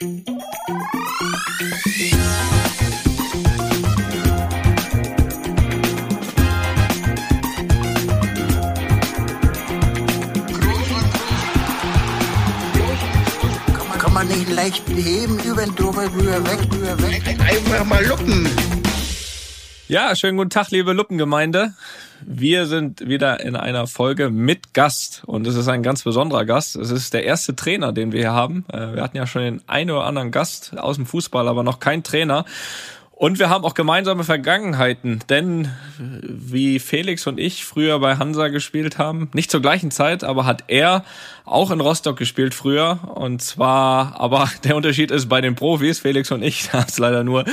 Kann 0.00 0.12
man 14.12 14.28
nicht 14.28 14.48
leicht 14.50 14.84
heben, 14.88 15.40
über 15.40 15.64
den 15.64 15.74
drüber, 15.74 16.04
rüber, 16.14 16.44
weg, 16.44 16.60
rüber, 16.72 17.02
weg. 17.02 17.22
Einfach 17.40 17.84
mal 17.84 18.06
luppen. 18.06 18.77
Ja, 19.88 20.14
schönen 20.14 20.36
guten 20.36 20.50
Tag, 20.50 20.70
liebe 20.70 20.92
Luppengemeinde. 20.92 21.72
Wir 22.20 22.66
sind 22.66 23.08
wieder 23.08 23.40
in 23.40 23.56
einer 23.56 23.86
Folge 23.86 24.28
mit 24.28 24.74
Gast 24.74 25.22
und 25.24 25.46
es 25.46 25.56
ist 25.56 25.66
ein 25.66 25.82
ganz 25.82 26.02
besonderer 26.02 26.44
Gast. 26.44 26.76
Es 26.76 26.90
ist 26.90 27.14
der 27.14 27.24
erste 27.24 27.56
Trainer, 27.56 27.90
den 27.92 28.12
wir 28.12 28.20
hier 28.20 28.34
haben. 28.34 28.66
Äh, 28.70 28.96
wir 28.96 29.02
hatten 29.02 29.16
ja 29.16 29.26
schon 29.26 29.40
den 29.40 29.62
einen 29.66 29.90
oder 29.90 30.04
anderen 30.04 30.30
Gast 30.30 30.76
aus 30.78 30.96
dem 30.96 31.06
Fußball, 31.06 31.48
aber 31.48 31.62
noch 31.62 31.80
kein 31.80 32.02
Trainer. 32.02 32.44
Und 33.18 33.40
wir 33.40 33.50
haben 33.50 33.64
auch 33.64 33.74
gemeinsame 33.74 34.22
Vergangenheiten, 34.22 35.18
denn 35.28 35.72
wie 35.98 36.78
Felix 36.78 37.26
und 37.26 37.40
ich 37.40 37.64
früher 37.64 37.98
bei 37.98 38.14
Hansa 38.16 38.46
gespielt 38.46 38.96
haben, 38.96 39.28
nicht 39.34 39.50
zur 39.50 39.60
gleichen 39.60 39.90
Zeit, 39.90 40.22
aber 40.22 40.46
hat 40.46 40.62
er 40.68 41.04
auch 41.44 41.72
in 41.72 41.80
Rostock 41.80 42.16
gespielt 42.16 42.54
früher. 42.54 43.00
Und 43.16 43.42
zwar, 43.42 44.20
aber 44.20 44.48
der 44.64 44.76
Unterschied 44.76 45.10
ist 45.10 45.28
bei 45.28 45.40
den 45.40 45.56
Profis, 45.56 45.98
Felix 45.98 46.30
und 46.30 46.44
ich 46.44 46.72
haben 46.72 46.86
es 46.86 46.98
leider 46.98 47.24
nur 47.24 47.44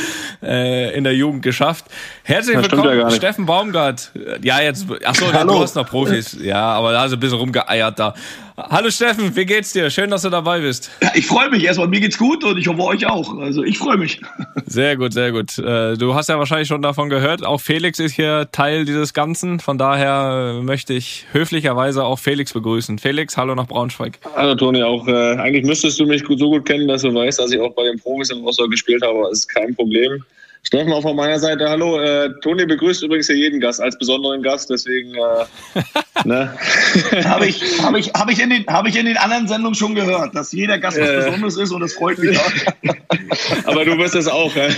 äh, 0.44 0.96
in 0.96 1.04
der 1.04 1.16
Jugend 1.16 1.42
geschafft. 1.42 1.86
Herzlich 2.22 2.58
Das 2.58 2.72
willkommen, 2.72 3.00
ja. 3.00 3.10
Steffen 3.10 3.48
Baumgart. 3.48 4.12
Ja, 4.44 4.62
jetzt, 4.62 4.86
ach 5.04 5.16
so, 5.16 5.32
du 5.32 5.60
hast 5.60 5.76
noch 5.76 5.90
Profis. 5.90 6.38
Ja, 6.44 6.62
aber 6.74 6.92
da 6.92 7.02
hast 7.02 7.12
du 7.12 7.18
ein 7.18 7.20
bisschen 7.20 7.40
rumgeeiert 7.40 7.98
da. 7.98 8.14
Hallo 8.58 8.90
Steffen, 8.90 9.36
wie 9.36 9.46
geht's 9.46 9.74
dir? 9.74 9.90
Schön, 9.90 10.10
dass 10.10 10.22
du 10.22 10.30
dabei 10.30 10.62
bist. 10.62 10.90
Ja, 11.02 11.12
ich 11.14 11.26
freue 11.28 11.50
mich 11.50 11.66
erstmal. 11.66 11.90
Mir 11.90 12.00
geht's 12.00 12.18
gut 12.18 12.42
und 12.46 12.58
ich 12.58 12.68
hoffe 12.68 12.84
euch 12.84 13.06
auch. 13.06 13.38
Also 13.38 13.64
ich 13.64 13.78
freue 13.78 13.98
mich. 13.98 14.22
Sehr 14.66 14.96
gut, 14.96 15.12
sehr 15.12 15.34
gut. 15.34 15.58
Äh, 15.60 15.98
Du 15.98 16.16
hast 16.16 16.30
ja 16.30 16.40
wahrscheinlich 16.40 16.70
schon 16.70 16.82
davon 16.82 17.10
gehört. 17.10 17.46
Auch 17.46 17.60
Felix 17.60 18.00
ist 18.00 18.14
hier 18.14 18.48
Teil 18.54 18.86
dieses 18.86 19.14
Ganzen. 19.14 19.60
Von 19.60 19.78
daher 19.78 20.56
äh, 20.60 20.64
möchte 20.64 20.94
ich 20.94 21.26
höflicherweise 21.34 22.06
auch 22.06 22.18
Felix 22.18 22.54
begrüßen. 22.54 22.98
Felix, 22.98 23.36
hallo 23.36 23.56
nach 23.56 23.68
Braunschweig. 23.68 24.20
Hallo 24.38 24.56
Toni, 24.56 24.82
auch 24.84 25.06
äh, 25.06 25.36
eigentlich 25.36 25.66
müsstest 25.66 26.00
du 26.00 26.06
mich 26.06 26.24
gut, 26.24 26.40
so 26.40 26.50
gut 26.50 26.66
kennen, 26.66 26.88
dass 26.88 27.02
du 27.02 27.14
weißt, 27.14 27.40
dass 27.40 27.52
ich 27.52 27.60
auch 27.60 27.74
bei 27.76 27.84
den 27.84 28.00
Profis 28.00 28.30
in 28.30 28.40
Rostock 28.42 28.72
gespielt 28.72 29.04
habe. 29.04 29.20
Das 29.30 29.40
ist 29.40 29.48
kein 29.50 29.76
Problem. 29.76 30.24
Steffen 30.66 30.92
auch 30.94 31.04
von 31.04 31.16
meiner 31.16 31.38
Seite, 31.38 31.70
hallo. 31.70 32.00
Äh, 32.00 32.32
Toni 32.42 32.66
begrüßt 32.66 33.04
übrigens 33.04 33.28
hier 33.28 33.36
jeden 33.36 33.60
Gast 33.60 33.80
als 33.80 33.96
besonderen 34.00 34.42
Gast, 34.42 34.70
deswegen 34.72 35.14
äh, 35.14 35.46
ne? 36.28 36.58
Habe 37.24 37.46
ich, 37.46 37.62
habe 37.84 38.00
ich, 38.00 38.12
habe 38.14 38.32
ich, 38.32 38.42
in 38.42 38.50
den, 38.50 38.66
habe 38.66 38.90
ich 38.90 38.98
in 38.98 39.06
den 39.06 39.18
anderen 39.18 39.48
Sendungen 39.48 39.76
schon 39.76 39.94
gehört, 39.94 40.36
dass 40.36 40.52
jeder 40.52 40.80
Gast 40.80 41.00
was 41.00 41.08
Äh. 41.08 41.16
Besonderes 41.18 41.58
ist 41.58 41.72
und 41.72 41.82
das 41.82 41.94
freut 41.94 42.18
mich 42.18 42.38
auch. 42.40 42.52
Aber 43.66 43.86
du 43.86 43.96
bist 43.96 44.16
es 44.16 44.28
auch. 44.28 44.56
Äh, 44.56 44.70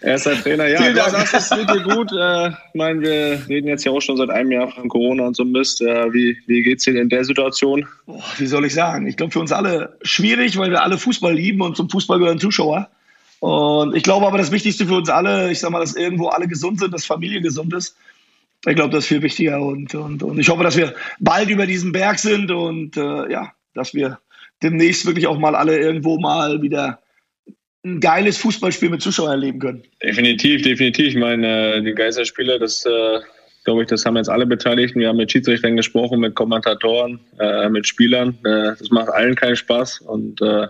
erster 0.00 0.34
Trainer. 0.42 0.66
Ja, 0.66 0.78
Vielen 0.80 0.94
du 0.94 1.00
Dank. 1.00 1.10
sagst, 1.10 1.34
es 1.34 1.50
geht 1.50 1.68
dir 1.68 1.82
gut. 1.82 2.10
Äh, 2.12 2.48
ich 2.48 2.54
meine, 2.74 3.00
wir 3.02 3.42
reden 3.48 3.68
jetzt 3.68 3.84
ja 3.84 3.92
auch 3.92 4.00
schon 4.00 4.16
seit 4.16 4.30
einem 4.30 4.50
Jahr 4.50 4.70
von 4.70 4.88
Corona 4.88 5.24
und 5.26 5.36
so 5.36 5.44
Mist. 5.44 5.82
Äh, 5.82 6.10
wie, 6.14 6.38
wie 6.46 6.62
geht's 6.62 6.84
dir 6.84 6.98
in 6.98 7.10
der 7.10 7.24
Situation? 7.24 7.86
Boah, 8.06 8.22
wie 8.38 8.46
soll 8.46 8.64
ich 8.64 8.72
sagen? 8.72 9.06
Ich 9.06 9.18
glaube 9.18 9.32
für 9.32 9.40
uns 9.40 9.52
alle 9.52 9.98
schwierig, 10.02 10.56
weil 10.56 10.70
wir 10.70 10.82
alle 10.82 10.96
Fußball 10.96 11.34
lieben 11.34 11.60
und 11.60 11.76
zum 11.76 11.90
Fußball 11.90 12.18
gehören 12.18 12.38
Zuschauer. 12.38 12.88
Und 13.42 13.96
ich 13.96 14.04
glaube 14.04 14.24
aber 14.28 14.38
das 14.38 14.52
Wichtigste 14.52 14.86
für 14.86 14.94
uns 14.94 15.08
alle, 15.08 15.50
ich 15.50 15.58
sag 15.58 15.72
mal, 15.72 15.80
dass 15.80 15.96
irgendwo 15.96 16.28
alle 16.28 16.46
gesund 16.46 16.78
sind, 16.78 16.94
dass 16.94 17.04
Familie 17.04 17.40
gesund 17.40 17.74
ist. 17.74 17.96
Ich 18.64 18.76
glaube, 18.76 18.90
das 18.90 19.02
ist 19.02 19.08
viel 19.08 19.20
wichtiger 19.22 19.60
und, 19.60 19.92
und, 19.96 20.22
und 20.22 20.38
ich 20.38 20.48
hoffe, 20.48 20.62
dass 20.62 20.76
wir 20.76 20.94
bald 21.18 21.50
über 21.50 21.66
diesen 21.66 21.90
Berg 21.90 22.20
sind 22.20 22.52
und 22.52 22.96
äh, 22.96 23.32
ja, 23.32 23.52
dass 23.74 23.94
wir 23.94 24.20
demnächst 24.62 25.06
wirklich 25.06 25.26
auch 25.26 25.40
mal 25.40 25.56
alle 25.56 25.76
irgendwo 25.76 26.20
mal 26.20 26.62
wieder 26.62 27.00
ein 27.84 27.98
geiles 27.98 28.38
Fußballspiel 28.38 28.90
mit 28.90 29.02
Zuschauern 29.02 29.32
erleben 29.32 29.58
können. 29.58 29.82
Definitiv, 30.00 30.62
definitiv. 30.62 31.08
Ich 31.08 31.16
meine, 31.16 31.74
äh, 31.74 31.82
die 31.82 31.94
Geisterspiele, 31.94 32.60
das 32.60 32.86
äh, 32.86 33.18
glaube 33.64 33.82
ich, 33.82 33.88
das 33.88 34.06
haben 34.06 34.16
jetzt 34.16 34.30
alle 34.30 34.46
Beteiligten. 34.46 35.00
Wir 35.00 35.08
haben 35.08 35.16
mit 35.16 35.32
Schiedsrichtern 35.32 35.74
gesprochen, 35.74 36.20
mit 36.20 36.36
Kommentatoren, 36.36 37.18
äh, 37.40 37.68
mit 37.68 37.88
Spielern. 37.88 38.38
Äh, 38.44 38.76
das 38.78 38.90
macht 38.90 39.08
allen 39.08 39.34
keinen 39.34 39.56
Spaß. 39.56 40.02
Und 40.02 40.40
äh, 40.42 40.68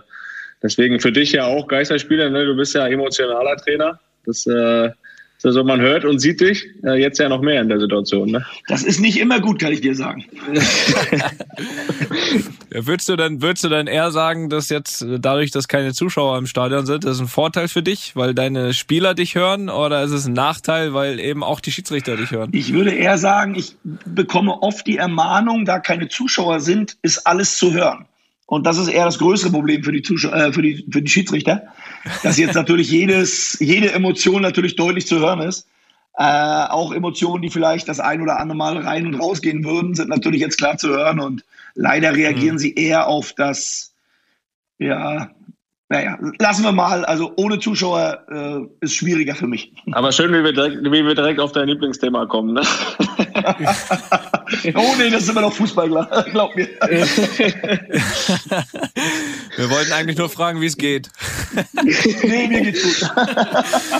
deswegen 0.63 0.99
für 0.99 1.11
dich 1.11 1.33
ja 1.33 1.45
auch 1.45 1.67
Geisterspieler, 1.67 2.29
ne? 2.29 2.45
du 2.45 2.55
bist 2.55 2.73
ja 2.73 2.87
emotionaler 2.87 3.57
Trainer. 3.57 3.99
Das 4.25 4.47
äh, 4.47 4.89
also 5.43 5.63
man 5.63 5.81
hört 5.81 6.05
und 6.05 6.19
sieht 6.19 6.39
dich 6.39 6.65
äh, 6.85 6.99
jetzt 6.99 7.19
ja 7.19 7.27
noch 7.27 7.41
mehr 7.41 7.61
in 7.61 7.67
der 7.67 7.79
Situation. 7.79 8.31
Ne? 8.31 8.45
Das 8.67 8.83
ist 8.83 9.01
nicht 9.01 9.19
immer 9.19 9.41
gut, 9.41 9.59
kann 9.59 9.73
ich 9.73 9.81
dir 9.81 9.95
sagen. 9.95 10.25
Ja, 12.73 12.87
Würdest 12.87 13.07
du 13.07 13.15
denn, 13.15 13.43
würdest 13.43 13.63
du 13.63 13.69
denn 13.69 13.85
eher 13.85 14.09
sagen, 14.09 14.49
dass 14.49 14.69
jetzt 14.69 15.03
äh, 15.03 15.19
dadurch, 15.19 15.51
dass 15.51 15.67
keine 15.67 15.93
Zuschauer 15.93 16.39
im 16.39 16.47
Stadion 16.47 16.87
sind, 16.87 17.03
das 17.03 17.17
ist 17.17 17.21
ein 17.21 17.27
Vorteil 17.27 17.67
für 17.67 17.83
dich, 17.83 18.15
weil 18.15 18.33
deine 18.33 18.73
Spieler 18.73 19.13
dich 19.13 19.35
hören, 19.35 19.69
oder 19.69 20.01
ist 20.01 20.09
es 20.09 20.25
ein 20.25 20.33
Nachteil, 20.33 20.91
weil 20.91 21.19
eben 21.19 21.43
auch 21.43 21.59
die 21.59 21.71
Schiedsrichter 21.71 22.17
dich 22.17 22.31
hören? 22.31 22.49
Ich 22.51 22.73
würde 22.73 22.89
eher 22.89 23.19
sagen, 23.19 23.53
ich 23.53 23.75
bekomme 23.83 24.63
oft 24.63 24.87
die 24.87 24.97
Ermahnung, 24.97 25.65
da 25.65 25.77
keine 25.77 26.07
Zuschauer 26.07 26.61
sind, 26.61 26.97
ist 27.03 27.27
alles 27.27 27.57
zu 27.57 27.73
hören. 27.73 28.07
Und 28.45 28.65
das 28.65 28.77
ist 28.77 28.87
eher 28.87 29.05
das 29.05 29.19
größere 29.19 29.51
Problem 29.51 29.83
für 29.83 29.91
die, 29.91 30.01
Zuschauer, 30.01 30.33
äh, 30.33 30.53
für 30.53 30.61
die, 30.61 30.85
für 30.91 31.01
die 31.01 31.09
Schiedsrichter, 31.09 31.63
dass 32.23 32.37
jetzt 32.37 32.55
natürlich 32.55 32.89
jedes, 32.91 33.57
jede 33.59 33.91
Emotion 33.91 34.41
natürlich 34.41 34.75
deutlich 34.75 35.07
zu 35.07 35.19
hören 35.19 35.41
ist. 35.41 35.67
Äh, 36.15 36.67
auch 36.69 36.93
Emotionen, 36.93 37.41
die 37.41 37.49
vielleicht 37.49 37.87
das 37.87 37.99
ein 37.99 38.21
oder 38.21 38.39
andere 38.39 38.57
Mal 38.57 38.77
rein 38.77 39.07
und 39.07 39.15
rausgehen 39.15 39.63
würden, 39.63 39.95
sind 39.95 40.09
natürlich 40.09 40.41
jetzt 40.41 40.57
klar 40.57 40.77
zu 40.77 40.89
hören. 40.89 41.19
Und 41.19 41.43
leider 41.73 42.15
reagieren 42.15 42.59
sie 42.59 42.75
eher 42.75 43.07
auf 43.07 43.33
das, 43.33 43.93
ja, 44.77 45.31
naja, 45.89 46.17
lassen 46.39 46.63
wir 46.63 46.71
mal. 46.71 47.05
Also 47.05 47.33
ohne 47.35 47.59
Zuschauer 47.59 48.19
äh, 48.31 48.61
ist 48.85 48.95
schwieriger 48.95 49.35
für 49.35 49.47
mich. 49.47 49.73
Aber 49.91 50.11
schön, 50.11 50.31
wie 50.33 50.43
wir 50.43 50.53
direkt, 50.53 50.77
wie 50.83 51.05
wir 51.05 51.13
direkt 51.13 51.39
auf 51.39 51.51
dein 51.51 51.67
Lieblingsthema 51.67 52.25
kommen. 52.25 52.53
Ne? 52.53 52.61
Oh 54.75 54.93
nee, 54.97 55.09
das 55.09 55.23
ist 55.23 55.29
immer 55.29 55.41
noch 55.41 55.53
Fußball, 55.53 55.87
glaub- 55.89 56.25
glaub 56.31 56.55
mir. 56.55 56.67
Wir 59.55 59.69
wollten 59.69 59.91
eigentlich 59.93 60.17
nur 60.17 60.29
fragen, 60.29 60.61
wie 60.61 60.65
es 60.67 60.77
geht. 60.77 61.09
Nee, 62.23 62.47
mir 62.47 62.61
geht's 62.61 62.81
gut. 62.99 63.11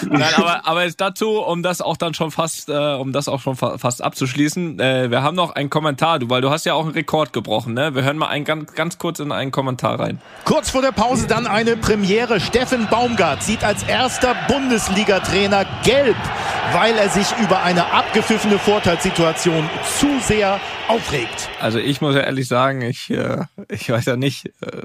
Nein, 0.09 0.33
aber, 0.37 0.65
aber 0.65 0.83
jetzt 0.85 0.99
dazu, 0.99 1.39
um 1.39 1.61
das 1.61 1.81
auch 1.81 1.97
dann 1.97 2.15
schon 2.15 2.31
fast, 2.31 2.67
äh, 2.69 2.95
um 2.95 3.11
das 3.11 3.27
auch 3.27 3.41
schon 3.41 3.55
fa 3.55 3.77
fast 3.77 4.01
abzuschließen, 4.03 4.79
äh, 4.79 5.11
wir 5.11 5.21
haben 5.21 5.35
noch 5.35 5.51
einen 5.51 5.69
Kommentar, 5.69 6.17
du, 6.19 6.29
weil 6.29 6.41
du 6.41 6.49
hast 6.49 6.65
ja 6.65 6.73
auch 6.73 6.83
einen 6.85 6.93
Rekord 6.93 7.31
gebrochen, 7.33 7.73
ne? 7.75 7.93
Wir 7.93 8.03
hören 8.03 8.17
mal 8.17 8.29
ein, 8.29 8.43
ganz, 8.43 8.73
ganz 8.73 8.97
kurz 8.97 9.19
in 9.19 9.31
einen 9.31 9.51
Kommentar 9.51 9.99
rein. 9.99 10.19
Kurz 10.45 10.71
vor 10.71 10.81
der 10.81 10.91
Pause 10.93 11.27
dann 11.27 11.45
eine 11.45 11.72
Premiere. 11.77 12.39
Steffen 12.39 12.87
Baumgart 12.87 13.43
sieht 13.43 13.63
als 13.63 13.83
erster 13.83 14.35
Bundesliga-Trainer 14.47 15.65
gelb, 15.83 16.15
weil 16.73 16.95
er 16.97 17.09
sich 17.09 17.27
über 17.41 17.63
eine 17.63 17.91
abgepfiffene 17.93 18.59
Vorteilssituation 18.59 19.69
zu 19.97 20.07
sehr 20.21 20.59
aufregt. 20.87 21.49
Also 21.59 21.79
ich 21.79 22.01
muss 22.01 22.15
ja 22.15 22.21
ehrlich 22.21 22.47
sagen, 22.47 22.81
ich, 22.81 23.09
äh, 23.09 23.45
ich 23.69 23.89
weiß 23.89 24.05
ja 24.05 24.17
nicht, 24.17 24.47
äh, 24.61 24.81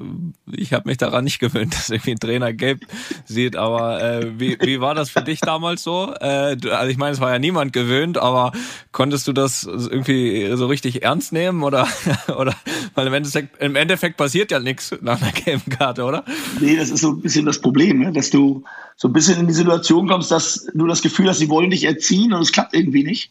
ich 0.52 0.72
habe 0.72 0.88
mich 0.88 0.96
daran 0.96 1.24
nicht 1.24 1.38
gewöhnt, 1.38 1.74
dass 1.74 1.90
irgendwie 1.90 2.12
ein 2.12 2.20
Trainer 2.20 2.52
gelb 2.52 2.80
sieht, 3.24 3.56
aber 3.56 4.02
äh, 4.02 4.38
wie, 4.38 4.58
wie 4.60 4.80
war 4.80 4.94
das 4.94 5.10
für 5.10 5.22
dich 5.22 5.40
damals 5.40 5.82
so? 5.82 6.14
Äh, 6.20 6.56
du, 6.56 6.76
also 6.76 6.90
ich 6.90 6.98
meine, 6.98 7.12
es 7.12 7.20
war 7.20 7.32
ja 7.32 7.38
niemand 7.38 7.72
gewöhnt, 7.72 8.18
aber 8.18 8.52
konntest 8.92 9.26
du 9.28 9.32
das 9.32 9.64
irgendwie 9.64 10.50
so 10.54 10.66
richtig 10.66 11.02
ernst 11.02 11.32
nehmen 11.32 11.62
oder, 11.62 11.86
oder 12.36 12.54
weil 12.94 13.06
im 13.06 13.14
Endeffekt, 13.14 13.60
im 13.60 13.76
Endeffekt 13.76 14.16
passiert 14.16 14.50
ja 14.50 14.60
nichts 14.60 14.94
nach 15.00 15.20
einer 15.20 15.32
gelben 15.32 15.70
Karte, 15.70 16.04
oder? 16.04 16.24
Nee, 16.60 16.76
das 16.78 16.90
ist 16.90 17.00
so 17.00 17.10
ein 17.10 17.20
bisschen 17.20 17.46
das 17.46 17.60
Problem, 17.60 17.98
ne? 17.98 18.12
dass 18.12 18.30
du 18.30 18.64
so 18.96 19.08
ein 19.08 19.12
bisschen 19.12 19.40
in 19.40 19.46
die 19.46 19.54
Situation 19.54 20.08
kommst, 20.08 20.30
dass 20.30 20.66
du 20.74 20.86
das 20.86 21.02
Gefühl 21.02 21.28
hast, 21.28 21.38
sie 21.38 21.48
wollen 21.48 21.70
dich 21.70 21.84
erziehen 21.84 22.32
und 22.32 22.42
es 22.42 22.52
klappt 22.52 22.74
irgendwie 22.74 23.04
nicht. 23.04 23.30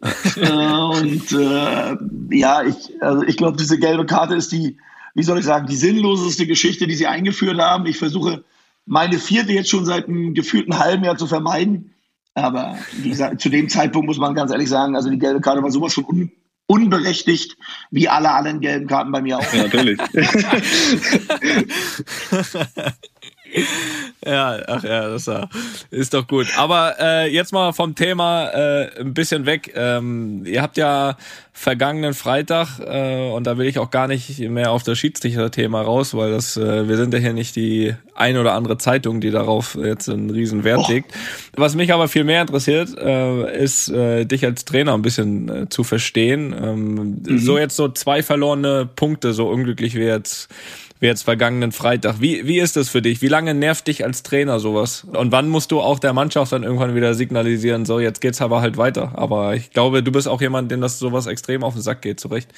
äh, 0.36 0.50
und 0.50 1.32
äh, 1.32 1.96
ja, 2.30 2.62
ich, 2.62 3.02
also 3.02 3.22
ich 3.22 3.36
glaube, 3.36 3.56
diese 3.58 3.78
gelbe 3.78 4.06
Karte 4.06 4.34
ist 4.34 4.52
die, 4.52 4.78
wie 5.14 5.22
soll 5.22 5.38
ich 5.38 5.44
sagen, 5.44 5.66
die 5.66 5.76
sinnloseste 5.76 6.46
Geschichte, 6.46 6.86
die 6.86 6.94
sie 6.94 7.06
eingeführt 7.06 7.58
haben. 7.58 7.86
Ich 7.86 7.98
versuche 7.98 8.44
meine 8.86 9.18
vierte 9.18 9.52
jetzt 9.52 9.70
schon 9.70 9.84
seit 9.84 10.08
einem 10.08 10.34
gefühlten 10.34 10.78
halben 10.78 11.04
Jahr 11.04 11.16
zu 11.16 11.26
vermeiden. 11.26 11.94
Aber 12.34 12.78
wie 12.96 13.10
gesagt, 13.10 13.40
zu 13.40 13.48
dem 13.48 13.68
Zeitpunkt 13.68 14.06
muss 14.06 14.18
man 14.18 14.34
ganz 14.34 14.50
ehrlich 14.50 14.68
sagen, 14.68 14.96
also 14.96 15.10
die 15.10 15.18
gelbe 15.18 15.40
Karte 15.40 15.62
war 15.62 15.70
sowas 15.70 15.94
von 15.94 16.04
un 16.04 16.32
unberechtigt, 16.70 17.56
wie 17.90 18.08
alle 18.08 18.30
anderen 18.30 18.60
gelben 18.60 18.86
Karten 18.86 19.10
bei 19.10 19.20
mir 19.20 19.38
auch. 19.38 19.52
Ja, 19.52 19.64
natürlich. 19.64 19.98
Ja, 24.24 24.58
ach 24.66 24.84
ja, 24.84 25.08
das 25.08 25.30
ist 25.90 26.12
doch 26.12 26.26
gut. 26.26 26.46
Aber 26.58 26.94
äh, 27.00 27.32
jetzt 27.32 27.52
mal 27.52 27.72
vom 27.72 27.94
Thema 27.94 28.48
äh, 28.48 29.00
ein 29.00 29.14
bisschen 29.14 29.46
weg. 29.46 29.72
Ähm, 29.74 30.44
ihr 30.44 30.60
habt 30.60 30.76
ja 30.76 31.16
vergangenen 31.52 32.14
Freitag, 32.14 32.80
äh, 32.80 33.30
und 33.30 33.46
da 33.46 33.58
will 33.58 33.66
ich 33.66 33.78
auch 33.78 33.90
gar 33.90 34.08
nicht 34.08 34.38
mehr 34.38 34.70
auf 34.72 34.82
das 34.82 34.98
Schiedsrichter-Thema 34.98 35.82
raus, 35.82 36.14
weil 36.14 36.30
das, 36.30 36.56
äh, 36.56 36.88
wir 36.88 36.96
sind 36.96 37.12
ja 37.12 37.20
hier 37.20 37.32
nicht 37.32 37.56
die 37.56 37.94
ein 38.14 38.36
oder 38.38 38.54
andere 38.54 38.78
Zeitung, 38.78 39.20
die 39.20 39.30
darauf 39.30 39.74
jetzt 39.74 40.08
einen 40.08 40.30
riesen 40.30 40.64
Wert 40.64 40.88
legt. 40.88 41.12
Was 41.56 41.74
mich 41.74 41.92
aber 41.92 42.08
viel 42.08 42.24
mehr 42.24 42.42
interessiert, 42.42 42.96
äh, 42.98 43.62
ist 43.62 43.90
äh, 43.90 44.24
dich 44.24 44.44
als 44.44 44.64
Trainer 44.64 44.94
ein 44.94 45.02
bisschen 45.02 45.48
äh, 45.48 45.68
zu 45.68 45.84
verstehen. 45.84 46.54
Ähm, 46.58 47.38
So 47.38 47.58
jetzt 47.58 47.76
so 47.76 47.88
zwei 47.88 48.22
verlorene 48.22 48.88
Punkte, 48.96 49.32
so 49.32 49.48
unglücklich 49.48 49.94
wie 49.94 50.04
jetzt 50.04 50.48
wie 51.00 51.06
jetzt 51.06 51.22
vergangenen 51.22 51.72
Freitag. 51.72 52.20
Wie, 52.20 52.46
wie 52.46 52.60
ist 52.60 52.76
das 52.76 52.90
für 52.90 53.00
dich? 53.00 53.22
Wie 53.22 53.28
lange 53.28 53.54
nervt 53.54 53.86
dich 53.86 54.04
als 54.04 54.22
Trainer 54.22 54.60
sowas? 54.60 55.04
Und 55.04 55.32
wann 55.32 55.48
musst 55.48 55.72
du 55.72 55.80
auch 55.80 55.98
der 55.98 56.12
Mannschaft 56.12 56.52
dann 56.52 56.62
irgendwann 56.62 56.94
wieder 56.94 57.14
signalisieren, 57.14 57.86
so 57.86 57.98
jetzt 57.98 58.20
geht's 58.20 58.42
aber 58.42 58.60
halt 58.60 58.76
weiter? 58.76 59.12
Aber 59.14 59.54
ich 59.54 59.70
glaube, 59.70 60.02
du 60.02 60.12
bist 60.12 60.28
auch 60.28 60.42
jemand, 60.42 60.70
dem 60.70 60.82
das 60.82 60.98
sowas 60.98 61.26
extrem 61.26 61.64
auf 61.64 61.72
den 61.72 61.82
Sack 61.82 62.02
geht, 62.02 62.20
zurecht. 62.20 62.50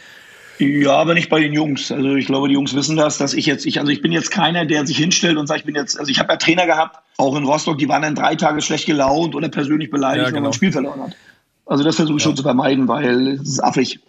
Ja, 0.58 0.96
aber 0.96 1.14
nicht 1.14 1.28
bei 1.28 1.40
den 1.40 1.52
Jungs. 1.52 1.90
Also 1.90 2.14
ich 2.16 2.26
glaube, 2.26 2.48
die 2.48 2.54
Jungs 2.54 2.74
wissen 2.74 2.96
das, 2.96 3.16
dass 3.16 3.32
ich 3.32 3.46
jetzt, 3.46 3.64
ich, 3.64 3.80
also 3.80 3.90
ich 3.90 4.02
bin 4.02 4.12
jetzt 4.12 4.30
keiner, 4.30 4.66
der 4.66 4.86
sich 4.86 4.98
hinstellt 4.98 5.36
und 5.36 5.46
sagt, 5.46 5.60
ich 5.60 5.66
bin 5.66 5.74
jetzt, 5.74 5.98
also 5.98 6.10
ich 6.10 6.18
habe 6.18 6.32
ja 6.32 6.36
Trainer 6.36 6.66
gehabt, 6.66 6.98
auch 7.18 7.36
in 7.36 7.44
Rostock, 7.44 7.78
die 7.78 7.88
waren 7.88 8.02
dann 8.02 8.14
drei 8.14 8.34
Tage 8.34 8.60
schlecht 8.60 8.86
gelaunt 8.86 9.34
oder 9.34 9.48
persönlich 9.48 9.90
beleidigt, 9.90 10.24
ja, 10.24 10.30
genau. 10.30 10.36
wenn 10.36 10.42
man 10.42 10.50
ein 10.50 10.54
Spiel 10.54 10.72
verloren 10.72 11.02
hat. 11.02 11.16
Also 11.64 11.84
das 11.84 11.96
versuche 11.96 12.16
ich 12.16 12.22
ja. 12.22 12.28
schon 12.28 12.36
zu 12.36 12.42
vermeiden, 12.42 12.88
weil 12.88 13.28
es 13.28 13.48
ist 13.48 13.64
affig. 13.64 14.00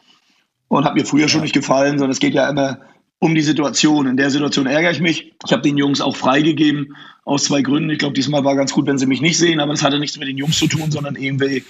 Und 0.68 0.86
hat 0.86 0.96
mir 0.96 1.06
früher 1.06 1.22
ja. 1.22 1.28
schon 1.28 1.42
nicht 1.42 1.54
gefallen, 1.54 2.00
sondern 2.00 2.12
es 2.12 2.20
geht 2.20 2.34
ja 2.34 2.50
immer 2.50 2.80
um 3.24 3.36
die 3.36 3.42
Situation. 3.42 4.06
In 4.06 4.18
der 4.18 4.30
Situation 4.30 4.68
ärgere 4.68 4.92
ich 4.92 5.00
mich. 5.00 5.32
Ich 5.46 5.54
habe 5.54 5.62
den 5.62 5.78
Jungs 5.78 6.02
auch 6.02 6.18
freigegeben 6.18 6.98
aus 7.24 7.46
zwei 7.46 7.62
Gründen. 7.62 7.90
Ich 7.90 8.00
glaube, 8.00 8.16
diesmal 8.16 8.44
war 8.44 8.58
ganz 8.58 8.74
gut, 8.74 8.86
wenn 8.86 8.98
sie 8.98 9.06
mich 9.06 9.22
nicht 9.22 9.38
sehen, 9.38 9.62
aber 9.62 9.72
das 9.72 9.82
hatte 9.82 9.98
nichts 9.98 10.18
mit 10.18 10.28
den 10.28 10.38
Jungs 10.38 10.60
zu 10.60 10.68
tun, 10.68 10.92
sondern 10.92 11.16
irgendwie 11.16 11.64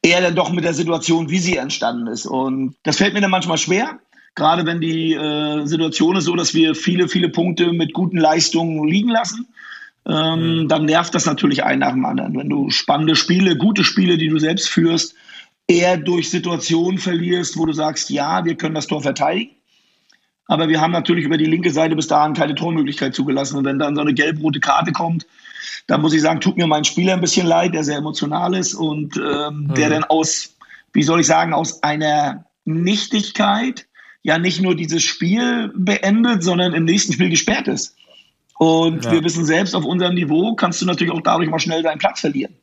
eher 0.00 0.20
dann 0.20 0.36
doch 0.36 0.52
mit 0.52 0.62
der 0.62 0.74
Situation, 0.74 1.28
wie 1.28 1.40
sie 1.40 1.56
entstanden 1.56 2.06
ist. 2.06 2.24
Und 2.24 2.76
das 2.84 2.98
fällt 2.98 3.14
mir 3.14 3.20
dann 3.20 3.32
manchmal 3.32 3.58
schwer. 3.58 3.98
Gerade 4.36 4.64
wenn 4.64 4.80
die 4.80 5.14
äh, 5.14 5.66
Situation 5.66 6.14
ist 6.14 6.26
so, 6.26 6.36
dass 6.36 6.54
wir 6.54 6.76
viele, 6.76 7.08
viele 7.08 7.30
Punkte 7.30 7.72
mit 7.72 7.94
guten 7.94 8.18
Leistungen 8.18 8.86
liegen 8.86 9.10
lassen, 9.10 9.48
ähm, 10.06 10.60
mhm. 10.62 10.68
dann 10.68 10.84
nervt 10.84 11.16
das 11.16 11.26
natürlich 11.26 11.64
einen 11.64 11.80
nach 11.80 11.94
dem 11.94 12.04
anderen. 12.04 12.38
Wenn 12.38 12.48
du 12.48 12.70
spannende 12.70 13.16
Spiele, 13.16 13.56
gute 13.56 13.82
Spiele, 13.82 14.18
die 14.18 14.28
du 14.28 14.38
selbst 14.38 14.68
führst, 14.68 15.16
eher 15.66 15.96
durch 15.96 16.30
Situationen 16.30 16.98
verlierst, 16.98 17.58
wo 17.58 17.66
du 17.66 17.72
sagst, 17.72 18.08
ja, 18.08 18.44
wir 18.44 18.54
können 18.54 18.76
das 18.76 18.86
Tor 18.86 19.02
verteidigen. 19.02 19.56
Aber 20.46 20.68
wir 20.68 20.80
haben 20.80 20.92
natürlich 20.92 21.24
über 21.24 21.38
die 21.38 21.46
linke 21.46 21.70
Seite 21.70 21.96
bis 21.96 22.08
dahin 22.08 22.34
keine 22.34 22.54
Tormöglichkeit 22.54 23.14
zugelassen. 23.14 23.56
Und 23.56 23.64
wenn 23.64 23.78
dann 23.78 23.94
so 23.94 24.00
eine 24.00 24.14
gelb-rote 24.14 24.60
Karte 24.60 24.92
kommt, 24.92 25.26
dann 25.86 26.00
muss 26.00 26.12
ich 26.12 26.20
sagen, 26.20 26.40
tut 26.40 26.56
mir 26.56 26.66
mein 26.66 26.84
Spieler 26.84 27.14
ein 27.14 27.20
bisschen 27.20 27.46
leid, 27.46 27.74
der 27.74 27.84
sehr 27.84 27.98
emotional 27.98 28.54
ist 28.54 28.74
und 28.74 29.16
ähm, 29.16 29.66
mhm. 29.68 29.74
der 29.74 29.90
dann 29.90 30.04
aus, 30.04 30.56
wie 30.92 31.02
soll 31.02 31.20
ich 31.20 31.26
sagen, 31.26 31.54
aus 31.54 31.82
einer 31.82 32.44
Nichtigkeit 32.64 33.86
ja 34.22 34.38
nicht 34.38 34.60
nur 34.60 34.76
dieses 34.76 35.02
Spiel 35.02 35.72
beendet, 35.74 36.42
sondern 36.42 36.74
im 36.74 36.84
nächsten 36.84 37.12
Spiel 37.12 37.30
gesperrt 37.30 37.68
ist. 37.68 37.96
Und 38.58 39.04
ja. 39.04 39.12
wir 39.12 39.24
wissen 39.24 39.44
selbst, 39.44 39.74
auf 39.74 39.84
unserem 39.84 40.14
Niveau 40.14 40.54
kannst 40.54 40.80
du 40.80 40.86
natürlich 40.86 41.12
auch 41.12 41.20
dadurch 41.20 41.50
mal 41.50 41.58
schnell 41.58 41.82
deinen 41.82 41.98
Platz 41.98 42.20
verlieren. 42.20 42.54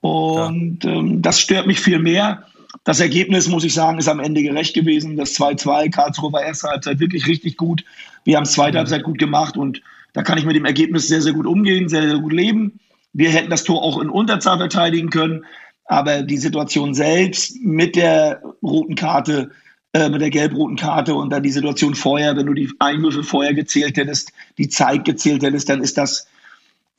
Und 0.00 0.84
ja. 0.84 0.90
ähm, 0.90 1.22
das 1.22 1.40
stört 1.40 1.66
mich 1.66 1.80
viel 1.80 1.98
mehr. 1.98 2.46
Das 2.82 3.00
Ergebnis, 3.00 3.48
muss 3.48 3.64
ich 3.64 3.74
sagen, 3.74 3.98
ist 3.98 4.08
am 4.08 4.20
Ende 4.20 4.42
gerecht 4.42 4.74
gewesen. 4.74 5.16
Das 5.16 5.34
2-2, 5.36 5.90
Karlsruhe 5.90 6.32
war 6.32 6.42
erste 6.42 6.68
Halbzeit 6.68 6.98
wirklich 6.98 7.26
richtig 7.28 7.56
gut. 7.56 7.84
Wir 8.24 8.36
haben 8.36 8.44
es 8.44 8.52
zweite 8.52 8.72
mhm. 8.72 8.78
Halbzeit 8.78 9.04
gut 9.04 9.18
gemacht 9.18 9.56
und 9.56 9.82
da 10.12 10.22
kann 10.22 10.38
ich 10.38 10.44
mit 10.44 10.56
dem 10.56 10.64
Ergebnis 10.64 11.08
sehr, 11.08 11.22
sehr 11.22 11.32
gut 11.32 11.46
umgehen, 11.46 11.88
sehr, 11.88 12.08
sehr 12.08 12.18
gut 12.18 12.32
leben. 12.32 12.80
Wir 13.12 13.30
hätten 13.30 13.50
das 13.50 13.64
Tor 13.64 13.82
auch 13.82 14.00
in 14.00 14.08
Unterzahl 14.08 14.58
verteidigen 14.58 15.10
können, 15.10 15.44
aber 15.84 16.22
die 16.22 16.38
Situation 16.38 16.94
selbst 16.94 17.62
mit 17.62 17.94
der 17.94 18.42
roten 18.62 18.96
Karte 18.96 19.50
äh, 19.94 20.08
mit 20.08 20.20
der 20.20 20.30
gelb-roten 20.30 20.76
Karte 20.76 21.14
und 21.14 21.30
dann 21.30 21.44
die 21.44 21.52
Situation 21.52 21.94
vorher, 21.94 22.36
wenn 22.36 22.46
du 22.46 22.54
die 22.54 22.68
Einwürfe 22.80 23.22
vorher 23.22 23.54
gezählt 23.54 23.96
hättest, 23.96 24.32
die 24.58 24.68
Zeit 24.68 25.04
gezählt 25.04 25.44
hättest, 25.44 25.68
dann 25.68 25.82
ist 25.82 25.96
das, 25.96 26.26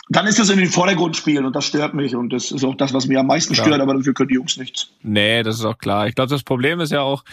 dann 0.10 0.28
ist 0.28 0.38
das 0.40 0.50
in 0.50 0.58
den 0.58 0.70
Vordergrund 0.70 1.16
spielen 1.16 1.46
und 1.46 1.56
das 1.56 1.66
stört 1.66 1.94
mich 1.94 2.16
und 2.16 2.32
das 2.32 2.52
ist 2.52 2.64
auch 2.64 2.76
das, 2.76 2.94
was 2.94 3.08
mir 3.08 3.20
am 3.20 3.28
meisten 3.28 3.56
stört, 3.56 3.82
aber 3.82 3.96
dafür 3.96 4.14
können 4.14 4.30
die 4.30 4.36
Jungs 4.36 4.58
nichts. 4.58 4.90
Nee, 5.02 5.42
das 5.42 5.56
ist 5.56 5.66
auch 5.66 5.78
klar. 5.78 6.08
Ich 6.08 6.16
glaube, 6.16 6.30
das 6.30 6.44
Problem 6.44 6.80
ist 6.80 6.92
ja 6.92 7.02
auch, 7.02 7.24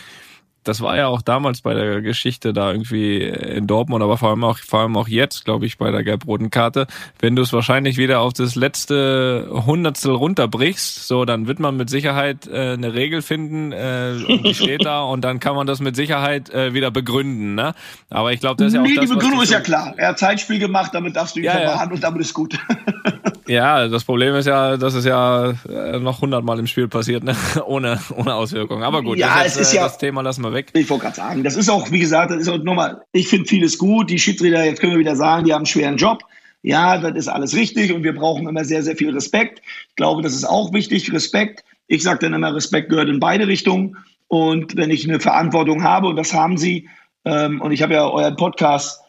das 0.65 0.81
war 0.81 0.97
ja 0.97 1.09
auch 1.09 1.23
damals 1.23 1.61
bei 1.61 1.75
der 1.75 2.01
Geschichte 2.03 2.53
da 2.53 2.71
irgendwie 2.71 3.23
in 3.23 3.67
Dortmund, 3.67 4.03
aber 4.03 4.19
vor 4.19 4.31
allem 4.31 4.45
auch, 4.45 4.59
vor 4.59 4.81
allem 4.81 4.97
auch 4.97 5.09
jetzt, 5.09 5.45
glaube 5.45 5.67
ich, 5.67 5.79
bei 5.79 5.91
der 5.91 6.05
gelb-roten 6.05 6.51
Karte. 6.51 6.87
Wenn 7.19 7.37
du 7.37 7.43
es 7.43 7.53
wahrscheinlich 7.53 7.97
wieder 7.97 8.21
auf 8.21 8.33
das 8.33 8.55
letzte 8.55 9.49
Hundertstel 9.51 10.15
runterbrichst, 10.15 11.07
so, 11.09 11.25
dann 11.25 11.47
wird 11.47 11.59
man 11.59 11.77
mit 11.77 11.91
Sicherheit 11.91 12.47
äh, 12.47 12.73
eine 12.73 12.95
Regel 12.95 13.23
finden, 13.23 13.73
äh, 13.73 14.15
die 14.45 14.55
steht 14.55 14.85
da 14.85 15.03
und 15.03 15.23
dann 15.23 15.41
kann 15.41 15.57
man 15.57 15.67
das 15.67 15.81
mit 15.81 15.97
Sicherheit 15.97 16.51
äh, 16.51 16.75
wieder 16.75 16.91
begründen, 16.91 17.55
ne? 17.55 17.75
Aber 18.11 18.33
ich 18.33 18.41
glaube, 18.41 18.57
das 18.57 18.69
ist 18.69 18.75
ja 18.75 18.81
auch 18.81 18.87
nee, 18.87 18.95
das, 18.95 19.07
die 19.07 19.15
Begründung 19.15 19.43
ist 19.43 19.53
ja 19.53 19.61
klar. 19.61 19.95
Er 19.97 20.09
hat 20.09 20.19
Zeitspiel 20.19 20.59
gemacht, 20.59 20.91
damit 20.95 21.17
darfst 21.17 21.35
du 21.37 21.41
ihn 21.41 21.47
ja, 21.47 21.53
verbannen 21.53 21.89
ja. 21.89 21.95
und 21.95 22.03
damit 22.03 22.21
ist 22.21 22.35
gut. 22.35 22.59
Ja, 23.47 23.89
das 23.89 24.05
Problem 24.05 24.35
ist 24.37 24.47
ja, 24.47 24.77
dass 24.77 24.95
es 24.95 25.05
ja 25.05 25.53
äh, 25.69 25.99
noch 25.99 26.21
hundertmal 26.21 26.59
im 26.59 26.67
Spiel 26.67 26.89
passiert, 26.89 27.25
ne? 27.25 27.35
ohne, 27.67 27.99
ohne 28.17 28.35
Auswirkungen. 28.35 28.83
Aber 28.83 29.03
gut, 29.03 29.19
ja, 29.19 29.43
das, 29.43 29.57
es 29.57 29.69
ist 29.69 29.73
ja, 29.75 29.83
das 29.83 29.99
Thema 29.99 30.23
lassen 30.23 30.43
wir 30.43 30.52
weg. 30.53 30.71
Ich 30.75 30.89
wollte 30.91 31.05
gerade 31.05 31.17
sagen, 31.17 31.45
das 31.45 31.57
ist 31.57 31.69
auch, 31.69 31.91
wie 31.91 31.99
gesagt, 31.99 32.31
das 32.31 32.43
ist 32.43 32.49
auch 32.49 32.59
nochmal, 32.59 33.03
ich 33.13 33.29
finde 33.29 33.49
vieles 33.49 33.79
gut. 33.79 34.11
Die 34.11 34.19
Schiedsrichter, 34.19 34.65
jetzt 34.65 34.81
können 34.81 34.93
wir 34.93 34.99
wieder 34.99 35.17
sagen, 35.17 35.45
die 35.45 35.53
haben 35.53 35.61
einen 35.61 35.67
schweren 35.67 35.97
Job. 35.97 36.23
Ja, 36.63 36.99
das 36.99 37.17
ist 37.17 37.29
alles 37.29 37.57
richtig 37.57 37.93
und 37.93 38.05
wir 38.05 38.15
brauchen 38.15 38.49
immer 38.49 38.65
sehr, 38.65 38.83
sehr 38.83 38.97
viel 38.97 39.11
Respekt. 39.11 39.63
Ich 39.89 39.97
glaube, 39.97 40.23
das 40.23 40.35
ist 40.35 40.45
auch 40.45 40.73
wichtig, 40.73 41.13
Respekt. 41.13 41.65
Ich 41.89 42.03
sage 42.03 42.21
dann 42.21 42.35
immer, 42.35 42.55
Respekt 42.55 42.89
gehört 42.89 43.09
in 43.09 43.19
beide 43.19 43.49
Richtungen. 43.49 43.97
Und 44.29 44.77
wenn 44.77 44.91
ich 44.91 45.07
eine 45.07 45.21
Verantwortung 45.21 45.83
habe, 45.83 46.07
und 46.07 46.17
das 46.17 46.33
haben 46.33 46.57
Sie, 46.57 46.89
ähm, 47.25 47.61
und 47.61 47.73
ich 47.73 47.83
habe 47.83 47.95
ja 47.95 48.09
euren 48.09 48.37
Podcast 48.37 49.01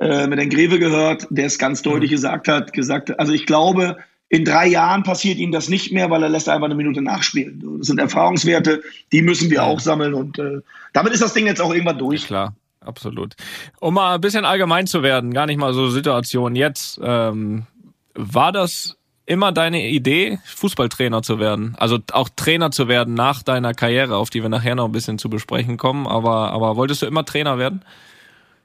äh, 0.00 0.26
mit 0.26 0.38
den 0.38 0.50
Greve 0.50 0.78
gehört, 0.78 1.26
der 1.30 1.46
es 1.46 1.58
ganz 1.58 1.82
deutlich 1.82 2.10
mhm. 2.10 2.14
gesagt 2.14 2.48
hat, 2.48 2.72
gesagt, 2.72 3.18
also 3.18 3.32
ich 3.32 3.46
glaube, 3.46 3.96
in 4.28 4.44
drei 4.44 4.66
Jahren 4.66 5.02
passiert 5.02 5.38
ihm 5.38 5.52
das 5.52 5.68
nicht 5.68 5.92
mehr, 5.92 6.10
weil 6.10 6.22
er 6.22 6.28
lässt 6.28 6.48
einfach 6.48 6.64
eine 6.64 6.74
Minute 6.74 7.02
nachspielen. 7.02 7.78
Das 7.78 7.86
sind 7.86 8.00
Erfahrungswerte, 8.00 8.82
die 9.12 9.22
müssen 9.22 9.50
wir 9.50 9.64
auch 9.64 9.80
sammeln 9.80 10.14
und 10.14 10.38
äh, 10.38 10.60
damit 10.92 11.12
ist 11.12 11.22
das 11.22 11.34
Ding 11.34 11.46
jetzt 11.46 11.60
auch 11.60 11.72
irgendwann 11.72 11.98
durch. 11.98 12.26
Klar, 12.26 12.54
absolut. 12.80 13.34
Um 13.80 13.94
mal 13.94 14.14
ein 14.14 14.20
bisschen 14.20 14.44
allgemein 14.44 14.86
zu 14.86 15.02
werden, 15.02 15.32
gar 15.32 15.46
nicht 15.46 15.58
mal 15.58 15.74
so 15.74 15.88
Situation 15.88 16.56
jetzt. 16.56 17.00
Ähm, 17.02 17.66
war 18.14 18.52
das 18.52 18.96
immer 19.26 19.52
deine 19.52 19.88
Idee, 19.88 20.38
Fußballtrainer 20.44 21.22
zu 21.22 21.38
werden? 21.38 21.74
Also 21.78 21.98
auch 22.12 22.28
Trainer 22.34 22.70
zu 22.70 22.88
werden 22.88 23.14
nach 23.14 23.42
deiner 23.42 23.74
Karriere, 23.74 24.16
auf 24.16 24.30
die 24.30 24.42
wir 24.42 24.48
nachher 24.48 24.74
noch 24.74 24.86
ein 24.86 24.92
bisschen 24.92 25.18
zu 25.18 25.30
besprechen 25.30 25.76
kommen. 25.76 26.06
Aber, 26.06 26.50
aber 26.52 26.76
wolltest 26.76 27.02
du 27.02 27.06
immer 27.06 27.24
Trainer 27.24 27.58
werden? 27.58 27.84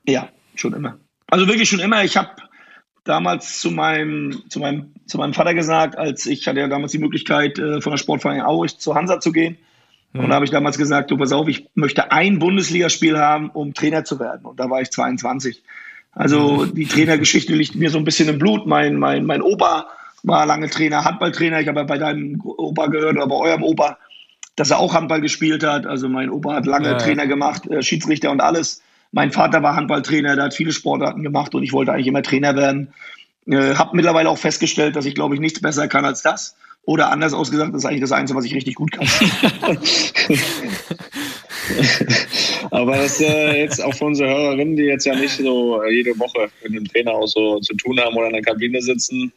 Ja, 0.06 0.30
schon 0.56 0.74
immer. 0.74 0.98
Also 1.28 1.48
wirklich 1.48 1.70
schon 1.70 1.80
immer. 1.80 2.04
Ich 2.04 2.18
habe 2.18 2.30
damals 3.10 3.60
zu 3.60 3.72
meinem, 3.72 4.44
zu, 4.50 4.60
meinem, 4.60 4.94
zu 5.08 5.18
meinem 5.18 5.34
Vater 5.34 5.56
gesagt, 5.56 5.98
als 5.98 6.26
ich 6.28 6.48
hatte 6.48 6.60
ja 6.60 6.68
damals 6.68 6.92
die 6.92 7.00
Möglichkeit, 7.00 7.58
äh, 7.58 7.82
von 7.82 7.92
der 7.92 7.98
Sportverein 7.98 8.42
Aurich 8.42 8.78
zu 8.78 8.94
Hansa 8.94 9.20
zu 9.20 9.32
gehen. 9.32 9.58
Mhm. 10.14 10.22
Und 10.22 10.30
da 10.30 10.36
habe 10.36 10.46
ich 10.46 10.52
damals 10.52 10.78
gesagt, 10.78 11.10
du 11.10 11.18
pass 11.18 11.32
auf, 11.32 11.48
ich 11.48 11.68
möchte 11.74 12.12
ein 12.12 12.38
Bundesligaspiel 12.38 13.18
haben, 13.18 13.50
um 13.50 13.74
Trainer 13.74 14.04
zu 14.04 14.20
werden. 14.20 14.46
Und 14.46 14.60
da 14.60 14.70
war 14.70 14.82
ich 14.82 14.92
22. 14.92 15.64
Also 16.12 16.66
mhm. 16.66 16.76
die 16.76 16.86
Trainergeschichte 16.86 17.54
liegt 17.54 17.76
mir 17.76 17.90
so 17.90 17.98
ein 17.98 18.04
bisschen 18.04 18.30
im 18.30 18.38
Blut. 18.38 18.68
Mein, 18.68 18.96
mein, 18.96 19.26
mein 19.26 19.42
Opa 19.42 19.88
war 20.24 20.46
lange 20.46 20.70
Trainer, 20.70 21.04
Handballtrainer. 21.04 21.60
Ich 21.62 21.68
habe 21.68 21.80
ja 21.80 21.86
bei 21.86 21.98
deinem 21.98 22.39
Opa 22.44 22.88
gehört 22.88 23.16
oder 23.16 23.28
bei 23.28 23.36
eurem 23.36 23.63
Opa, 23.63 23.98
dass 24.56 24.70
er 24.70 24.80
auch 24.80 24.94
Handball 24.94 25.22
gespielt 25.22 25.63
hat. 25.63 25.88
Also 25.88 26.10
mein 26.10 26.30
Opa 26.30 26.54
hat 26.54 26.68
lange 26.68 26.89
ja. 26.89 26.98
Trainer 26.98 27.25
gemacht, 27.25 27.66
äh, 27.68 27.82
Schiedsrichter 27.82 28.30
und 28.30 28.42
alles. 28.42 28.84
Mein 29.12 29.32
Vater 29.32 29.63
war 29.63 29.75
Handballtrainer, 29.75 30.36
der 30.36 30.46
hat 30.46 30.54
viele 30.54 30.72
Sportarten 30.72 31.24
gemacht 31.24 31.56
und 31.56 31.63
ich 31.63 31.74
wollte 31.74 31.92
eigentlich 31.92 32.08
immer 32.08 32.22
Trainer 32.22 32.56
werden. 32.56 32.94
Äh, 33.48 33.75
habe 33.75 33.96
mittlerweile 33.96 34.30
auch 34.30 34.38
festgestellt, 34.38 34.96
dass 34.96 35.06
ich, 35.06 35.16
glaube 35.16 35.34
ich, 35.36 35.42
nichts 35.42 35.62
besser 35.62 35.88
kann 35.88 36.06
als 36.06 36.22
das. 36.22 36.56
Oder 36.84 37.12
anders 37.12 37.34
ausgesagt, 37.34 37.74
das 37.74 37.84
ist 37.84 37.86
eigentlich 37.86 38.01
das 38.01 38.12
Einzige, 38.12 38.38
was 38.38 38.46
ich 38.46 38.56
richtig 38.56 38.75
gut 38.75 38.92
kann. 38.92 39.08
Aber 42.72 42.98
das 42.98 43.20
äh, 43.22 43.62
jetzt 43.62 43.84
auch 43.84 43.94
für 43.94 44.06
unsere 44.06 44.30
Hörerinnen, 44.30 44.75
die 44.75 44.84
jetzt 44.84 45.06
ja 45.06 45.16
nicht 45.16 45.38
so 45.38 45.82
äh, 45.82 45.94
jede 45.94 46.18
Woche 46.18 46.50
mit 46.63 46.74
dem 46.74 46.86
Trainer 46.86 47.12
auch 47.12 47.28
so 47.28 47.60
zu 47.60 47.75
tun 47.75 48.00
haben 48.00 48.16
oder 48.16 48.28
in 48.28 48.34
der 48.34 48.42
Kabine 48.42 48.82
sitzen, 48.82 49.32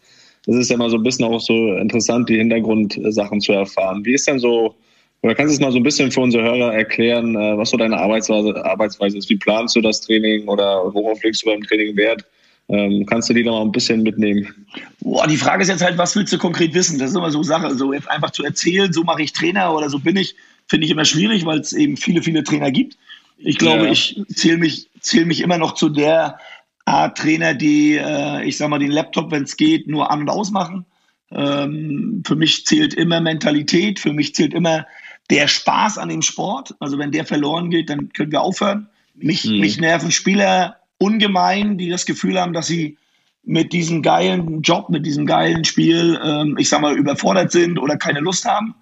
das 0.46 0.56
ist 0.56 0.70
ja 0.70 0.76
mal 0.76 0.90
so 0.90 0.96
ein 0.96 1.02
bisschen 1.02 1.24
auch 1.26 1.40
so 1.40 1.74
interessant, 1.76 2.28
die 2.28 2.36
Hintergrundsachen 2.36 3.40
zu 3.40 3.52
erfahren. 3.52 4.04
Wie 4.04 4.14
ist 4.14 4.26
denn 4.26 4.38
so 4.38 4.74
oder 5.22 5.34
kannst 5.36 5.52
du 5.52 5.54
es 5.54 5.60
mal 5.60 5.72
so 5.72 5.78
ein 5.78 5.84
bisschen 5.84 6.10
für 6.10 6.20
unsere 6.20 6.42
Hörer 6.42 6.74
erklären, 6.74 7.36
äh, 7.36 7.56
was 7.56 7.70
so 7.70 7.76
deine 7.76 7.96
Arbeitsweise, 7.96 8.64
Arbeitsweise 8.64 9.18
ist? 9.18 9.30
Wie 9.30 9.36
planst 9.36 9.76
du 9.76 9.80
das 9.80 10.00
Training 10.00 10.48
oder 10.48 10.92
worauf 10.92 11.22
legst 11.22 11.42
du 11.42 11.46
beim 11.46 11.62
Training 11.62 11.96
Wert? 11.96 12.24
Ähm, 12.68 13.06
kannst 13.06 13.28
du 13.28 13.34
die 13.34 13.44
noch 13.44 13.52
mal 13.52 13.62
ein 13.62 13.72
bisschen 13.72 14.02
mitnehmen? 14.02 14.66
Boah, 15.00 15.26
die 15.26 15.36
Frage 15.36 15.62
ist 15.62 15.68
jetzt 15.68 15.82
halt, 15.82 15.96
was 15.96 16.16
willst 16.16 16.32
du 16.32 16.38
konkret 16.38 16.74
wissen? 16.74 16.98
Das 16.98 17.10
ist 17.10 17.16
immer 17.16 17.30
so 17.30 17.42
Sache. 17.42 17.74
So 17.76 17.92
einfach 17.92 18.30
zu 18.30 18.44
erzählen, 18.44 18.92
so 18.92 19.04
mache 19.04 19.22
ich 19.22 19.32
Trainer 19.32 19.72
oder 19.74 19.88
so 19.90 19.98
bin 19.98 20.16
ich, 20.16 20.34
finde 20.68 20.86
ich 20.86 20.92
immer 20.92 21.04
schwierig, 21.04 21.44
weil 21.46 21.60
es 21.60 21.72
eben 21.72 21.96
viele, 21.96 22.22
viele 22.22 22.42
Trainer 22.42 22.70
gibt. 22.70 22.96
Ich 23.38 23.58
glaube, 23.58 23.86
ja. 23.86 23.92
ich 23.92 24.20
zähle 24.34 24.58
mich, 24.58 24.88
zähl 25.00 25.24
mich 25.24 25.40
immer 25.40 25.58
noch 25.58 25.74
zu 25.74 25.88
der 25.88 26.38
Art 26.84 27.18
Trainer, 27.18 27.54
die, 27.54 27.96
äh, 27.96 28.44
ich 28.44 28.56
sag 28.56 28.70
mal, 28.70 28.78
den 28.78 28.90
Laptop, 28.90 29.30
wenn 29.30 29.44
es 29.44 29.56
geht, 29.56 29.86
nur 29.86 30.10
an- 30.10 30.20
und 30.20 30.30
ausmachen. 30.30 30.84
Ähm, 31.30 32.22
für 32.26 32.36
mich 32.36 32.66
zählt 32.66 32.94
immer 32.94 33.20
Mentalität, 33.20 34.00
für 34.00 34.12
mich 34.12 34.34
zählt 34.34 34.52
immer 34.54 34.86
der 35.32 35.48
Spaß 35.48 35.96
an 35.96 36.10
dem 36.10 36.20
Sport, 36.20 36.74
also 36.78 36.98
wenn 36.98 37.10
der 37.10 37.24
verloren 37.24 37.70
geht, 37.70 37.88
dann 37.88 38.12
können 38.12 38.30
wir 38.30 38.42
aufhören. 38.42 38.88
Mich, 39.14 39.46
mhm. 39.46 39.60
mich 39.60 39.80
nerven 39.80 40.10
Spieler 40.10 40.76
ungemein, 40.98 41.78
die 41.78 41.88
das 41.88 42.04
Gefühl 42.04 42.38
haben, 42.38 42.52
dass 42.52 42.66
sie 42.66 42.98
mit 43.42 43.72
diesem 43.72 44.02
geilen 44.02 44.60
Job, 44.60 44.90
mit 44.90 45.06
diesem 45.06 45.24
geilen 45.24 45.64
Spiel, 45.64 46.20
ähm, 46.22 46.56
ich 46.58 46.68
sag 46.68 46.82
mal, 46.82 46.96
überfordert 46.96 47.50
sind 47.50 47.78
oder 47.78 47.96
keine 47.96 48.20
Lust 48.20 48.44
haben. 48.44 48.74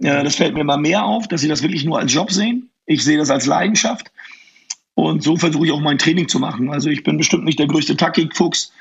Äh, 0.00 0.24
das 0.24 0.34
fällt 0.34 0.54
mir 0.54 0.60
immer 0.60 0.76
mehr 0.76 1.04
auf, 1.04 1.28
dass 1.28 1.40
sie 1.40 1.48
das 1.48 1.62
wirklich 1.62 1.84
nur 1.84 2.00
als 2.00 2.12
Job 2.12 2.32
sehen. 2.32 2.68
Ich 2.84 3.04
sehe 3.04 3.16
das 3.16 3.30
als 3.30 3.46
Leidenschaft. 3.46 4.10
Und 4.94 5.22
so 5.22 5.36
versuche 5.36 5.66
ich 5.66 5.72
auch 5.72 5.80
mein 5.80 5.98
Training 5.98 6.26
zu 6.26 6.40
machen. 6.40 6.70
Also 6.70 6.90
ich 6.90 7.04
bin 7.04 7.16
bestimmt 7.16 7.44
nicht 7.44 7.60
der 7.60 7.68
größte 7.68 7.96
Taktikfuchs, 7.96 8.72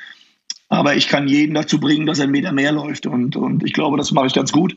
aber 0.70 0.96
ich 0.96 1.08
kann 1.08 1.28
jeden 1.28 1.54
dazu 1.54 1.80
bringen, 1.80 2.08
dass 2.08 2.18
er 2.18 2.24
einen 2.24 2.32
Meter 2.32 2.52
mehr 2.52 2.72
läuft. 2.72 3.06
Und, 3.06 3.36
und 3.36 3.64
ich 3.64 3.74
glaube, 3.74 3.98
das 3.98 4.12
mache 4.12 4.26
ich 4.26 4.34
ganz 4.34 4.52
gut. 4.52 4.76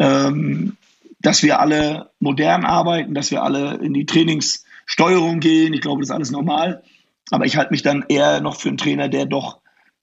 Ähm, 0.00 0.76
dass 1.20 1.42
wir 1.42 1.60
alle 1.60 2.10
modern 2.20 2.64
arbeiten, 2.64 3.14
dass 3.14 3.30
wir 3.30 3.42
alle 3.42 3.74
in 3.76 3.92
die 3.92 4.06
Trainingssteuerung 4.06 5.40
gehen. 5.40 5.74
Ich 5.74 5.80
glaube, 5.80 6.00
das 6.00 6.10
ist 6.10 6.14
alles 6.14 6.30
normal. 6.30 6.82
Aber 7.30 7.44
ich 7.44 7.56
halte 7.56 7.72
mich 7.72 7.82
dann 7.82 8.04
eher 8.08 8.40
noch 8.40 8.56
für 8.56 8.68
einen 8.68 8.78
Trainer, 8.78 9.08
der 9.08 9.26
doch 9.26 9.58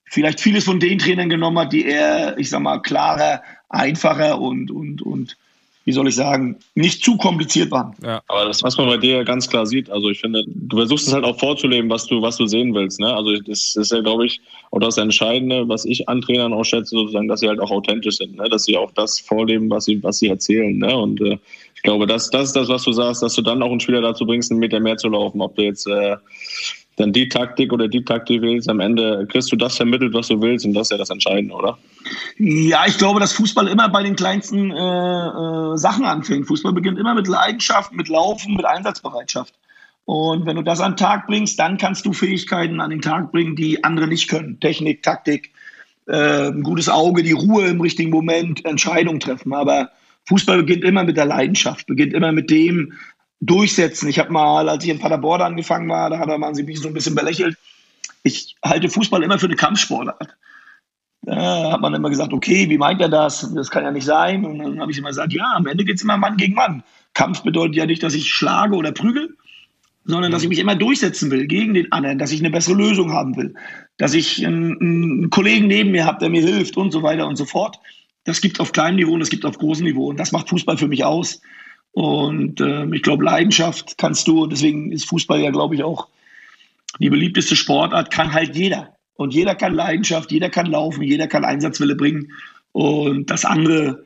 vielleicht 0.05 0.39
vieles 0.39 0.65
von 0.65 0.79
den 0.79 0.99
Trainern 0.99 1.29
genommen 1.29 1.59
hat, 1.59 1.73
die 1.73 1.85
eher, 1.85 2.37
ich 2.37 2.49
sag 2.49 2.61
mal, 2.61 2.81
klarer, 2.81 3.41
einfacher 3.69 4.39
und, 4.39 4.71
und, 4.71 5.01
und 5.01 5.37
wie 5.85 5.91
soll 5.91 6.07
ich 6.07 6.15
sagen, 6.15 6.57
nicht 6.73 7.03
zu 7.03 7.15
kompliziert 7.15 7.69
waren. 7.69 7.93
Ja, 8.03 8.21
aber 8.27 8.45
das, 8.45 8.63
was 8.63 8.75
man 8.77 8.87
bei 8.87 8.97
dir 8.97 9.23
ganz 9.23 9.47
klar 9.47 9.67
sieht, 9.67 9.89
also 9.91 10.09
ich 10.09 10.19
finde, 10.19 10.43
du 10.47 10.77
versuchst 10.77 11.07
es 11.07 11.13
halt 11.13 11.23
auch 11.23 11.39
vorzuleben, 11.39 11.89
was 11.91 12.07
du, 12.07 12.23
was 12.23 12.37
du 12.37 12.47
sehen 12.47 12.73
willst. 12.73 12.99
Ne? 12.99 13.15
Also 13.15 13.37
das 13.37 13.75
ist 13.75 13.91
ja, 13.91 14.01
glaube 14.01 14.25
ich, 14.25 14.41
auch 14.71 14.79
das 14.79 14.97
Entscheidende, 14.97 15.69
was 15.69 15.85
ich 15.85 16.09
an 16.09 16.21
Trainern 16.21 16.53
auch 16.53 16.63
schätze, 16.63 16.95
sozusagen, 16.95 17.27
dass 17.27 17.41
sie 17.41 17.47
halt 17.47 17.59
auch 17.59 17.69
authentisch 17.69 18.17
sind, 18.17 18.35
ne? 18.35 18.49
dass 18.49 18.65
sie 18.65 18.75
auch 18.75 18.91
das 18.91 19.19
vorleben, 19.19 19.69
was 19.69 19.85
sie, 19.85 20.01
was 20.03 20.17
sie 20.17 20.27
erzählen. 20.27 20.75
Ne? 20.75 20.97
Und 20.97 21.21
äh, 21.21 21.37
ich 21.75 21.83
glaube, 21.83 22.07
das, 22.07 22.31
das 22.31 22.47
ist 22.47 22.55
das, 22.55 22.67
was 22.67 22.83
du 22.83 22.91
sagst, 22.91 23.21
dass 23.21 23.35
du 23.35 23.43
dann 23.43 23.61
auch 23.61 23.69
einen 23.69 23.79
Spieler 23.79 24.01
dazu 24.01 24.25
bringst, 24.25 24.49
einen 24.49 24.59
Meter 24.59 24.79
mehr 24.79 24.97
zu 24.97 25.07
laufen, 25.07 25.39
ob 25.39 25.55
du 25.55 25.61
jetzt 25.61 25.85
äh, 25.85 26.15
dann 26.97 27.11
die 27.11 27.27
Taktik 27.27 27.73
oder 27.73 27.87
die 27.87 28.03
Taktik 28.03 28.41
willst, 28.41 28.69
am 28.69 28.79
Ende 28.79 29.27
kriegst 29.29 29.51
du 29.51 29.55
das 29.55 29.75
vermittelt, 29.75 30.13
was 30.13 30.29
du 30.29 30.41
willst 30.41 30.65
und 30.65 30.73
das 30.73 30.87
ist 30.87 30.91
ja 30.91 30.97
das 30.97 31.09
Entscheidende, 31.09 31.53
oder? 31.53 31.77
Ja, 32.37 32.85
ich 32.87 32.97
glaube, 32.97 33.19
dass 33.19 33.33
Fußball 33.33 33.67
immer 33.67 33.89
bei 33.89 34.03
den 34.03 34.15
kleinsten 34.15 34.71
äh, 34.71 34.75
äh, 34.75 35.77
Sachen 35.77 36.05
anfängt. 36.05 36.47
Fußball 36.47 36.73
beginnt 36.73 36.97
immer 36.97 37.13
mit 37.13 37.27
Leidenschaft, 37.27 37.91
mit 37.93 38.07
Laufen, 38.07 38.55
mit 38.55 38.65
Einsatzbereitschaft. 38.65 39.53
Und 40.05 40.45
wenn 40.45 40.55
du 40.55 40.61
das 40.61 40.79
an 40.79 40.91
den 40.91 40.97
Tag 40.97 41.27
bringst, 41.27 41.59
dann 41.59 41.77
kannst 41.77 42.05
du 42.05 42.13
Fähigkeiten 42.13 42.79
an 42.79 42.91
den 42.91 43.01
Tag 43.01 43.31
bringen, 43.31 43.55
die 43.55 43.83
andere 43.83 44.07
nicht 44.07 44.29
können. 44.29 44.59
Technik, 44.59 45.01
Taktik, 45.01 45.51
äh, 46.07 46.49
ein 46.49 46.63
gutes 46.63 46.87
Auge, 46.87 47.23
die 47.23 47.31
Ruhe 47.31 47.67
im 47.67 47.81
richtigen 47.81 48.11
Moment, 48.11 48.63
Entscheidungen 48.65 49.19
treffen. 49.19 49.53
Aber 49.53 49.89
Fußball 50.27 50.57
beginnt 50.57 50.83
immer 50.83 51.03
mit 51.03 51.17
der 51.17 51.25
Leidenschaft, 51.25 51.87
beginnt 51.87 52.13
immer 52.13 52.31
mit 52.31 52.49
dem, 52.51 52.93
durchsetzen. 53.41 54.07
Ich 54.07 54.19
habe 54.19 54.31
mal, 54.31 54.69
als 54.69 54.83
ich 54.83 54.89
in 54.89 54.99
Paderborn 54.99 55.41
angefangen 55.41 55.89
war, 55.89 56.09
da 56.09 56.19
hat 56.19 56.27
man 56.39 56.55
sich 56.55 56.65
mich 56.65 56.79
so 56.79 56.87
ein 56.87 56.93
bisschen 56.93 57.15
belächelt. 57.15 57.57
Ich 58.23 58.55
halte 58.63 58.89
Fußball 58.89 59.23
immer 59.23 59.39
für 59.39 59.45
eine 59.45 59.55
Kampfsportart. 59.55 60.35
Da 61.21 61.71
hat 61.71 61.81
man 61.81 61.93
immer 61.93 62.09
gesagt, 62.09 62.33
okay, 62.33 62.69
wie 62.69 62.77
meint 62.77 63.01
er 63.01 63.09
das? 63.09 63.51
Das 63.55 63.71
kann 63.71 63.83
ja 63.83 63.91
nicht 63.91 64.05
sein. 64.05 64.45
Und 64.45 64.59
dann 64.59 64.79
habe 64.79 64.91
ich 64.91 64.97
immer 64.97 65.09
gesagt, 65.09 65.33
ja, 65.33 65.53
am 65.55 65.65
Ende 65.65 65.83
geht 65.83 65.95
es 65.95 66.03
immer 66.03 66.17
Mann 66.17 66.37
gegen 66.37 66.53
Mann. 66.53 66.83
Kampf 67.13 67.41
bedeutet 67.41 67.75
ja 67.75 67.85
nicht, 67.85 68.03
dass 68.03 68.13
ich 68.13 68.31
schlage 68.31 68.75
oder 68.75 68.91
prügel, 68.91 69.35
sondern 70.03 70.31
dass 70.31 70.43
ich 70.43 70.49
mich 70.49 70.59
immer 70.59 70.75
durchsetzen 70.75 71.31
will 71.31 71.47
gegen 71.47 71.73
den 71.73 71.91
anderen, 71.91 72.19
dass 72.19 72.31
ich 72.31 72.41
eine 72.41 72.51
bessere 72.51 72.75
Lösung 72.75 73.11
haben 73.11 73.35
will, 73.37 73.55
dass 73.97 74.13
ich 74.13 74.45
einen, 74.45 74.79
einen 74.79 75.29
Kollegen 75.31 75.65
neben 75.65 75.91
mir 75.91 76.05
habe, 76.05 76.19
der 76.19 76.29
mir 76.29 76.43
hilft 76.43 76.77
und 76.77 76.91
so 76.91 77.01
weiter 77.01 77.27
und 77.27 77.37
so 77.37 77.45
fort. 77.45 77.79
Das 78.23 78.41
gibt 78.41 78.57
es 78.57 78.59
auf 78.59 78.71
kleinem 78.71 78.97
Niveau 78.97 79.13
und 79.13 79.19
das 79.19 79.29
gibt 79.29 79.43
es 79.43 79.49
auf 79.49 79.57
großem 79.57 79.85
Niveau. 79.85 80.07
Und 80.09 80.19
das 80.19 80.31
macht 80.31 80.49
Fußball 80.49 80.77
für 80.77 80.87
mich 80.87 81.05
aus. 81.05 81.41
Und 81.95 82.59
äh, 82.59 82.85
ich 82.93 83.03
glaube, 83.03 83.23
Leidenschaft 83.23 83.97
kannst 83.97 84.27
du, 84.27 84.47
deswegen 84.47 84.91
ist 84.91 85.07
Fußball 85.07 85.39
ja, 85.39 85.49
glaube 85.49 85.75
ich, 85.75 85.83
auch 85.83 86.09
die 86.99 87.09
beliebteste 87.09 87.55
Sportart, 87.55 88.11
kann 88.11 88.33
halt 88.33 88.53
jeder. 88.53 88.97
Und 89.13 89.33
jeder 89.33 89.55
kann 89.55 89.73
Leidenschaft, 89.73 90.29
jeder 90.29 90.49
kann 90.49 90.65
laufen, 90.65 91.03
jeder 91.03 91.27
kann 91.27 91.45
Einsatzwille 91.45 91.95
bringen. 91.95 92.33
Und 92.73 93.31
das 93.31 93.45
andere, 93.45 94.03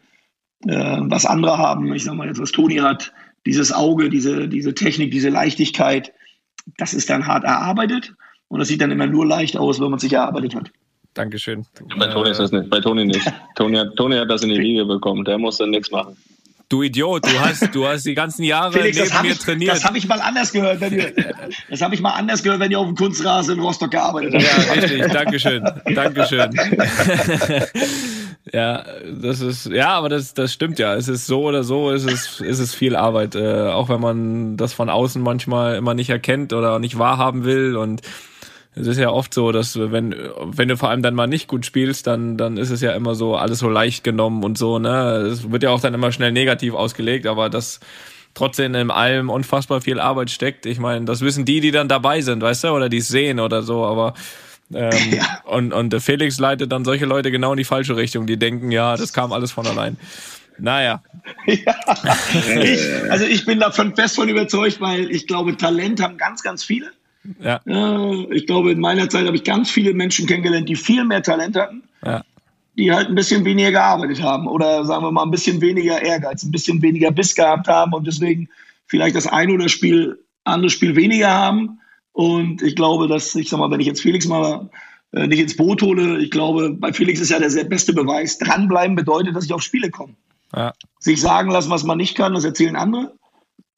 äh, 0.68 0.98
was 1.00 1.26
andere 1.26 1.58
haben, 1.58 1.92
ich 1.92 2.04
sag 2.04 2.14
mal 2.14 2.28
jetzt, 2.28 2.40
was 2.40 2.52
Toni 2.52 2.76
hat, 2.76 3.12
dieses 3.48 3.72
Auge, 3.72 4.12
diese, 4.12 4.48
diese 4.48 4.76
Technik, 4.76 5.10
diese 5.10 5.30
Leichtigkeit, 5.30 6.14
das 6.78 6.94
ist 6.94 7.10
dann 7.10 7.26
hart 7.26 7.44
erarbeitet. 7.44 8.14
Und 8.50 8.60
das 8.60 8.68
sieht 8.68 8.82
dann 8.82 8.92
immer 8.92 9.08
nur 9.08 9.26
leicht 9.26 9.58
aus, 9.58 9.82
wenn 9.82 9.90
man 9.90 9.98
sich 9.98 10.14
erarbeitet 10.14 10.54
hat. 10.54 10.70
Dankeschön. 11.16 11.66
Bei 11.98 12.06
Toni 12.06 12.30
ist 12.30 12.40
das 12.40 12.52
nicht. 12.52 12.70
Bei 12.70 12.82
Toni 12.82 13.06
nicht. 13.06 13.34
Toni 13.56 13.78
hat, 13.78 13.96
Toni 13.96 14.16
hat 14.16 14.30
das 14.30 14.44
in 14.44 14.50
die 14.50 14.60
Wiege 14.60 14.86
bekommen. 14.86 15.26
Der 15.26 15.40
muss 15.40 15.58
dann 15.58 15.72
nichts 15.72 15.90
machen. 15.90 16.16
Du 16.70 16.84
Idiot, 16.84 17.26
du 17.26 17.40
hast, 17.40 17.74
du 17.74 17.88
hast 17.88 18.06
die 18.06 18.14
ganzen 18.14 18.44
Jahre 18.44 18.74
Felix, 18.74 18.98
neben 18.98 19.22
mir 19.24 19.32
ich, 19.32 19.40
trainiert. 19.40 19.74
Das 19.74 19.86
habe 19.86 19.98
ich 19.98 20.08
mal 20.08 20.22
anders 20.22 20.52
gehört, 20.52 20.80
wenn 20.80 20.94
ihr, 20.94 21.12
das 21.68 21.82
habe 21.82 21.96
ich 21.96 22.02
mal 22.02 22.12
anders 22.12 22.44
gehört, 22.44 22.60
wenn 22.60 22.70
ihr 22.70 22.78
auf 22.78 22.86
dem 22.86 22.96
Kunstrasen 22.96 23.56
in 23.56 23.60
Rostock 23.60 23.90
gearbeitet 23.90 24.36
habt. 24.36 24.68
Ja, 24.68 24.74
richtig. 24.74 25.12
Dankeschön. 25.12 25.64
Dankeschön. 25.96 26.52
ja, 28.54 28.86
das 29.20 29.42
ist, 29.42 29.66
ja, 29.66 29.90
aber 29.90 30.10
das, 30.10 30.36
das 30.36 30.54
stimmt 30.54 30.78
ja. 30.78 30.94
Es 30.94 31.08
ist 31.08 31.26
so 31.26 31.42
oder 31.42 31.64
so, 31.64 31.90
es 31.90 32.04
ist, 32.04 32.40
ist 32.40 32.60
es 32.60 32.76
viel 32.76 32.96
Arbeit. 32.96 33.34
Äh, 33.34 33.70
auch 33.70 33.90
wenn 33.90 34.00
man 34.00 34.56
das 34.56 34.74
von 34.74 34.92
außen 34.92 35.24
manchmal 35.24 35.76
immer 35.76 35.96
nicht 35.96 36.12
erkennt 36.12 36.54
oder 36.54 36.78
nicht 36.78 37.00
wahrhaben 37.00 37.46
will 37.46 37.78
und 37.78 38.04
es 38.76 38.88
ist 38.88 38.98
ja 38.98 39.10
oft 39.10 39.34
so, 39.34 39.52
dass 39.52 39.78
wenn, 39.78 40.16
wenn 40.40 40.68
du 40.68 40.78
vor 40.78 40.90
allem 40.90 41.02
dann 41.02 41.16
mal 41.16 41.28
nicht 41.28 41.48
gut 41.48 41.66
spielst, 41.66 42.08
dann, 42.08 42.38
dann 42.38 42.58
ist 42.58 42.70
es 42.70 42.82
ja 42.82 42.92
immer 42.92 43.16
so 43.16 43.36
alles 43.36 43.60
so 43.60 43.70
leicht 43.70 44.04
genommen 44.04 44.44
und 44.44 44.58
so, 44.58 44.80
ne? 44.80 45.30
Es 45.32 45.52
wird 45.52 45.64
ja 45.64 45.72
auch 45.72 45.82
dann 45.82 45.94
immer 45.94 46.12
schnell 46.12 46.32
negativ 46.32 46.74
ausgelegt, 46.74 47.26
aber 47.26 47.50
das 47.50 47.80
trotzdem 48.36 48.76
in 48.76 48.92
allem 48.92 49.30
unfassbar 49.30 49.82
viel 49.82 50.00
Arbeit 50.00 50.30
steckt. 50.30 50.66
Ich 50.66 50.80
meine, 50.80 51.06
das 51.06 51.22
wissen 51.22 51.46
die, 51.46 51.62
die 51.62 51.72
dann 51.72 51.88
dabei 51.88 52.22
sind, 52.22 52.42
weißt 52.42 52.66
du, 52.66 52.70
oder 52.70 52.90
die 52.90 52.98
es 52.98 53.08
sehen 53.08 53.40
oder 53.40 53.64
so, 53.64 53.86
aber 53.86 54.14
ähm, 54.74 54.92
ja. 55.12 55.42
und, 55.46 55.74
und 55.74 56.00
Felix 56.02 56.40
leitet 56.40 56.72
dann 56.72 56.86
solche 56.86 57.06
Leute 57.06 57.32
genau 57.32 57.52
in 57.52 57.58
die 57.58 57.64
falsche 57.64 57.96
Richtung, 57.96 58.28
die 58.28 58.38
denken, 58.38 58.72
ja, 58.72 58.96
das 58.96 59.14
kam 59.14 59.34
alles 59.34 59.52
von 59.52 59.66
allein. 59.66 59.98
Naja. 60.58 61.02
Ja. 61.46 61.76
Ich, 62.62 62.82
also 63.10 63.26
ich 63.26 63.46
bin 63.46 63.60
davon 63.60 63.96
fest 63.96 64.16
von 64.16 64.30
überzeugt, 64.30 64.82
weil 64.82 65.10
ich 65.12 65.26
glaube, 65.26 65.58
Talent 65.58 66.02
haben 66.02 66.18
ganz, 66.18 66.44
ganz 66.44 66.64
viele. 66.64 66.92
Ja. 67.40 67.60
ich 68.32 68.48
glaube, 68.48 68.72
in 68.72 68.80
meiner 68.80 69.10
Zeit 69.10 69.26
habe 69.26 69.36
ich 69.36 69.44
ganz 69.44 69.70
viele 69.70 69.94
Menschen 69.94 70.26
kennengelernt, 70.26 70.70
die 70.70 70.76
viel 70.76 71.04
mehr 71.04 71.22
Talent 71.22 71.58
hatten, 71.58 71.84
ja. 72.04 72.24
die 72.78 72.92
halt 72.92 73.10
ein 73.10 73.16
bisschen 73.16 73.44
weniger 73.44 73.72
gearbeitet 73.72 74.22
haben 74.22 74.48
oder 74.48 74.86
sagen 74.86 75.04
wir 75.04 75.12
mal 75.12 75.24
ein 75.24 75.32
bisschen 75.32 75.60
weniger 75.62 76.02
Ehrgeiz, 76.02 76.44
ein 76.44 76.52
bisschen 76.52 76.82
weniger 76.82 77.12
Biss 77.12 77.36
gehabt 77.36 77.68
haben 77.68 77.94
und 77.94 78.08
deswegen 78.08 78.50
vielleicht 78.88 79.16
das 79.16 79.28
eine 79.28 79.54
oder 79.54 79.70
Spiel, 79.70 80.24
andere 80.44 80.70
Spiel 80.70 80.96
weniger 80.96 81.30
haben. 81.30 81.80
Und 82.14 82.62
ich 82.62 82.76
glaube, 82.76 83.08
dass, 83.08 83.36
ich 83.36 83.50
sag 83.50 83.60
mal, 83.60 83.72
wenn 83.72 83.80
ich 83.80 83.88
jetzt 83.88 84.02
Felix 84.02 84.28
mal 84.28 84.70
äh, 85.12 85.28
nicht 85.28 85.40
ins 85.40 85.56
Boot 85.56 85.82
hole, 85.82 86.20
ich 86.20 86.32
glaube, 86.32 86.72
bei 86.72 86.92
Felix 86.92 87.20
ist 87.20 87.30
ja 87.30 87.40
der 87.40 87.64
beste 87.66 87.94
Beweis, 87.94 88.38
dranbleiben 88.40 88.96
bedeutet, 88.96 89.36
dass 89.36 89.46
ich 89.46 89.54
auf 89.54 89.62
Spiele 89.62 89.90
komme. 89.90 90.16
Ja. 90.56 90.74
Sich 91.00 91.22
sagen 91.22 91.52
lassen, 91.52 91.70
was 91.70 91.84
man 91.84 91.98
nicht 91.98 92.16
kann, 92.16 92.34
das 92.34 92.44
erzählen 92.44 92.76
andere. 92.76 93.14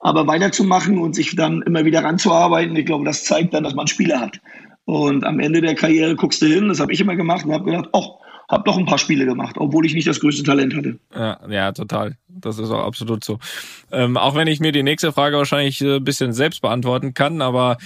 Aber 0.01 0.27
weiterzumachen 0.27 0.97
und 0.97 1.15
sich 1.15 1.35
dann 1.35 1.61
immer 1.61 1.85
wieder 1.85 2.03
ranzuarbeiten, 2.03 2.75
ich 2.75 2.85
glaube, 2.85 3.05
das 3.05 3.23
zeigt 3.23 3.53
dann, 3.53 3.63
dass 3.63 3.75
man 3.75 3.87
Spiele 3.87 4.19
hat. 4.19 4.39
Und 4.85 5.23
am 5.23 5.39
Ende 5.39 5.61
der 5.61 5.75
Karriere 5.75 6.15
guckst 6.15 6.41
du 6.41 6.47
hin, 6.47 6.67
das 6.67 6.79
habe 6.79 6.91
ich 6.91 6.99
immer 6.99 7.15
gemacht 7.15 7.45
und 7.45 7.53
habe 7.53 7.65
gedacht, 7.65 7.89
oh, 7.93 8.17
habe 8.51 8.63
doch 8.65 8.77
ein 8.77 8.85
paar 8.85 8.97
Spiele 8.97 9.25
gemacht, 9.25 9.55
obwohl 9.57 9.85
ich 9.85 9.93
nicht 9.93 10.07
das 10.07 10.19
größte 10.19 10.43
Talent 10.43 10.75
hatte. 10.75 10.99
Ja, 11.15 11.39
ja 11.49 11.71
total. 11.71 12.17
Das 12.27 12.59
ist 12.59 12.69
auch 12.69 12.85
absolut 12.85 13.23
so. 13.23 13.39
Ähm, 13.91 14.17
auch 14.17 14.35
wenn 14.35 14.47
ich 14.47 14.59
mir 14.59 14.73
die 14.73 14.83
nächste 14.83 15.13
Frage 15.13 15.37
wahrscheinlich 15.37 15.79
ein 15.81 15.87
äh, 15.87 15.99
bisschen 15.99 16.33
selbst 16.33 16.61
beantworten 16.61 17.13
kann, 17.13 17.41
aber 17.41 17.77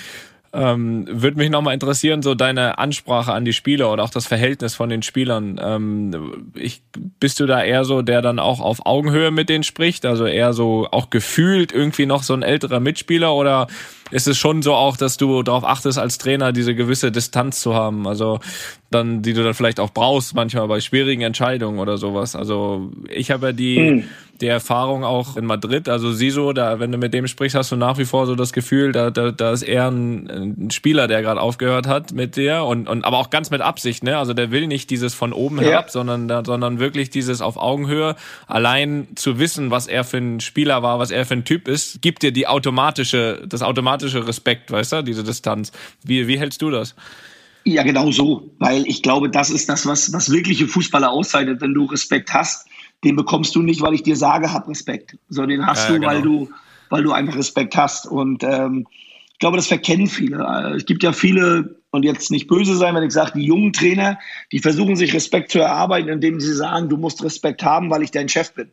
ähm, 0.55 1.05
Würde 1.09 1.37
mich 1.37 1.49
nochmal 1.49 1.73
interessieren, 1.73 2.21
so 2.21 2.33
deine 2.33 2.77
Ansprache 2.77 3.33
an 3.33 3.43
die 3.43 3.53
Spieler 3.53 3.91
oder 3.91 4.03
auch 4.03 4.09
das 4.09 4.25
Verhältnis 4.25 4.73
von 4.73 4.89
den 4.89 5.01
Spielern. 5.01 5.59
Ähm, 5.61 6.51
ich, 6.55 6.81
bist 7.19 7.39
du 7.39 7.45
da 7.45 7.61
eher 7.61 7.83
so, 7.83 8.01
der 8.01 8.21
dann 8.21 8.39
auch 8.39 8.61
auf 8.61 8.85
Augenhöhe 8.85 9.31
mit 9.31 9.49
denen 9.49 9.63
spricht? 9.63 10.05
Also 10.05 10.25
eher 10.25 10.53
so 10.53 10.87
auch 10.91 11.09
gefühlt 11.09 11.73
irgendwie 11.73 12.05
noch 12.05 12.23
so 12.23 12.33
ein 12.33 12.41
älterer 12.41 12.79
Mitspieler 12.79 13.33
oder 13.33 13.67
ist 14.11 14.27
es 14.27 14.37
schon 14.37 14.61
so 14.61 14.73
auch, 14.73 14.97
dass 14.97 15.17
du 15.17 15.41
darauf 15.41 15.63
achtest, 15.63 15.97
als 15.97 16.17
Trainer 16.17 16.51
diese 16.51 16.75
gewisse 16.75 17.11
Distanz 17.11 17.59
zu 17.59 17.73
haben? 17.73 18.07
Also 18.07 18.39
dann, 18.95 19.21
die 19.21 19.33
du 19.33 19.43
dann 19.43 19.53
vielleicht 19.53 19.79
auch 19.79 19.91
brauchst, 19.91 20.35
manchmal 20.35 20.67
bei 20.67 20.79
schwierigen 20.79 21.21
Entscheidungen 21.21 21.79
oder 21.79 21.97
sowas. 21.97 22.35
Also 22.35 22.91
ich 23.09 23.31
habe 23.31 23.47
ja 23.47 23.51
die, 23.51 23.79
mhm. 23.79 24.03
die 24.39 24.47
Erfahrung 24.47 25.03
auch 25.03 25.35
in 25.35 25.45
Madrid, 25.45 25.89
also 25.89 26.13
Siso, 26.13 26.53
da, 26.53 26.79
wenn 26.79 26.91
du 26.91 26.97
mit 26.97 27.13
dem 27.13 27.27
sprichst, 27.27 27.57
hast 27.57 27.71
du 27.71 27.75
nach 27.75 27.97
wie 27.97 28.05
vor 28.05 28.25
so 28.25 28.35
das 28.35 28.53
Gefühl, 28.53 28.91
da, 28.91 29.09
da, 29.09 29.31
da 29.31 29.51
ist 29.51 29.63
eher 29.63 29.89
ein, 29.89 30.29
ein 30.29 30.71
Spieler, 30.71 31.07
der 31.07 31.21
gerade 31.21 31.41
aufgehört 31.41 31.87
hat 31.87 32.13
mit 32.13 32.37
dir 32.37 32.63
und, 32.63 32.87
und 32.87 33.03
aber 33.03 33.17
auch 33.17 33.29
ganz 33.29 33.49
mit 33.49 33.61
Absicht, 33.61 34.03
ne? 34.03 34.17
Also 34.17 34.33
der 34.33 34.51
will 34.51 34.67
nicht 34.67 34.89
dieses 34.89 35.13
von 35.13 35.33
oben 35.33 35.57
ja. 35.57 35.63
herab, 35.63 35.89
sondern, 35.89 36.45
sondern 36.45 36.79
wirklich 36.79 37.09
dieses 37.09 37.41
auf 37.41 37.57
Augenhöhe. 37.57 38.15
Allein 38.47 39.07
zu 39.15 39.39
wissen, 39.39 39.71
was 39.71 39.87
er 39.87 40.03
für 40.03 40.17
ein 40.17 40.39
Spieler 40.39 40.83
war, 40.83 40.99
was 40.99 41.11
er 41.11 41.25
für 41.25 41.33
ein 41.33 41.43
Typ 41.43 41.67
ist, 41.67 42.01
gibt 42.01 42.23
dir 42.23 42.31
die 42.31 42.47
automatische, 42.47 43.41
das 43.47 43.61
automatische 43.61 43.94
Respekt, 44.03 44.71
weißt 44.71 44.93
du, 44.93 45.03
diese 45.03 45.23
Distanz. 45.23 45.71
Wie, 46.03 46.27
wie 46.27 46.39
hältst 46.39 46.61
du 46.61 46.69
das? 46.69 46.95
Ja, 47.65 47.83
genau 47.83 48.11
so. 48.11 48.51
Weil 48.59 48.85
ich 48.87 49.01
glaube, 49.01 49.29
das 49.29 49.49
ist 49.49 49.69
das, 49.69 49.85
was, 49.85 50.13
was 50.13 50.31
wirkliche 50.31 50.67
Fußballer 50.67 51.09
auszeichnet. 51.09 51.61
Wenn 51.61 51.73
du 51.73 51.85
Respekt 51.85 52.33
hast, 52.33 52.67
den 53.03 53.15
bekommst 53.15 53.55
du 53.55 53.61
nicht, 53.61 53.81
weil 53.81 53.95
ich 53.95 54.03
dir 54.03 54.15
sage, 54.15 54.53
hab 54.53 54.67
Respekt. 54.67 55.17
Sondern 55.29 55.59
den 55.59 55.65
hast 55.65 55.83
ja, 55.83 55.87
du, 55.87 55.93
genau. 55.95 56.07
weil 56.07 56.21
du, 56.21 56.49
weil 56.89 57.03
du 57.03 57.11
einfach 57.11 57.35
Respekt 57.35 57.75
hast. 57.75 58.05
Und 58.05 58.43
ähm, 58.43 58.87
ich 59.33 59.39
glaube, 59.39 59.57
das 59.57 59.67
verkennen 59.67 60.07
viele. 60.07 60.37
Äh, 60.37 60.75
es 60.75 60.85
gibt 60.85 61.01
ja 61.01 61.11
viele, 61.11 61.81
und 61.89 62.03
jetzt 62.03 62.29
nicht 62.29 62.47
böse 62.47 62.75
sein, 62.75 62.93
wenn 62.93 63.03
ich 63.03 63.11
sage, 63.11 63.31
die 63.35 63.45
jungen 63.45 63.73
Trainer, 63.73 64.19
die 64.51 64.59
versuchen 64.59 64.95
sich 64.95 65.13
Respekt 65.13 65.51
zu 65.51 65.59
erarbeiten, 65.59 66.09
indem 66.09 66.39
sie 66.39 66.53
sagen, 66.53 66.87
du 66.87 66.97
musst 66.97 67.23
Respekt 67.23 67.63
haben, 67.63 67.89
weil 67.89 68.03
ich 68.03 68.11
dein 68.11 68.29
Chef 68.29 68.53
bin. 68.53 68.71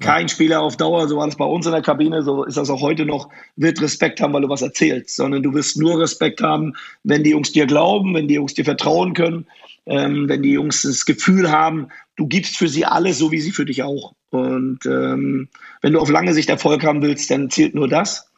Kein 0.00 0.28
Spieler 0.28 0.60
auf 0.60 0.76
Dauer, 0.76 1.06
so 1.08 1.16
war 1.16 1.26
das 1.26 1.36
bei 1.36 1.44
uns 1.44 1.66
in 1.66 1.72
der 1.72 1.82
Kabine, 1.82 2.22
so 2.22 2.44
ist 2.44 2.56
das 2.56 2.70
auch 2.70 2.80
heute 2.80 3.06
noch, 3.06 3.28
wird 3.56 3.80
Respekt 3.80 4.20
haben, 4.20 4.32
weil 4.32 4.42
du 4.42 4.48
was 4.48 4.62
erzählst, 4.62 5.14
sondern 5.16 5.42
du 5.42 5.54
wirst 5.54 5.76
nur 5.76 6.00
Respekt 6.00 6.42
haben, 6.42 6.74
wenn 7.04 7.22
die 7.22 7.30
Jungs 7.30 7.52
dir 7.52 7.66
glauben, 7.66 8.14
wenn 8.14 8.26
die 8.26 8.34
Jungs 8.34 8.54
dir 8.54 8.64
vertrauen 8.64 9.14
können, 9.14 9.46
ähm, 9.86 10.28
wenn 10.28 10.42
die 10.42 10.52
Jungs 10.52 10.82
das 10.82 11.04
Gefühl 11.06 11.50
haben, 11.50 11.88
du 12.16 12.26
gibst 12.26 12.56
für 12.56 12.68
sie 12.68 12.84
alles, 12.84 13.18
so 13.18 13.30
wie 13.30 13.40
sie 13.40 13.52
für 13.52 13.64
dich 13.64 13.82
auch. 13.82 14.14
Und 14.30 14.84
ähm, 14.86 15.48
wenn 15.80 15.92
du 15.92 16.00
auf 16.00 16.10
lange 16.10 16.34
Sicht 16.34 16.48
Erfolg 16.48 16.84
haben 16.84 17.02
willst, 17.02 17.30
dann 17.30 17.50
zählt 17.50 17.74
nur 17.74 17.88
das. 17.88 18.30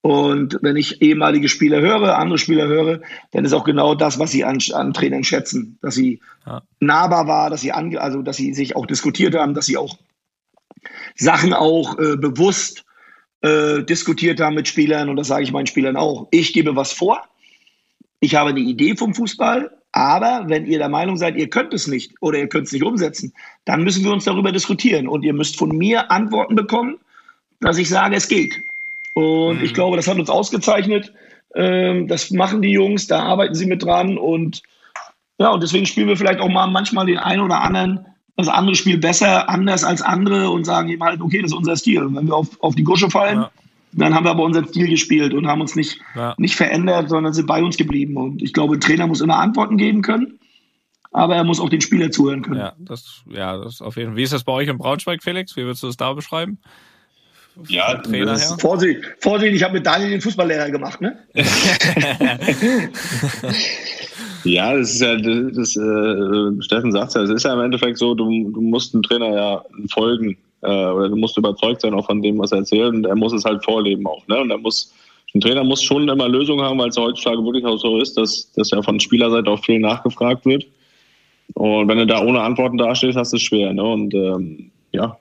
Und 0.00 0.58
wenn 0.62 0.76
ich 0.76 1.02
ehemalige 1.02 1.48
Spieler 1.48 1.80
höre, 1.80 2.18
andere 2.18 2.38
Spieler 2.38 2.66
höre, 2.68 3.00
dann 3.32 3.44
ist 3.44 3.52
auch 3.52 3.64
genau 3.64 3.94
das, 3.94 4.18
was 4.18 4.30
sie 4.30 4.44
an, 4.44 4.58
an 4.72 4.94
Trainern 4.94 5.24
schätzen, 5.24 5.78
dass 5.82 5.96
sie 5.96 6.20
ja. 6.46 6.62
nahbar 6.80 7.26
war, 7.26 7.50
dass 7.50 7.60
sie 7.60 7.72
also 7.72 8.22
dass 8.22 8.36
sie 8.36 8.54
sich 8.54 8.76
auch 8.76 8.86
diskutiert 8.86 9.34
haben, 9.34 9.54
dass 9.54 9.66
sie 9.66 9.76
auch 9.76 9.98
Sachen 11.16 11.52
auch 11.52 11.98
äh, 11.98 12.16
bewusst 12.16 12.84
äh, 13.42 13.82
diskutiert 13.82 14.40
haben 14.40 14.54
mit 14.54 14.68
Spielern 14.68 15.08
und 15.08 15.16
das 15.16 15.28
sage 15.28 15.44
ich 15.44 15.52
meinen 15.52 15.66
Spielern 15.66 15.96
auch. 15.96 16.28
Ich 16.30 16.52
gebe 16.52 16.76
was 16.76 16.92
vor, 16.92 17.22
ich 18.20 18.34
habe 18.34 18.50
eine 18.50 18.60
Idee 18.60 18.96
vom 18.96 19.14
Fußball, 19.14 19.70
aber 19.92 20.44
wenn 20.48 20.66
ihr 20.66 20.78
der 20.78 20.88
Meinung 20.88 21.16
seid, 21.16 21.36
ihr 21.36 21.48
könnt 21.48 21.72
es 21.72 21.86
nicht 21.86 22.12
oder 22.20 22.38
ihr 22.38 22.48
könnt 22.48 22.66
es 22.66 22.72
nicht 22.72 22.84
umsetzen, 22.84 23.32
dann 23.64 23.84
müssen 23.84 24.04
wir 24.04 24.12
uns 24.12 24.24
darüber 24.24 24.52
diskutieren 24.52 25.08
und 25.08 25.24
ihr 25.24 25.32
müsst 25.32 25.56
von 25.56 25.76
mir 25.76 26.10
Antworten 26.10 26.54
bekommen, 26.54 26.98
dass 27.60 27.78
ich 27.78 27.88
sage, 27.88 28.16
es 28.16 28.28
geht. 28.28 28.60
Und 29.14 29.58
mhm. 29.58 29.64
ich 29.64 29.74
glaube, 29.74 29.96
das 29.96 30.06
hat 30.06 30.18
uns 30.18 30.30
ausgezeichnet. 30.30 31.12
Ähm, 31.54 32.06
das 32.06 32.30
machen 32.30 32.62
die 32.62 32.70
Jungs, 32.70 33.06
da 33.06 33.22
arbeiten 33.22 33.54
sie 33.54 33.66
mit 33.66 33.82
dran. 33.82 34.18
Und 34.18 34.62
ja, 35.38 35.50
und 35.50 35.62
deswegen 35.62 35.86
spielen 35.86 36.08
wir 36.08 36.16
vielleicht 36.16 36.40
auch 36.40 36.48
mal 36.48 36.66
manchmal 36.66 37.06
den 37.06 37.18
einen 37.18 37.42
oder 37.42 37.60
anderen, 37.62 38.06
das 38.38 38.48
andere 38.48 38.76
Spiel 38.76 38.98
besser, 38.98 39.48
anders 39.48 39.82
als 39.82 40.00
andere 40.00 40.50
und 40.50 40.64
sagen 40.64 40.88
eben 40.88 41.02
halt, 41.02 41.20
okay, 41.20 41.42
das 41.42 41.50
ist 41.50 41.56
unser 41.56 41.76
Stil. 41.76 42.04
Und 42.04 42.14
wenn 42.14 42.28
wir 42.28 42.36
auf, 42.36 42.48
auf 42.60 42.76
die 42.76 42.84
Gusche 42.84 43.10
fallen, 43.10 43.40
ja. 43.40 43.50
dann 43.92 44.14
haben 44.14 44.24
wir 44.24 44.30
aber 44.30 44.44
unseren 44.44 44.68
Stil 44.68 44.88
gespielt 44.88 45.34
und 45.34 45.48
haben 45.48 45.60
uns 45.60 45.74
nicht, 45.74 45.98
ja. 46.14 46.34
nicht 46.38 46.54
verändert, 46.54 47.08
sondern 47.08 47.32
sind 47.32 47.46
bei 47.46 47.62
uns 47.62 47.76
geblieben. 47.76 48.16
Und 48.16 48.40
ich 48.40 48.52
glaube, 48.52 48.76
ein 48.76 48.80
Trainer 48.80 49.08
muss 49.08 49.20
immer 49.20 49.38
Antworten 49.38 49.76
geben 49.76 50.02
können 50.02 50.38
aber 51.10 51.36
er 51.36 51.42
muss 51.42 51.58
auch 51.58 51.70
den 51.70 51.80
Spieler 51.80 52.10
zuhören 52.10 52.42
können. 52.42 52.60
Ja, 52.60 52.74
das, 52.78 53.22
ja, 53.30 53.56
das 53.56 53.80
auf 53.80 53.96
jeden 53.96 54.10
Fall. 54.10 54.18
Wie 54.18 54.22
ist 54.22 54.34
das 54.34 54.44
bei 54.44 54.52
euch 54.52 54.68
in 54.68 54.76
Braunschweig, 54.76 55.22
Felix? 55.22 55.56
Wie 55.56 55.62
würdest 55.62 55.82
du 55.82 55.86
das 55.86 55.96
da 55.96 56.12
beschreiben? 56.12 56.58
Ja, 57.66 57.94
Trainer 57.94 58.38
her? 58.38 58.56
Vorsicht, 58.60 59.00
Vorsicht, 59.18 59.54
ich 59.54 59.62
habe 59.62 59.72
mit 59.72 59.86
Daniel 59.86 60.10
den 60.10 60.20
Fußballlehrer 60.20 60.70
gemacht, 60.70 61.00
ne? 61.00 61.18
ja, 64.44 64.76
das 64.76 64.94
ist 64.94 65.00
ja, 65.00 65.16
das, 65.16 65.52
das 65.54 65.76
äh, 65.76 66.62
Steffen 66.62 66.92
sagt 66.92 67.14
ja, 67.14 67.22
es 67.22 67.30
ist 67.30 67.44
ja 67.44 67.54
im 67.54 67.60
Endeffekt 67.60 67.98
so, 67.98 68.14
du, 68.14 68.50
du 68.50 68.60
musst 68.60 68.94
dem 68.94 69.02
Trainer 69.02 69.34
ja 69.34 69.64
folgen 69.90 70.36
äh, 70.62 70.86
oder 70.86 71.08
du 71.08 71.16
musst 71.16 71.36
überzeugt 71.36 71.80
sein 71.80 71.94
auch 71.94 72.06
von 72.06 72.22
dem, 72.22 72.38
was 72.38 72.52
er 72.52 72.58
erzählt 72.58 72.94
und 72.94 73.06
er 73.06 73.16
muss 73.16 73.32
es 73.32 73.44
halt 73.44 73.64
vorleben 73.64 74.06
auch, 74.06 74.26
ne? 74.28 74.40
Und 74.40 74.50
er 74.50 74.58
muss 74.58 74.92
ein 75.34 75.40
Trainer 75.40 75.62
muss 75.62 75.82
schon 75.82 76.08
immer 76.08 76.28
Lösungen 76.28 76.64
haben, 76.64 76.78
weil 76.78 76.88
es 76.88 76.96
heutzutage 76.96 77.44
wirklich 77.44 77.64
auch 77.64 77.76
so 77.76 77.98
ist, 77.98 78.16
dass, 78.16 78.50
dass 78.52 78.70
ja 78.70 78.80
von 78.82 78.98
Spielerseite 78.98 79.50
auch 79.50 79.62
viel 79.62 79.78
nachgefragt 79.78 80.46
wird. 80.46 80.66
Und 81.54 81.88
wenn 81.88 81.98
du 81.98 82.06
da 82.06 82.22
ohne 82.22 82.40
Antworten 82.40 82.78
dastehst, 82.78 83.16
hast 83.16 83.32
du 83.32 83.36
es 83.36 83.42
schwer. 83.42 83.72
Ne? 83.72 83.82
Und 83.82 84.14
ähm, 84.14 84.70
ja, 84.92 85.18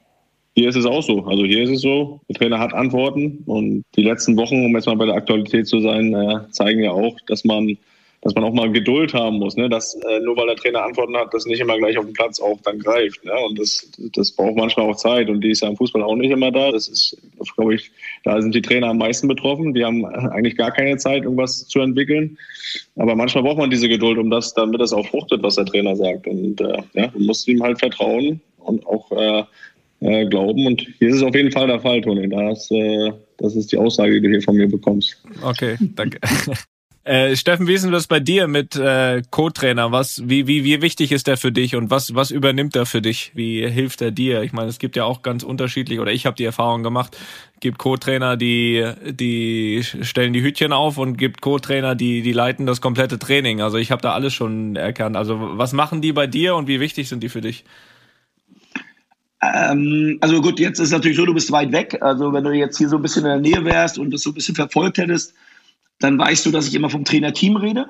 hier 0.55 0.69
ist 0.69 0.75
es 0.75 0.85
auch 0.85 1.03
so. 1.03 1.25
Also 1.25 1.43
hier 1.43 1.63
ist 1.63 1.71
es 1.71 1.81
so, 1.81 2.21
der 2.29 2.35
Trainer 2.37 2.59
hat 2.59 2.73
Antworten 2.73 3.43
und 3.45 3.83
die 3.95 4.01
letzten 4.01 4.37
Wochen, 4.37 4.65
um 4.65 4.73
jetzt 4.75 4.87
mal 4.87 4.95
bei 4.95 5.05
der 5.05 5.15
Aktualität 5.15 5.67
zu 5.67 5.81
sein, 5.81 6.13
äh, 6.13 6.49
zeigen 6.51 6.83
ja 6.83 6.91
auch, 6.91 7.15
dass 7.27 7.43
man, 7.43 7.77
dass 8.21 8.33
man 8.33 8.43
auch 8.43 8.53
mal 8.53 8.71
Geduld 8.71 9.13
haben 9.13 9.37
muss, 9.37 9.55
ne? 9.55 9.69
dass 9.69 9.93
äh, 9.93 10.19
nur 10.19 10.35
weil 10.37 10.47
der 10.47 10.55
Trainer 10.55 10.83
Antworten 10.83 11.15
hat, 11.15 11.33
das 11.33 11.45
nicht 11.45 11.59
immer 11.59 11.77
gleich 11.77 11.97
auf 11.97 12.05
dem 12.05 12.13
Platz 12.13 12.39
auch 12.39 12.59
dann 12.61 12.79
greift. 12.79 13.23
Ne? 13.23 13.33
Und 13.47 13.59
das, 13.59 13.89
das 14.13 14.31
braucht 14.31 14.55
manchmal 14.55 14.89
auch 14.89 14.95
Zeit 14.95 15.29
und 15.29 15.41
die 15.41 15.51
ist 15.51 15.61
ja 15.61 15.69
im 15.69 15.77
Fußball 15.77 16.01
auch 16.01 16.15
nicht 16.15 16.31
immer 16.31 16.51
da. 16.51 16.71
Das 16.71 16.87
ist, 16.87 17.15
glaube 17.55 17.75
ich, 17.75 17.91
da 18.23 18.41
sind 18.41 18.55
die 18.55 18.61
Trainer 18.61 18.87
am 18.87 18.97
meisten 18.97 19.27
betroffen. 19.27 19.73
Die 19.73 19.85
haben 19.85 20.03
eigentlich 20.05 20.57
gar 20.57 20.71
keine 20.71 20.97
Zeit, 20.97 21.23
irgendwas 21.23 21.67
zu 21.67 21.79
entwickeln. 21.79 22.37
Aber 22.95 23.15
manchmal 23.15 23.43
braucht 23.43 23.59
man 23.59 23.69
diese 23.69 23.87
Geduld, 23.87 24.17
um 24.17 24.31
das, 24.31 24.53
damit 24.53 24.81
das 24.81 24.93
auch 24.93 25.07
fruchtet, 25.07 25.43
was 25.43 25.55
der 25.55 25.65
Trainer 25.65 25.95
sagt. 25.95 26.27
Und 26.27 26.59
äh, 26.59 26.81
ja, 26.93 27.07
du 27.07 27.19
musst 27.19 27.47
ihm 27.47 27.61
halt 27.61 27.79
vertrauen 27.79 28.41
und 28.57 28.85
auch 28.87 29.11
äh, 29.11 29.43
äh, 29.99 30.25
glauben. 30.27 30.65
Und 30.65 30.81
hier 30.99 31.09
ist 31.09 31.17
es 31.17 31.23
auf 31.23 31.35
jeden 31.35 31.51
Fall 31.51 31.67
der 31.67 31.79
Fall, 31.79 32.01
Toni. 32.01 32.27
Das, 32.29 32.69
äh, 32.71 33.11
das 33.37 33.55
ist 33.55 33.71
die 33.71 33.77
Aussage, 33.77 34.13
die 34.13 34.21
du 34.21 34.29
hier 34.29 34.41
von 34.41 34.55
mir 34.55 34.67
bekommst. 34.67 35.21
Okay, 35.43 35.77
danke. 35.95 36.19
Äh, 37.07 37.37
Steffen, 37.37 37.67
wie 37.67 37.73
ist 37.73 37.85
denn 37.85 37.93
das 37.93 38.05
bei 38.05 38.19
dir 38.19 38.49
mit 38.49 38.75
äh, 38.75 39.21
Co-Trainer? 39.31 39.93
Was, 39.93 40.27
wie, 40.27 40.45
wie, 40.45 40.65
wie 40.65 40.81
wichtig 40.81 41.13
ist 41.13 41.27
der 41.27 41.37
für 41.37 41.53
dich 41.53 41.73
und 41.77 41.89
was, 41.89 42.15
was 42.15 42.31
übernimmt 42.31 42.75
er 42.75 42.85
für 42.85 43.01
dich? 43.01 43.31
Wie 43.33 43.65
hilft 43.65 44.01
er 44.01 44.11
dir? 44.11 44.41
Ich 44.41 44.51
meine, 44.51 44.67
es 44.67 44.77
gibt 44.77 44.97
ja 44.97 45.05
auch 45.05 45.21
ganz 45.21 45.43
unterschiedlich, 45.43 46.01
oder 46.01 46.11
ich 46.11 46.25
habe 46.25 46.35
die 46.35 46.43
Erfahrung 46.43 46.83
gemacht, 46.83 47.15
gibt 47.61 47.77
Co-Trainer, 47.77 48.35
die, 48.35 48.85
die 49.09 49.83
stellen 49.83 50.33
die 50.33 50.41
Hütchen 50.41 50.73
auf 50.73 50.97
und 50.97 51.15
gibt 51.15 51.39
Co-Trainer, 51.39 51.95
die, 51.95 52.21
die 52.23 52.33
leiten 52.33 52.65
das 52.65 52.81
komplette 52.81 53.17
Training. 53.17 53.61
Also 53.61 53.77
ich 53.77 53.89
habe 53.89 54.01
da 54.01 54.11
alles 54.11 54.33
schon 54.33 54.75
erkannt. 54.75 55.15
Also 55.15 55.37
was 55.39 55.71
machen 55.71 56.01
die 56.01 56.11
bei 56.11 56.27
dir 56.27 56.55
und 56.55 56.67
wie 56.67 56.81
wichtig 56.81 57.07
sind 57.07 57.23
die 57.23 57.29
für 57.29 57.39
dich? 57.39 57.63
Ähm, 59.41 60.17
also 60.19 60.41
gut, 60.41 60.59
jetzt 60.59 60.79
ist 60.79 60.91
natürlich 60.91 61.15
so, 61.15 61.25
du 61.25 61.33
bist 61.33 61.53
weit 61.53 61.71
weg. 61.71 61.99
Also 62.01 62.33
wenn 62.33 62.43
du 62.43 62.51
jetzt 62.51 62.77
hier 62.77 62.89
so 62.89 62.97
ein 62.97 63.01
bisschen 63.01 63.23
in 63.23 63.29
der 63.29 63.39
Nähe 63.39 63.63
wärst 63.63 63.97
und 63.97 64.11
das 64.11 64.23
so 64.23 64.31
ein 64.31 64.33
bisschen 64.33 64.55
verfolgt 64.55 64.97
hättest, 64.97 65.33
dann 65.99 66.17
weißt 66.17 66.45
du, 66.45 66.51
dass 66.51 66.67
ich 66.67 66.75
immer 66.75 66.89
vom 66.89 67.05
Trainerteam 67.05 67.55
rede 67.55 67.87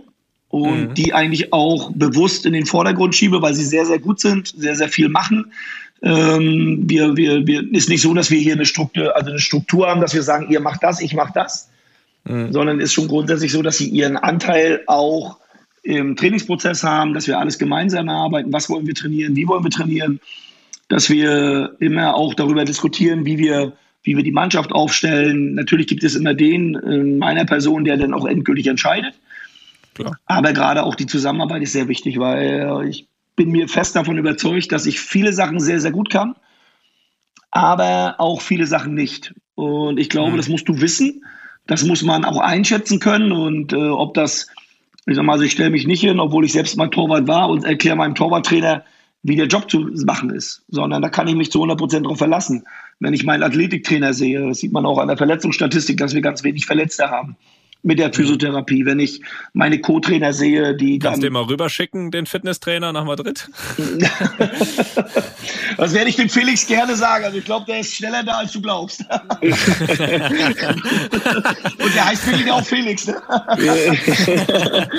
und 0.50 0.90
mhm. 0.90 0.94
die 0.94 1.14
eigentlich 1.14 1.52
auch 1.54 1.92
bewusst 1.94 2.46
in 2.46 2.54
den 2.54 2.66
Vordergrund 2.66 3.16
schiebe, 3.16 3.42
weil 3.42 3.54
sie 3.54 3.66
sehr, 3.66 3.86
sehr 3.86 4.00
gut 4.00 4.20
sind, 4.20 4.48
sehr, 4.48 4.76
sehr 4.76 4.90
viel 4.90 5.10
machen. 5.10 5.52
Ähm, 6.02 6.84
wir, 6.86 7.18
wir, 7.18 7.46
wir, 7.48 7.74
ist 7.74 7.90
nicht 7.90 8.02
so, 8.02 8.14
dass 8.14 8.32
wir 8.32 8.40
hier 8.40 8.54
eine 8.54 8.66
Struktur, 8.66 9.16
also 9.16 9.32
eine 9.32 9.40
Struktur 9.40 9.88
haben, 9.88 10.02
dass 10.02 10.14
wir 10.14 10.24
sagen, 10.24 10.50
ihr 10.50 10.60
macht 10.60 10.84
das, 10.84 11.02
ich 11.02 11.14
mach 11.14 11.32
das, 11.32 11.70
mhm. 12.24 12.52
sondern 12.52 12.80
ist 12.80 12.94
schon 12.94 13.08
grundsätzlich 13.08 13.52
so, 13.52 13.62
dass 13.62 13.78
sie 13.78 13.90
ihren 13.90 14.16
Anteil 14.16 14.84
auch 14.88 15.38
im 15.84 16.16
Trainingsprozess 16.16 16.84
haben, 16.84 17.14
dass 17.14 17.28
wir 17.28 17.40
alles 17.40 17.58
gemeinsam 17.58 18.08
erarbeiten. 18.08 18.54
Was 18.54 18.70
wollen 18.70 18.86
wir 18.86 18.94
trainieren? 18.94 19.36
Wie 19.36 19.48
wollen 19.48 19.64
wir 19.64 19.72
trainieren? 19.72 20.20
dass 20.90 21.10
wir 21.10 21.76
immer 21.80 22.16
auch 22.16 22.34
darüber 22.34 22.66
diskutieren, 22.66 23.26
wie 23.26 23.38
wir, 23.38 23.74
wie 24.08 24.16
wir 24.16 24.24
die 24.24 24.32
Mannschaft 24.32 24.72
aufstellen. 24.72 25.54
Natürlich 25.54 25.86
gibt 25.86 26.02
es 26.06 26.16
immer 26.16 26.34
den 26.34 26.76
in 26.76 27.18
meiner 27.18 27.44
Person, 27.44 27.84
der 27.84 27.98
dann 27.98 28.14
auch 28.14 28.26
endgültig 28.26 28.68
entscheidet. 28.68 29.16
Klar. 29.96 30.18
Aber 30.26 30.54
gerade 30.54 30.84
auch 30.84 30.96
die 30.96 31.08
Zusammenarbeit 31.08 31.62
ist 31.62 31.74
sehr 31.74 31.90
wichtig, 31.90 32.18
weil 32.18 32.88
ich 32.88 33.06
bin 33.36 33.52
mir 33.52 33.68
fest 33.68 33.98
davon 33.98 34.18
überzeugt, 34.18 34.72
dass 34.72 34.86
ich 34.86 35.02
viele 35.02 35.34
Sachen 35.34 35.60
sehr, 35.60 35.82
sehr 35.82 35.92
gut 35.92 36.10
kann, 36.10 36.36
aber 37.52 38.16
auch 38.20 38.40
viele 38.40 38.66
Sachen 38.66 38.94
nicht. 38.94 39.34
Und 39.56 40.00
ich 40.00 40.08
glaube, 40.08 40.32
mhm. 40.32 40.38
das 40.38 40.48
musst 40.48 40.70
du 40.70 40.80
wissen. 40.80 41.26
Das 41.66 41.84
muss 41.84 42.02
man 42.02 42.24
auch 42.24 42.40
einschätzen 42.40 43.02
können. 43.02 43.34
Und 43.34 43.74
äh, 43.74 43.76
ob 43.76 44.14
das, 44.14 44.48
ich 45.06 45.18
sag 45.18 45.26
mal, 45.26 45.34
also 45.34 45.44
ich 45.44 45.52
stelle 45.52 45.70
mich 45.70 45.86
nicht 45.86 46.00
hin, 46.00 46.22
obwohl 46.22 46.46
ich 46.46 46.54
selbst 46.54 46.78
mal 46.78 46.88
Torwart 46.88 47.28
war 47.28 47.50
und 47.50 47.66
erkläre 47.66 47.98
meinem 47.98 48.16
Torwarttrainer, 48.16 48.86
wie 49.24 49.36
der 49.36 49.48
Job 49.48 49.70
zu 49.70 49.90
machen 50.06 50.30
ist, 50.30 50.64
sondern 50.70 51.02
da 51.02 51.10
kann 51.10 51.28
ich 51.28 51.36
mich 51.36 51.52
zu 51.52 51.60
100 51.60 51.78
Prozent 51.78 52.06
darauf 52.06 52.18
verlassen. 52.18 52.64
Wenn 53.00 53.14
ich 53.14 53.24
meinen 53.24 53.44
Athletiktrainer 53.44 54.14
sehe, 54.14 54.48
das 54.48 54.60
sieht 54.60 54.72
man 54.72 54.86
auch 54.86 54.98
an 54.98 55.08
der 55.08 55.18
Verletzungsstatistik, 55.18 55.98
dass 55.98 56.14
wir 56.14 56.22
ganz 56.22 56.44
wenig 56.44 56.66
Verletzte 56.66 57.10
haben 57.10 57.38
mit 57.84 58.00
der 58.00 58.12
Physiotherapie. 58.12 58.86
Wenn 58.86 59.00
ich 59.00 59.22
meine 59.54 59.80
Co-Trainer 59.80 60.34
sehe, 60.34 60.76
die 60.76 61.00
Kannst 61.00 61.20
du 61.20 61.28
den 61.28 61.34
mal 61.34 61.44
rüberschicken, 61.44 62.12
den 62.12 62.26
Fitnesstrainer 62.26 62.92
nach 62.92 63.06
Madrid? 63.06 63.50
das 65.78 65.94
werde 65.94 66.10
ich 66.10 66.16
dem 66.16 66.30
Felix 66.30 66.66
gerne 66.68 66.96
sagen. 66.96 67.26
Also 67.26 67.38
ich 67.38 67.46
glaube, 67.46 67.66
der 67.66 67.80
ist 67.80 67.96
schneller 67.96 68.24
da, 68.24 68.40
als 68.40 68.52
du 68.52 68.62
glaubst. 68.62 69.02
Und 69.42 69.62
der 71.96 72.06
heißt 72.06 72.28
wirklich 72.28 72.52
auch 72.52 72.66
Felix. 72.66 73.08
Ne? 73.08 73.22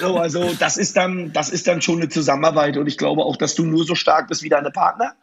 so, 0.00 0.16
also 0.16 0.52
das 0.58 0.76
ist 0.76 0.96
dann, 0.96 1.32
das 1.32 1.50
ist 1.50 1.68
dann 1.68 1.82
schon 1.82 1.98
eine 1.98 2.08
Zusammenarbeit. 2.08 2.76
Und 2.76 2.86
ich 2.86 2.98
glaube 2.98 3.22
auch, 3.22 3.36
dass 3.36 3.54
du 3.54 3.64
nur 3.64 3.84
so 3.84 3.94
stark 3.94 4.28
bist 4.28 4.42
wie 4.42 4.48
deine 4.48 4.70
Partner. 4.70 5.14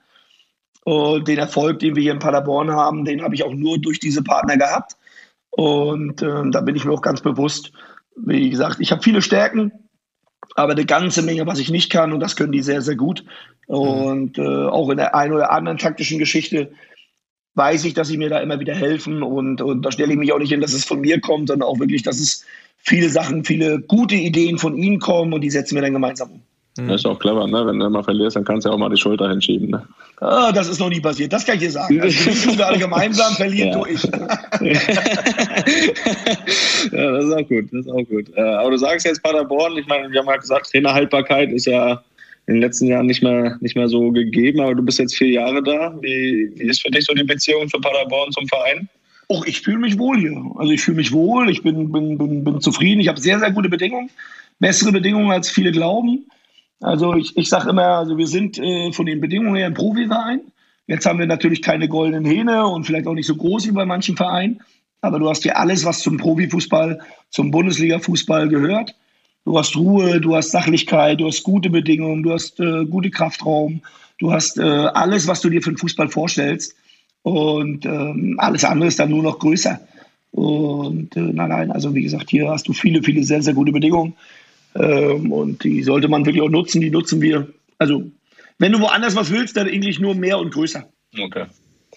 Und 0.86 1.28
den 1.28 1.38
Erfolg, 1.38 1.80
den 1.80 1.96
wir 1.96 2.04
hier 2.04 2.12
in 2.12 2.20
Paderborn 2.20 2.72
haben, 2.72 3.06
den 3.06 3.22
habe 3.22 3.36
ich 3.36 3.44
auch 3.44 3.54
nur 3.54 3.80
durch 3.80 4.00
diese 4.00 4.22
Partner 4.22 4.58
gehabt. 4.58 4.98
Und 5.52 6.22
äh, 6.22 6.50
da 6.52 6.62
bin 6.62 6.76
ich 6.76 6.84
mir 6.84 6.92
auch 6.92 7.02
ganz 7.02 7.22
bewusst, 7.22 7.72
wie 8.16 8.50
gesagt, 8.50 8.78
ich 8.80 8.92
habe 8.92 9.02
viele 9.02 9.22
Stärken, 9.22 9.72
aber 10.56 10.74
eine 10.74 10.86
ganze 10.86 11.22
Menge, 11.22 11.48
was 11.48 11.60
ich 11.60 11.70
nicht 11.70 11.92
kann, 11.92 12.12
und 12.12 12.20
das 12.20 12.36
können 12.36 12.52
die 12.52 12.62
sehr, 12.62 12.82
sehr 12.82 12.96
gut. 12.96 13.24
Und 13.68 14.38
äh, 14.38 14.42
auch 14.42 14.90
in 14.90 14.98
der 14.98 15.16
einen 15.16 15.34
oder 15.34 15.52
anderen 15.52 15.78
taktischen 15.78 16.20
Geschichte 16.20 16.72
weiß 17.56 17.86
ich, 17.86 17.94
dass 17.94 18.08
sie 18.08 18.18
mir 18.18 18.30
da 18.30 18.40
immer 18.40 18.60
wieder 18.60 18.76
helfen. 18.76 19.24
Und, 19.24 19.62
und 19.62 19.84
da 19.84 19.92
stelle 19.92 20.14
ich 20.14 20.20
mich 20.20 20.34
auch 20.34 20.40
nicht 20.40 20.50
hin, 20.50 20.62
dass 20.62 20.74
es 20.74 20.86
von 20.86 21.02
mir 21.02 21.22
kommt, 21.22 21.50
sondern 21.50 21.70
auch 21.70 21.80
wirklich, 21.80 22.04
dass 22.04 22.20
es 22.20 22.46
viele 22.78 23.10
Sachen, 23.10 23.46
viele 23.46 23.80
gute 23.80 24.16
Ideen 24.16 24.58
von 24.58 24.76
ihnen 24.76 25.00
kommen 25.00 25.34
und 25.34 25.42
die 25.42 25.50
setzen 25.50 25.76
wir 25.76 25.82
dann 25.82 25.94
gemeinsam 25.94 26.32
um. 26.32 26.42
Mhm. 26.78 26.88
Das 26.88 27.02
ist 27.02 27.06
auch 27.06 27.20
clever, 27.20 27.46
ne? 27.46 27.68
Wenn 27.68 27.80
du 27.80 27.90
mal 27.90 28.04
verlierst, 28.04 28.36
dann 28.36 28.46
kannst 28.46 28.66
du 28.66 28.70
ja 28.70 28.76
auch 28.76 28.80
mal 28.80 28.90
die 28.90 28.98
Schulter 28.98 29.30
hinschieben. 29.30 29.70
Ne? 29.70 29.88
Ah, 30.22 30.52
das 30.52 30.68
ist 30.68 30.80
noch 30.80 30.90
nie 30.90 31.00
passiert, 31.00 31.32
das 31.32 31.46
kann 31.46 31.56
ich 31.56 31.62
dir 31.62 31.72
sagen. 31.72 32.02
Also, 32.02 32.26
wir 32.26 32.56
tun 32.56 32.62
alle 32.62 32.80
gemeinsam, 32.80 33.34
verlieren 33.36 33.72
ja. 33.72 33.84
ich. 33.88 34.04
ja, 36.92 37.12
das 37.12 37.26
ist 37.26 37.32
auch 37.32 37.48
gut, 37.48 37.66
das 37.72 37.86
ist 37.86 37.92
auch 37.92 38.04
gut. 38.10 38.36
Äh, 38.36 38.42
aber 38.42 38.72
du 38.72 38.78
sagst 38.78 39.06
jetzt 39.06 39.22
Paderborn, 39.22 39.78
ich 39.78 39.86
meine, 39.86 40.12
wir 40.12 40.20
haben 40.20 40.28
ja 40.28 40.38
gesagt, 40.38 40.72
Trainerhaltbarkeit 40.72 41.52
ist 41.52 41.68
ja 41.68 42.04
in 42.48 42.56
den 42.56 42.62
letzten 42.62 42.88
Jahren 42.88 43.06
nicht 43.06 43.22
mehr, 43.22 43.58
nicht 43.62 43.76
mehr 43.76 43.88
so 43.88 44.12
gegeben, 44.12 44.60
aber 44.60 44.74
du 44.76 44.84
bist 44.84 45.00
jetzt 45.00 45.16
vier 45.16 45.30
Jahre 45.30 45.62
da. 45.62 45.94
Wie, 46.02 46.52
wie 46.56 46.70
ist 46.70 46.82
für 46.82 46.90
dich 46.90 47.06
so 47.06 47.14
die 47.14 47.24
Beziehung 47.24 47.70
zu 47.70 47.80
Paderborn 47.80 48.32
zum 48.32 48.48
Verein? 48.48 48.90
Och, 49.30 49.46
ich 49.46 49.62
fühle 49.62 49.78
mich 49.78 49.98
wohl 49.98 50.18
hier. 50.18 50.36
Also 50.58 50.72
ich 50.72 50.82
fühle 50.82 50.98
mich 50.98 51.14
wohl, 51.14 51.50
ich 51.50 51.64
bin, 51.64 51.92
bin, 51.92 52.18
bin, 52.18 52.44
bin 52.44 52.62
zufrieden. 52.62 53.00
Ich 53.00 53.08
habe 53.08 53.20
sehr, 53.20 53.40
sehr 53.40 53.52
gute 53.52 53.70
Bedingungen. 53.70 54.10
Bessere 54.60 54.92
Bedingungen, 54.92 55.32
als 55.32 55.50
viele 55.50 55.72
glauben. 55.72 56.26
Also 56.84 57.16
ich, 57.16 57.36
ich 57.38 57.48
sage 57.48 57.70
immer, 57.70 58.00
also 58.00 58.18
wir 58.18 58.28
sind 58.28 58.60
äh, 58.60 58.92
von 58.92 59.06
den 59.06 59.22
Bedingungen 59.22 59.56
her 59.56 59.68
ein 59.68 59.74
Profiverein. 59.74 60.42
Jetzt 60.86 61.06
haben 61.06 61.18
wir 61.18 61.26
natürlich 61.26 61.62
keine 61.62 61.88
goldenen 61.88 62.26
Hähne 62.26 62.68
und 62.68 62.84
vielleicht 62.84 63.08
auch 63.08 63.14
nicht 63.14 63.26
so 63.26 63.38
groß 63.38 63.68
wie 63.68 63.72
bei 63.72 63.86
manchen 63.86 64.18
Vereinen. 64.18 64.60
Aber 65.00 65.18
du 65.18 65.30
hast 65.30 65.44
hier 65.44 65.58
alles, 65.58 65.86
was 65.86 66.02
zum 66.02 66.18
Profifußball, 66.18 67.00
zum 67.30 67.52
Bundesliga-Fußball 67.52 68.50
gehört. 68.50 68.96
Du 69.46 69.58
hast 69.58 69.78
Ruhe, 69.78 70.20
du 70.20 70.36
hast 70.36 70.52
Sachlichkeit, 70.52 71.22
du 71.22 71.28
hast 71.28 71.44
gute 71.44 71.70
Bedingungen, 71.70 72.22
du 72.22 72.34
hast 72.34 72.60
äh, 72.60 72.86
gute 72.86 73.12
Kraftraum, 73.12 73.82
du 74.20 74.34
hast 74.34 74.58
äh, 74.58 74.64
alles, 74.64 75.28
was 75.28 75.40
du 75.40 75.50
dir 75.50 75.62
für 75.62 75.72
den 75.72 75.78
Fußball 75.78 76.10
vorstellst. 76.10 76.76
Und 77.22 77.86
ähm, 77.86 78.36
alles 78.40 78.66
andere 78.66 78.90
ist 78.90 79.00
dann 79.00 79.10
nur 79.10 79.24
noch 79.24 79.40
größer. 79.40 79.80
Und 80.32 81.16
äh, 81.16 81.22
nein, 81.22 81.50
nein, 81.50 81.72
also 81.72 81.96
wie 81.96 82.04
gesagt, 82.04 82.30
hier 82.30 82.50
hast 82.50 82.68
du 82.68 82.74
viele, 82.74 83.04
viele 83.04 83.24
sehr, 83.24 83.42
sehr 83.42 83.54
gute 83.54 83.72
Bedingungen. 83.72 84.16
Ähm, 84.76 85.32
und 85.32 85.64
die 85.64 85.84
sollte 85.84 86.08
man 86.08 86.26
wirklich 86.26 86.44
auch 86.44 86.50
nutzen. 86.50 86.82
Die 86.82 86.90
nutzen 86.90 87.22
wir. 87.22 87.48
Also, 87.78 88.04
wenn 88.60 88.72
du 88.72 88.80
woanders 88.80 89.16
was 89.16 89.32
willst, 89.32 89.58
dann 89.58 89.68
eigentlich 89.68 90.00
nur 90.00 90.16
mehr 90.16 90.40
und 90.40 90.54
größer. 90.54 90.88
Okay 91.20 91.46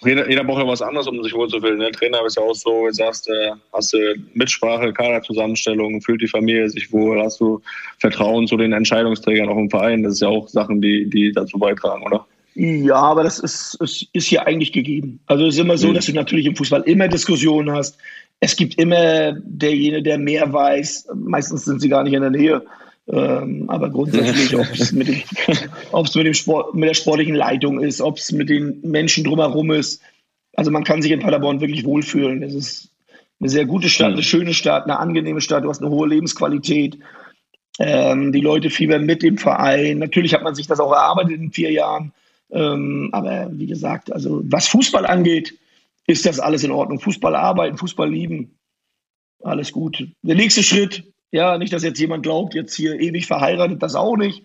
jeder, 0.05 0.29
jeder 0.29 0.45
braucht 0.45 0.63
ja 0.63 0.69
was 0.69 0.83
anderes, 0.83 1.07
um 1.07 1.23
sich 1.23 1.33
wohlzufühlen. 1.33 1.79
Ne? 1.79 1.91
Trainer 1.91 2.25
ist 2.27 2.37
ja 2.37 2.43
auch 2.43 2.55
so, 2.55 2.87
du 2.87 2.93
sagst, 2.93 3.29
äh, 3.29 3.53
hast 3.73 3.93
du 3.93 4.15
Mitsprache, 4.35 4.93
Kaderzusammenstellung, 4.93 6.01
fühlt 6.03 6.21
die 6.21 6.29
Familie 6.29 6.69
sich 6.69 6.93
wohl, 6.93 7.23
hast 7.23 7.41
du 7.41 7.63
Vertrauen 7.99 8.47
zu 8.47 8.57
den 8.57 8.73
Entscheidungsträgern 8.73 9.49
auch 9.49 9.57
im 9.57 9.71
Verein. 9.71 10.03
Das 10.03 10.15
ist 10.15 10.21
ja 10.21 10.29
auch 10.29 10.49
Sachen, 10.49 10.81
die, 10.81 11.09
die 11.09 11.33
dazu 11.33 11.59
beitragen, 11.59 12.03
oder? 12.05 12.27
Ja, 12.55 12.97
aber 12.97 13.23
das 13.23 13.39
ist, 13.39 13.77
ist, 13.81 14.07
ist 14.13 14.27
hier 14.27 14.47
eigentlich 14.47 14.73
gegeben. 14.73 15.21
Also 15.27 15.47
es 15.47 15.55
ist 15.55 15.61
immer 15.61 15.77
so, 15.77 15.89
mhm. 15.89 15.95
dass 15.95 16.07
du 16.07 16.13
natürlich 16.13 16.47
im 16.47 16.57
Fußball 16.57 16.83
immer 16.83 17.07
Diskussionen 17.09 17.71
hast. 17.73 17.99
Es 18.41 18.57
gibt 18.57 18.79
immer 18.79 19.33
derjenige, 19.33 20.03
der 20.03 20.19
mehr 20.19 20.53
weiß. 20.53 21.09
Meistens 21.15 21.65
sind 21.65 21.81
sie 21.81 21.89
gar 21.89 22.03
nicht 22.05 22.13
in 22.13 22.23
der 22.23 22.31
Nähe. 22.31 22.63
Ähm, 23.09 23.65
aber 23.69 23.91
grundsätzlich, 23.91 24.55
ob 24.57 24.67
es 24.73 24.93
mit, 24.93 25.09
dem, 25.09 25.23
mit, 25.93 26.27
dem 26.27 26.35
Sport, 26.35 26.75
mit 26.75 26.89
der 26.89 26.95
sportlichen 26.95 27.35
Leitung 27.35 27.81
ist, 27.81 28.01
ob 28.01 28.19
es 28.19 28.33
mit 28.33 28.49
den 28.49 28.81
Menschen 28.83 29.25
drumherum 29.25 29.71
ist. 29.71 30.03
Also 30.55 30.71
man 30.71 30.85
kann 30.85 31.03
sich 31.03 31.13
in 31.13 31.21
Paderborn 31.21 31.61
wirklich 31.61 31.85
wohlfühlen. 31.85 32.43
Es 32.43 32.55
ist 32.55 32.91
eine 33.41 33.49
sehr 33.49 33.67
gute 33.67 33.89
Stadt, 33.89 34.13
eine 34.13 34.23
schöne 34.23 34.55
Stadt, 34.55 34.85
eine 34.85 34.99
angenehme 34.99 35.41
Stadt. 35.41 35.65
Du 35.65 35.69
hast 35.69 35.83
eine 35.83 35.91
hohe 35.91 36.09
Lebensqualität. 36.09 36.99
Ähm, 37.79 38.33
die 38.33 38.41
Leute 38.41 38.71
fiebern 38.71 39.05
mit 39.05 39.23
dem 39.23 39.39
Verein. 39.39 39.99
Natürlich 39.99 40.35
hat 40.35 40.43
man 40.43 40.55
sich 40.55 40.67
das 40.67 40.81
auch 40.81 40.93
erarbeitet 40.93 41.39
in 41.39 41.53
vier 41.53 41.71
Jahren. 41.71 42.13
Ähm, 42.51 43.11
aber 43.13 43.51
wie 43.53 43.67
gesagt, 43.67 44.13
also 44.13 44.41
was 44.45 44.69
Fußball 44.69 45.05
angeht, 45.05 45.55
ist 46.07 46.27
das 46.27 46.41
alles 46.41 46.65
in 46.65 46.71
Ordnung. 46.71 47.01
Fußball 47.01 47.35
arbeiten, 47.35 47.79
Fußball 47.79 48.11
lieben, 48.11 48.59
alles 49.43 49.73
gut. 49.73 50.07
Der 50.23 50.37
nächste 50.37 50.63
Schritt 50.63 51.05
ja, 51.33 51.59
nicht, 51.59 51.73
dass 51.73 51.83
jetzt 51.83 52.01
jemand 52.01 52.23
glaubt, 52.23 52.55
jetzt 52.55 52.75
hier 52.75 52.99
ewig 52.99 53.27
verheiratet, 53.27 53.83
das 53.83 53.95
auch 53.95 54.17
nicht. 54.17 54.43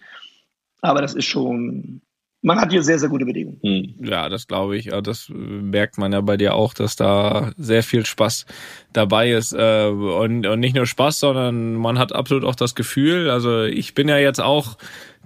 Aber 0.82 1.02
das 1.02 1.14
ist 1.14 1.26
schon, 1.26 2.02
man 2.42 2.60
hat 2.60 2.72
hier 2.72 2.82
sehr, 2.82 2.98
sehr 2.98 3.10
gute 3.10 3.26
Bedingungen. 3.26 3.60
Hm. 3.64 4.06
Ja, 4.06 4.30
das 4.30 4.48
glaube 4.48 4.78
ich. 4.78 4.90
Das 5.04 5.30
merkt 5.30 5.98
man 5.98 6.12
ja 6.12 6.22
bei 6.22 6.38
dir 6.38 6.56
auch, 6.56 6.74
dass 6.74 6.96
da 6.96 7.52
sehr 7.56 7.84
viel 7.84 8.06
Spaß 8.06 8.46
dabei 8.94 9.32
ist. 9.32 9.54
Äh, 9.54 9.88
und, 9.88 10.48
und 10.48 10.60
nicht 10.60 10.76
nur 10.76 10.88
Spaß, 10.88 11.20
sondern 11.20 11.76
man 11.76 12.00
hat 12.00 12.14
absolut 12.14 12.44
auch 12.44 12.56
das 12.56 12.74
Gefühl, 12.74 13.30
also 13.30 13.64
ich 13.64 13.94
bin 13.94 14.10
ja 14.10 14.18
jetzt 14.18 14.42
auch 14.42 14.78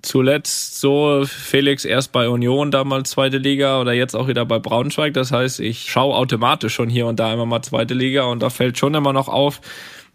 zuletzt 0.05 0.79
so, 0.79 1.23
Felix 1.25 1.85
erst 1.85 2.11
bei 2.11 2.29
Union 2.29 2.71
damals 2.71 3.11
zweite 3.11 3.37
Liga 3.37 3.81
oder 3.81 3.93
jetzt 3.93 4.15
auch 4.15 4.27
wieder 4.27 4.45
bei 4.45 4.59
Braunschweig. 4.59 5.13
Das 5.13 5.31
heißt, 5.31 5.59
ich 5.59 5.91
schaue 5.91 6.15
automatisch 6.15 6.73
schon 6.73 6.89
hier 6.89 7.07
und 7.07 7.19
da 7.19 7.33
immer 7.33 7.45
mal 7.45 7.61
zweite 7.61 7.93
Liga 7.93 8.23
und 8.23 8.41
da 8.41 8.49
fällt 8.49 8.77
schon 8.77 8.93
immer 8.93 9.13
noch 9.13 9.27
auf, 9.27 9.61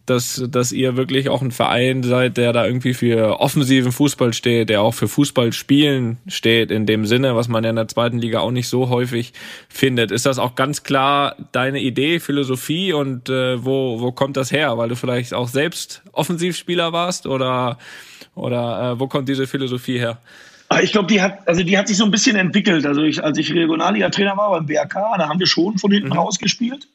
dass, 0.06 0.42
dass 0.48 0.72
ihr 0.72 0.96
wirklich 0.96 1.28
auch 1.28 1.40
ein 1.40 1.52
Verein 1.52 2.02
seid, 2.02 2.36
der 2.36 2.52
da 2.52 2.66
irgendwie 2.66 2.94
für 2.94 3.38
offensiven 3.38 3.92
Fußball 3.92 4.32
steht, 4.32 4.68
der 4.68 4.82
auch 4.82 4.94
für 4.94 5.06
Fußballspielen 5.08 6.18
steht, 6.26 6.70
in 6.70 6.86
dem 6.86 7.06
Sinne, 7.06 7.36
was 7.36 7.48
man 7.48 7.62
ja 7.62 7.70
in 7.70 7.76
der 7.76 7.86
zweiten 7.86 8.18
Liga 8.18 8.40
auch 8.40 8.50
nicht 8.50 8.68
so 8.68 8.88
häufig 8.88 9.32
findet. 9.68 10.10
Ist 10.10 10.26
das 10.26 10.38
auch 10.38 10.56
ganz 10.56 10.82
klar 10.82 11.36
deine 11.52 11.80
Idee, 11.80 12.18
Philosophie 12.18 12.92
und 12.92 13.28
äh, 13.28 13.64
wo, 13.64 14.00
wo 14.00 14.10
kommt 14.10 14.36
das 14.36 14.50
her? 14.50 14.76
Weil 14.78 14.88
du 14.88 14.96
vielleicht 14.96 15.32
auch 15.32 15.48
selbst 15.48 16.02
Offensivspieler 16.12 16.92
warst 16.92 17.26
oder, 17.26 17.78
oder 18.34 18.92
äh, 18.92 19.00
wo 19.00 19.06
kommt 19.06 19.28
diese 19.28 19.46
Philosophie 19.46 19.98
her? 19.98 20.18
Ah, 20.68 20.80
ich 20.80 20.92
glaube, 20.92 21.08
die 21.08 21.20
hat, 21.20 21.46
also 21.48 21.64
die 21.64 21.76
hat 21.76 21.88
sich 21.88 21.96
so 21.96 22.04
ein 22.04 22.12
bisschen 22.12 22.36
entwickelt. 22.36 22.86
Also 22.86 23.02
ich, 23.02 23.22
als 23.22 23.36
ich 23.38 23.52
Regionalliga-Trainer 23.52 24.36
war 24.36 24.50
beim 24.50 24.66
BRK, 24.66 25.16
da 25.18 25.28
haben 25.28 25.40
wir 25.40 25.46
schon 25.48 25.78
von 25.78 25.90
hinten 25.90 26.10
mhm. 26.10 26.14
raus 26.14 26.38
gespielt. 26.38 26.86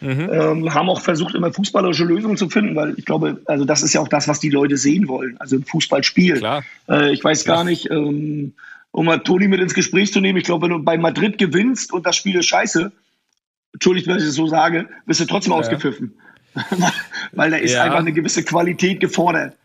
Mhm. 0.00 0.30
Ähm, 0.30 0.74
haben 0.74 0.90
auch 0.90 1.00
versucht, 1.00 1.34
immer 1.34 1.52
fußballerische 1.52 2.04
Lösungen 2.04 2.36
zu 2.36 2.48
finden, 2.48 2.76
weil 2.76 2.94
ich 2.98 3.04
glaube, 3.04 3.40
also 3.46 3.64
das 3.64 3.82
ist 3.82 3.94
ja 3.94 4.00
auch 4.00 4.08
das, 4.08 4.28
was 4.28 4.40
die 4.40 4.50
Leute 4.50 4.76
sehen 4.76 5.08
wollen, 5.08 5.36
also 5.40 5.56
ein 5.56 5.64
Fußballspiel. 5.64 6.42
Äh, 6.88 7.12
ich 7.12 7.24
weiß 7.24 7.44
gar 7.46 7.64
nicht, 7.64 7.90
ähm, 7.90 8.52
um 8.90 9.06
mal 9.06 9.18
Toni 9.18 9.48
mit 9.48 9.60
ins 9.60 9.74
Gespräch 9.74 10.12
zu 10.12 10.20
nehmen, 10.20 10.38
ich 10.38 10.44
glaube, 10.44 10.64
wenn 10.66 10.76
du 10.76 10.84
bei 10.84 10.98
Madrid 10.98 11.38
gewinnst 11.38 11.92
und 11.92 12.06
das 12.06 12.14
Spiel 12.14 12.36
ist 12.36 12.46
scheiße, 12.46 12.92
entschuldigt, 13.72 14.06
wenn 14.06 14.18
ich 14.18 14.24
es 14.24 14.34
so 14.34 14.46
sage, 14.46 14.88
wirst 15.06 15.20
du 15.20 15.24
trotzdem 15.24 15.52
ja. 15.52 15.58
ausgepfiffen. 15.58 16.14
weil 17.32 17.50
da 17.50 17.56
ist 17.56 17.72
ja. 17.72 17.82
einfach 17.82 17.98
eine 17.98 18.12
gewisse 18.12 18.44
Qualität 18.44 19.00
gefordert. 19.00 19.56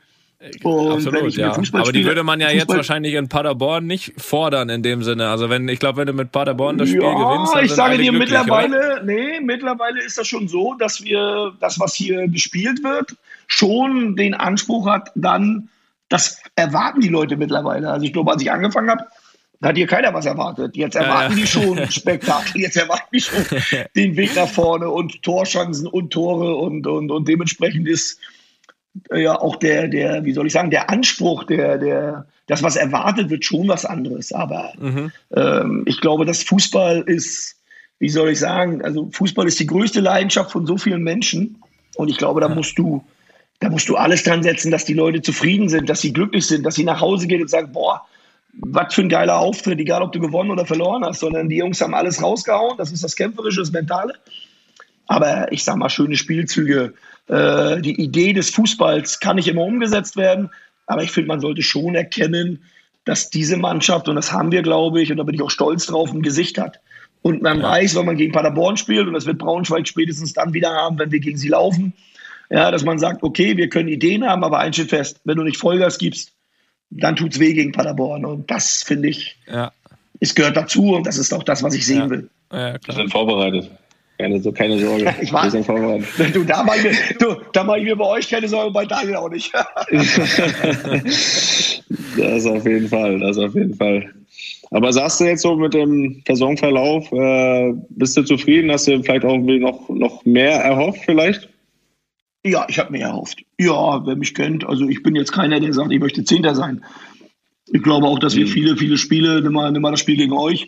Und 0.64 0.92
Absolut, 0.94 1.36
ja. 1.36 1.56
Aber 1.74 1.92
die 1.92 2.04
würde 2.04 2.24
man 2.24 2.40
ja 2.40 2.48
Fußball 2.48 2.60
jetzt 2.60 2.76
wahrscheinlich 2.76 3.14
in 3.14 3.30
Paderborn 3.30 3.86
nicht 3.86 4.14
fordern 4.18 4.70
in 4.70 4.82
dem 4.82 5.04
Sinne. 5.04 5.30
Also 5.30 5.50
wenn, 5.50 5.68
ich 5.68 5.80
glaube, 5.80 6.00
wenn 6.00 6.08
du 6.08 6.14
mit 6.14 6.32
Paderborn 6.32 6.80
das 6.80 6.90
Spiel 6.90 7.04
ja, 7.04 7.14
gewinnst, 7.14 7.54
dann 7.54 7.66
ich 7.66 7.72
sage 7.72 7.98
dir 8.00 8.12
mittlerweile, 8.12 8.78
oder? 8.78 9.04
nee, 9.04 9.40
mittlerweile 9.40 10.02
ist 10.04 10.18
das 10.18 10.28
schon 10.28 10.48
so, 10.48 10.74
dass 10.80 11.04
wir 11.04 11.54
das, 11.60 11.80
was 11.80 11.94
hier 11.94 12.28
gespielt 12.28 12.84
wird, 12.84 13.16
schon 13.46 14.16
den 14.16 14.34
Anspruch 14.34 14.88
hat, 14.88 15.12
dann, 15.14 15.70
das 16.10 16.42
erwarten 16.56 17.02
die 17.02 17.10
Leute 17.10 17.38
mittlerweile. 17.38 17.92
Also 17.92 18.06
ich 18.06 18.14
glaube, 18.14 18.32
als 18.32 18.42
ich 18.42 18.52
angefangen 18.52 18.90
habe, 18.90 19.06
hat 19.62 19.76
hier 19.76 19.86
keiner 19.86 20.12
was 20.12 20.26
erwartet. 20.26 20.76
Jetzt 20.76 20.96
erwarten 20.96 21.34
ja, 21.34 21.38
ja. 21.38 21.44
die 21.44 21.48
schon 21.48 21.92
Spektakel, 21.92 22.62
jetzt 22.62 22.78
erwarten 22.78 23.10
die 23.14 23.22
schon 23.22 23.46
den 23.96 24.16
Weg 24.18 24.36
nach 24.36 24.50
vorne 24.50 24.90
und 24.90 25.22
Torschancen 25.22 25.86
und 25.86 26.12
Tore 26.12 26.56
und, 26.56 26.88
und, 26.88 27.12
und 27.12 27.28
dementsprechend 27.28 27.88
ist 27.88 28.20
ja 29.14 29.40
auch 29.40 29.56
der, 29.56 29.88
der, 29.88 30.26
wie 30.26 30.34
soll 30.34 30.48
ich 30.48 30.54
sagen, 30.54 30.72
der 30.72 30.90
Anspruch, 30.90 31.46
der, 31.46 31.78
der, 31.78 32.26
das, 32.48 32.64
was 32.64 32.76
erwartet 32.76 33.30
wird, 33.30 33.46
schon 33.46 33.68
was 33.68 33.86
anderes. 33.86 34.32
Aber 34.34 34.74
mhm. 34.80 35.12
ähm, 35.36 35.84
ich 35.86 36.02
glaube, 36.02 36.26
dass 36.26 36.44
Fußball 36.44 37.04
ist, 37.06 37.56
wie 38.00 38.10
soll 38.10 38.30
ich 38.30 38.40
sagen, 38.40 38.84
also 38.84 39.10
Fußball 39.12 39.48
ist 39.48 39.60
die 39.60 39.68
größte 39.68 40.02
Leidenschaft 40.02 40.52
von 40.52 40.66
so 40.66 40.78
vielen 40.78 41.04
Menschen. 41.04 41.62
Und 41.96 42.10
ich 42.10 42.18
glaube, 42.18 42.42
da 42.42 42.50
ja. 42.50 42.56
musst 42.56 42.78
du, 42.78 43.04
da 43.60 43.70
musst 43.70 43.88
du 43.88 43.96
alles 43.96 44.24
dran 44.24 44.44
setzen, 44.44 44.72
dass 44.72 44.86
die 44.86 44.94
Leute 44.94 45.22
zufrieden 45.22 45.70
sind, 45.70 45.90
dass 45.90 46.02
sie 46.02 46.14
glücklich 46.14 46.46
sind, 46.48 46.66
dass 46.66 46.76
sie 46.76 46.84
nach 46.84 47.00
Hause 47.00 47.28
gehen 47.28 47.42
und 47.42 47.50
sagen, 47.50 47.72
boah, 47.72 48.02
was 48.54 48.94
für 48.94 49.02
ein 49.02 49.10
geiler 49.10 49.38
Auftritt, 49.38 49.80
egal 49.80 50.02
ob 50.02 50.12
du 50.12 50.20
gewonnen 50.20 50.52
oder 50.52 50.66
verloren 50.66 51.06
hast, 51.06 51.20
sondern 51.20 51.48
die 51.48 51.58
Jungs 51.58 51.80
haben 51.80 51.94
alles 51.94 52.22
rausgehauen, 52.22 52.78
das 52.78 52.92
ist 52.92 53.04
das 53.04 53.16
Kämpferische, 53.16 53.62
das 53.62 53.72
Mentale. 53.72 54.16
Aber 55.08 55.52
ich 55.52 55.64
sag 55.64 55.78
mal, 55.78 55.90
schöne 55.90 56.18
Spielzüge, 56.18 56.94
äh, 57.32 57.82
die 57.82 58.00
Idee 58.00 58.34
des 58.34 58.50
Fußballs 58.50 59.20
kann 59.22 59.38
nicht 59.38 59.48
immer 59.48 59.64
umgesetzt 59.64 60.18
werden, 60.18 60.50
aber 60.86 61.04
ich 61.04 61.12
finde, 61.12 61.30
man 61.30 61.40
sollte 61.40 61.62
schon 61.62 61.96
erkennen, 61.96 62.64
dass 63.06 63.30
diese 63.30 63.58
Mannschaft, 63.58 64.10
und 64.10 64.16
das 64.16 64.32
haben 64.32 64.52
wir, 64.52 64.62
glaube 64.62 65.02
ich, 65.02 65.12
und 65.12 65.18
da 65.18 65.24
bin 65.24 65.36
ich 65.36 65.42
auch 65.42 65.50
stolz 65.50 65.86
drauf, 65.86 66.12
ein 66.12 66.22
Gesicht 66.22 66.58
hat. 66.58 66.80
Und 67.22 67.42
man 67.42 67.62
ja. 67.62 67.70
weiß, 67.70 67.96
wenn 67.96 68.06
man 68.06 68.18
gegen 68.18 68.34
Paderborn 68.34 68.78
spielt, 68.78 69.08
und 69.08 69.14
das 69.14 69.26
wird 69.26 69.38
Braunschweig 69.38 69.88
spätestens 69.88 70.34
dann 70.34 70.54
wieder 70.54 70.72
haben, 70.72 71.00
wenn 71.00 71.12
wir 71.12 71.20
gegen 71.20 71.38
sie 71.38 71.48
laufen, 71.48 71.94
ja, 72.50 72.70
dass 72.70 72.84
man 72.84 73.00
sagt, 73.00 73.24
okay, 73.24 73.56
wir 73.56 73.70
können 73.70 73.88
Ideen 73.88 74.28
haben, 74.28 74.44
aber 74.44 74.60
eins 74.60 74.76
steht 74.76 74.90
fest, 74.90 75.22
wenn 75.24 75.38
du 75.38 75.44
nicht 75.44 75.58
Vollgas 75.58 75.98
gibst, 75.98 76.34
dann 76.90 77.16
tut 77.16 77.32
es 77.32 77.40
weh 77.40 77.54
gegen 77.54 77.72
Paderborn. 77.72 78.26
Und 78.26 78.52
das, 78.52 78.84
finde 78.84 79.08
ich, 79.08 79.38
ja. 79.48 79.72
es 80.20 80.36
gehört 80.36 80.58
dazu 80.58 80.96
und 80.96 81.08
das 81.08 81.18
ist 81.18 81.34
auch 81.34 81.44
das, 81.44 81.64
was 81.64 81.74
ich 81.76 81.86
sehen 81.86 82.00
ja. 82.00 82.10
will. 82.10 82.30
Ja, 82.52 82.78
klar. 82.78 82.82
Wir 82.88 82.94
sind 82.96 83.12
vorbereitet. 83.12 83.72
Keine, 84.22 84.40
so, 84.40 84.52
keine 84.52 84.78
Sorge. 84.78 85.16
Ich 85.22 85.34
war, 85.34 85.50
du, 86.34 86.44
da 86.44 86.64
mache 86.64 86.90
ich, 86.90 87.18
du, 87.18 87.38
da 87.54 87.64
mach 87.64 87.78
ich 87.78 87.86
mir 87.86 87.96
bei 87.96 88.06
euch 88.06 88.30
keine 88.30 88.48
Sorge, 88.48 88.72
bei 88.72 88.86
Daniel 88.86 89.16
auch 89.16 89.30
nicht. 89.30 89.52
das 92.18 92.46
auf 92.46 92.66
jeden 92.68 92.88
Fall, 92.88 93.20
das 93.20 93.40
auf 93.40 93.56
jeden 93.56 93.74
Fall. 93.74 94.14
Aber 94.70 94.94
sagst 94.94 95.20
du 95.20 95.24
jetzt 95.24 95.42
so 95.42 95.56
mit 95.56 95.74
dem 95.74 96.22
Saisonverlauf, 96.28 97.12
äh, 97.12 97.74
bist 97.90 98.16
du 98.16 98.22
zufrieden? 98.22 98.72
Hast 98.72 98.88
du 98.88 99.02
vielleicht 99.02 99.26
auch 99.26 99.38
noch, 99.38 99.90
noch 99.90 100.24
mehr 100.24 100.52
erhofft 100.52 101.02
vielleicht? 101.04 101.50
Ja, 102.46 102.68
ich 102.70 102.78
habe 102.78 102.92
mehr 102.92 103.08
erhofft. 103.08 103.42
Ja, 103.60 104.06
wer 104.06 104.16
mich 104.16 104.36
kennt, 104.36 104.64
also 104.68 104.88
ich 104.88 105.02
bin 105.02 105.16
jetzt 105.16 105.32
keiner, 105.32 105.60
der 105.60 105.74
sagt, 105.74 105.92
ich 105.92 106.00
möchte 106.00 106.24
Zehnter 106.24 106.54
sein. 106.54 106.84
Ich 107.74 107.82
glaube 107.82 108.06
auch, 108.06 108.20
dass 108.20 108.36
wir 108.36 108.46
mhm. 108.46 108.50
viele, 108.50 108.78
viele 108.78 108.98
Spiele, 108.98 109.42
nimm 109.42 109.54
mal, 109.54 109.72
nimm 109.72 109.82
mal 109.82 109.92
das 109.92 110.00
Spiel 110.00 110.18
gegen 110.18 110.34
euch, 110.34 110.68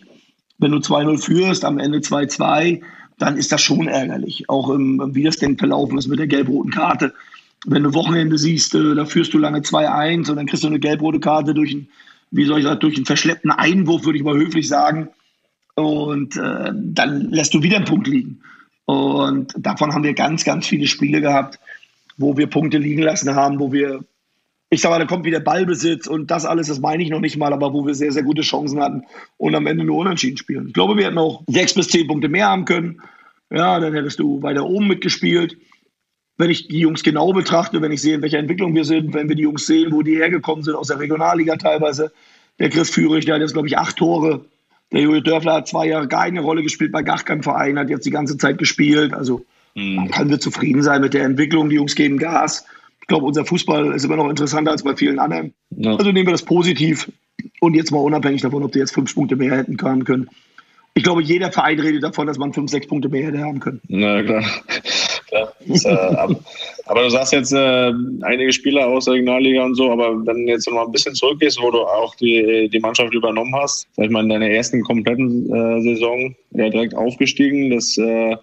wenn 0.58 0.72
du 0.72 0.78
2-0 0.78 1.22
führst, 1.22 1.64
am 1.64 1.78
Ende 1.78 1.98
2-2, 1.98 2.82
dann 3.18 3.36
ist 3.36 3.52
das 3.52 3.60
schon 3.60 3.88
ärgerlich. 3.88 4.48
Auch 4.48 4.70
im, 4.70 5.14
wie 5.14 5.22
das 5.22 5.36
denn 5.36 5.58
verlaufen 5.58 5.98
ist 5.98 6.08
mit 6.08 6.18
der 6.18 6.26
gelb-roten 6.26 6.70
Karte. 6.70 7.14
Wenn 7.66 7.82
du 7.82 7.94
Wochenende 7.94 8.38
siehst, 8.38 8.74
äh, 8.74 8.94
da 8.94 9.04
führst 9.04 9.32
du 9.34 9.38
lange 9.38 9.60
2-1 9.60 10.30
und 10.30 10.36
dann 10.36 10.46
kriegst 10.46 10.64
du 10.64 10.68
eine 10.68 10.80
gelb-rote 10.80 11.20
Karte 11.20 11.54
durch 11.54 11.72
ein, 11.72 11.88
wie 12.30 12.44
soll 12.44 12.58
ich 12.58 12.64
sagen, 12.64 12.80
durch 12.80 12.96
einen 12.96 13.06
verschleppten 13.06 13.50
Einwurf, 13.50 14.04
würde 14.04 14.18
ich 14.18 14.24
mal 14.24 14.36
höflich 14.36 14.68
sagen. 14.68 15.08
Und 15.74 16.36
äh, 16.36 16.72
dann 16.74 17.30
lässt 17.30 17.54
du 17.54 17.62
wieder 17.62 17.76
einen 17.76 17.86
Punkt 17.86 18.06
liegen. 18.06 18.40
Und 18.84 19.54
davon 19.56 19.94
haben 19.94 20.04
wir 20.04 20.14
ganz, 20.14 20.44
ganz 20.44 20.66
viele 20.66 20.86
Spiele 20.86 21.20
gehabt, 21.20 21.58
wo 22.16 22.36
wir 22.36 22.46
Punkte 22.46 22.78
liegen 22.78 23.02
lassen 23.02 23.34
haben, 23.34 23.58
wo 23.58 23.72
wir, 23.72 24.04
ich 24.74 24.80
sage 24.80 24.94
mal, 24.94 24.98
da 24.98 25.06
kommt 25.06 25.24
wieder 25.24 25.40
Ballbesitz 25.40 26.06
und 26.06 26.30
das 26.30 26.44
alles, 26.44 26.68
das 26.68 26.80
meine 26.80 27.02
ich 27.02 27.10
noch 27.10 27.20
nicht 27.20 27.36
mal, 27.36 27.52
aber 27.52 27.72
wo 27.72 27.86
wir 27.86 27.94
sehr, 27.94 28.12
sehr 28.12 28.22
gute 28.22 28.42
Chancen 28.42 28.80
hatten 28.80 29.04
und 29.36 29.54
am 29.54 29.66
Ende 29.66 29.84
nur 29.84 29.98
unentschieden 29.98 30.36
spielen. 30.36 30.68
Ich 30.68 30.74
glaube, 30.74 30.96
wir 30.96 31.06
hätten 31.06 31.18
auch 31.18 31.42
sechs 31.46 31.74
bis 31.74 31.88
zehn 31.88 32.06
Punkte 32.06 32.28
mehr 32.28 32.48
haben 32.48 32.64
können. 32.64 33.00
Ja, 33.50 33.80
dann 33.80 33.94
hättest 33.94 34.18
du 34.18 34.42
weiter 34.42 34.64
oben 34.66 34.88
mitgespielt. 34.88 35.56
Wenn 36.36 36.50
ich 36.50 36.68
die 36.68 36.80
Jungs 36.80 37.02
genau 37.02 37.32
betrachte, 37.32 37.80
wenn 37.80 37.92
ich 37.92 38.02
sehe, 38.02 38.16
in 38.16 38.22
welcher 38.22 38.38
Entwicklung 38.38 38.74
wir 38.74 38.84
sind, 38.84 39.14
wenn 39.14 39.28
wir 39.28 39.36
die 39.36 39.42
Jungs 39.42 39.66
sehen, 39.66 39.92
wo 39.92 40.02
die 40.02 40.16
hergekommen 40.16 40.64
sind, 40.64 40.74
aus 40.74 40.88
der 40.88 40.98
Regionalliga 40.98 41.56
teilweise. 41.56 42.12
Der 42.58 42.70
Chris 42.70 42.90
Führig, 42.90 43.24
der 43.24 43.36
hat 43.36 43.42
jetzt, 43.42 43.52
glaube 43.52 43.68
ich, 43.68 43.78
acht 43.78 43.96
Tore. 43.96 44.44
Der 44.92 45.02
Jojo 45.02 45.20
Dörfler 45.20 45.54
hat 45.54 45.68
zwei 45.68 45.86
Jahre 45.86 46.08
keine 46.08 46.40
Rolle 46.40 46.62
gespielt 46.62 46.92
bei 46.92 47.02
keinem 47.02 47.42
Verein, 47.42 47.78
hat 47.78 47.90
jetzt 47.90 48.06
die 48.06 48.10
ganze 48.10 48.36
Zeit 48.36 48.58
gespielt. 48.58 49.12
Also 49.12 49.44
Mhm. 49.74 49.96
Man 49.96 50.10
kann 50.10 50.30
wir 50.30 50.40
zufrieden 50.40 50.82
sein 50.82 51.00
mit 51.00 51.14
der 51.14 51.24
Entwicklung. 51.24 51.68
Die 51.68 51.76
Jungs 51.76 51.94
geben 51.94 52.18
Gas. 52.18 52.66
Ich 53.04 53.08
glaube, 53.08 53.26
unser 53.26 53.44
Fußball 53.44 53.92
ist 53.92 54.04
immer 54.04 54.16
noch 54.16 54.30
interessanter 54.30 54.70
als 54.70 54.82
bei 54.82 54.96
vielen 54.96 55.18
anderen. 55.18 55.52
Ja. 55.76 55.94
Also 55.94 56.10
nehmen 56.10 56.26
wir 56.26 56.32
das 56.32 56.42
positiv. 56.42 57.12
Und 57.60 57.74
jetzt 57.74 57.90
mal 57.90 57.98
unabhängig 57.98 58.40
davon, 58.40 58.62
ob 58.62 58.72
die 58.72 58.78
jetzt 58.78 58.94
fünf 58.94 59.14
Punkte 59.14 59.36
mehr 59.36 59.58
hätten 59.58 59.76
können. 59.76 60.30
Ich 60.94 61.02
glaube, 61.02 61.22
jeder 61.22 61.52
Verein 61.52 61.78
redet 61.78 62.02
davon, 62.02 62.26
dass 62.26 62.38
man 62.38 62.54
fünf, 62.54 62.70
sechs 62.70 62.86
Punkte 62.86 63.10
mehr 63.10 63.26
hätte 63.26 63.40
haben 63.40 63.60
können. 63.60 63.82
Na 63.88 64.22
klar. 64.22 64.42
klar. 65.28 65.52
Das, 65.66 65.84
äh, 65.84 65.90
ab, 65.90 66.30
aber 66.86 67.02
du 67.02 67.10
sagst 67.10 67.34
jetzt 67.34 67.52
äh, 67.52 67.92
einige 68.22 68.54
Spieler 68.54 68.86
aus 68.86 69.04
der 69.04 69.14
Regionalliga 69.14 69.66
und 69.66 69.74
so, 69.74 69.90
aber 69.90 70.24
wenn 70.24 70.46
du 70.46 70.52
jetzt 70.52 70.66
noch 70.66 70.76
mal 70.76 70.86
ein 70.86 70.92
bisschen 70.92 71.14
zurückgehst, 71.14 71.60
wo 71.60 71.70
du 71.70 71.80
auch 71.80 72.14
die, 72.14 72.70
die 72.72 72.80
Mannschaft 72.80 73.12
übernommen 73.12 73.54
hast, 73.54 73.86
sag 73.96 74.06
ich 74.06 74.10
mal, 74.10 74.22
in 74.22 74.30
deiner 74.30 74.48
ersten 74.48 74.80
kompletten 74.80 75.52
äh, 75.52 75.82
Saison 75.82 76.34
ja 76.52 76.70
direkt 76.70 76.94
aufgestiegen, 76.94 77.68
das 77.68 77.98
äh, 77.98 78.36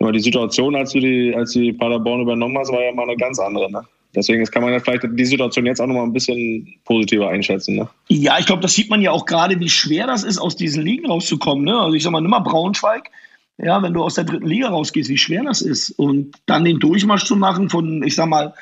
aber 0.00 0.12
die 0.12 0.20
Situation, 0.20 0.76
als 0.76 0.92
du 0.92 1.00
die, 1.00 1.34
als 1.34 1.52
die 1.52 1.72
Paderborn 1.72 2.22
übernommen 2.22 2.56
hast, 2.58 2.72
war 2.72 2.82
ja 2.82 2.92
mal 2.92 3.02
eine 3.02 3.16
ganz 3.16 3.38
andere. 3.38 3.70
Ne? 3.70 3.82
Deswegen 4.14 4.44
kann 4.46 4.62
man 4.62 4.72
ja 4.72 4.78
vielleicht 4.78 5.04
die 5.10 5.24
Situation 5.24 5.66
jetzt 5.66 5.80
auch 5.80 5.86
noch 5.86 5.96
mal 5.96 6.04
ein 6.04 6.12
bisschen 6.12 6.74
positiver 6.84 7.28
einschätzen. 7.28 7.76
Ne? 7.76 7.88
Ja, 8.08 8.38
ich 8.38 8.46
glaube, 8.46 8.62
das 8.62 8.74
sieht 8.74 8.90
man 8.90 9.02
ja 9.02 9.10
auch 9.10 9.26
gerade, 9.26 9.58
wie 9.58 9.68
schwer 9.68 10.06
das 10.06 10.22
ist, 10.22 10.38
aus 10.38 10.56
diesen 10.56 10.82
Ligen 10.82 11.06
rauszukommen. 11.06 11.64
Ne? 11.64 11.78
Also 11.78 11.94
ich 11.94 12.02
sag 12.02 12.12
mal, 12.12 12.20
nimm 12.20 12.30
mal 12.30 12.38
Braunschweig. 12.40 13.10
Ja, 13.60 13.82
wenn 13.82 13.92
du 13.92 14.04
aus 14.04 14.14
der 14.14 14.22
dritten 14.22 14.46
Liga 14.46 14.68
rausgehst, 14.68 15.10
wie 15.10 15.18
schwer 15.18 15.42
das 15.42 15.62
ist. 15.62 15.90
Und 15.90 16.36
dann 16.46 16.64
den 16.64 16.78
Durchmarsch 16.78 17.24
zu 17.24 17.34
machen 17.34 17.68
von, 17.68 18.04
ich 18.04 18.14
sag 18.14 18.28
mal, 18.28 18.54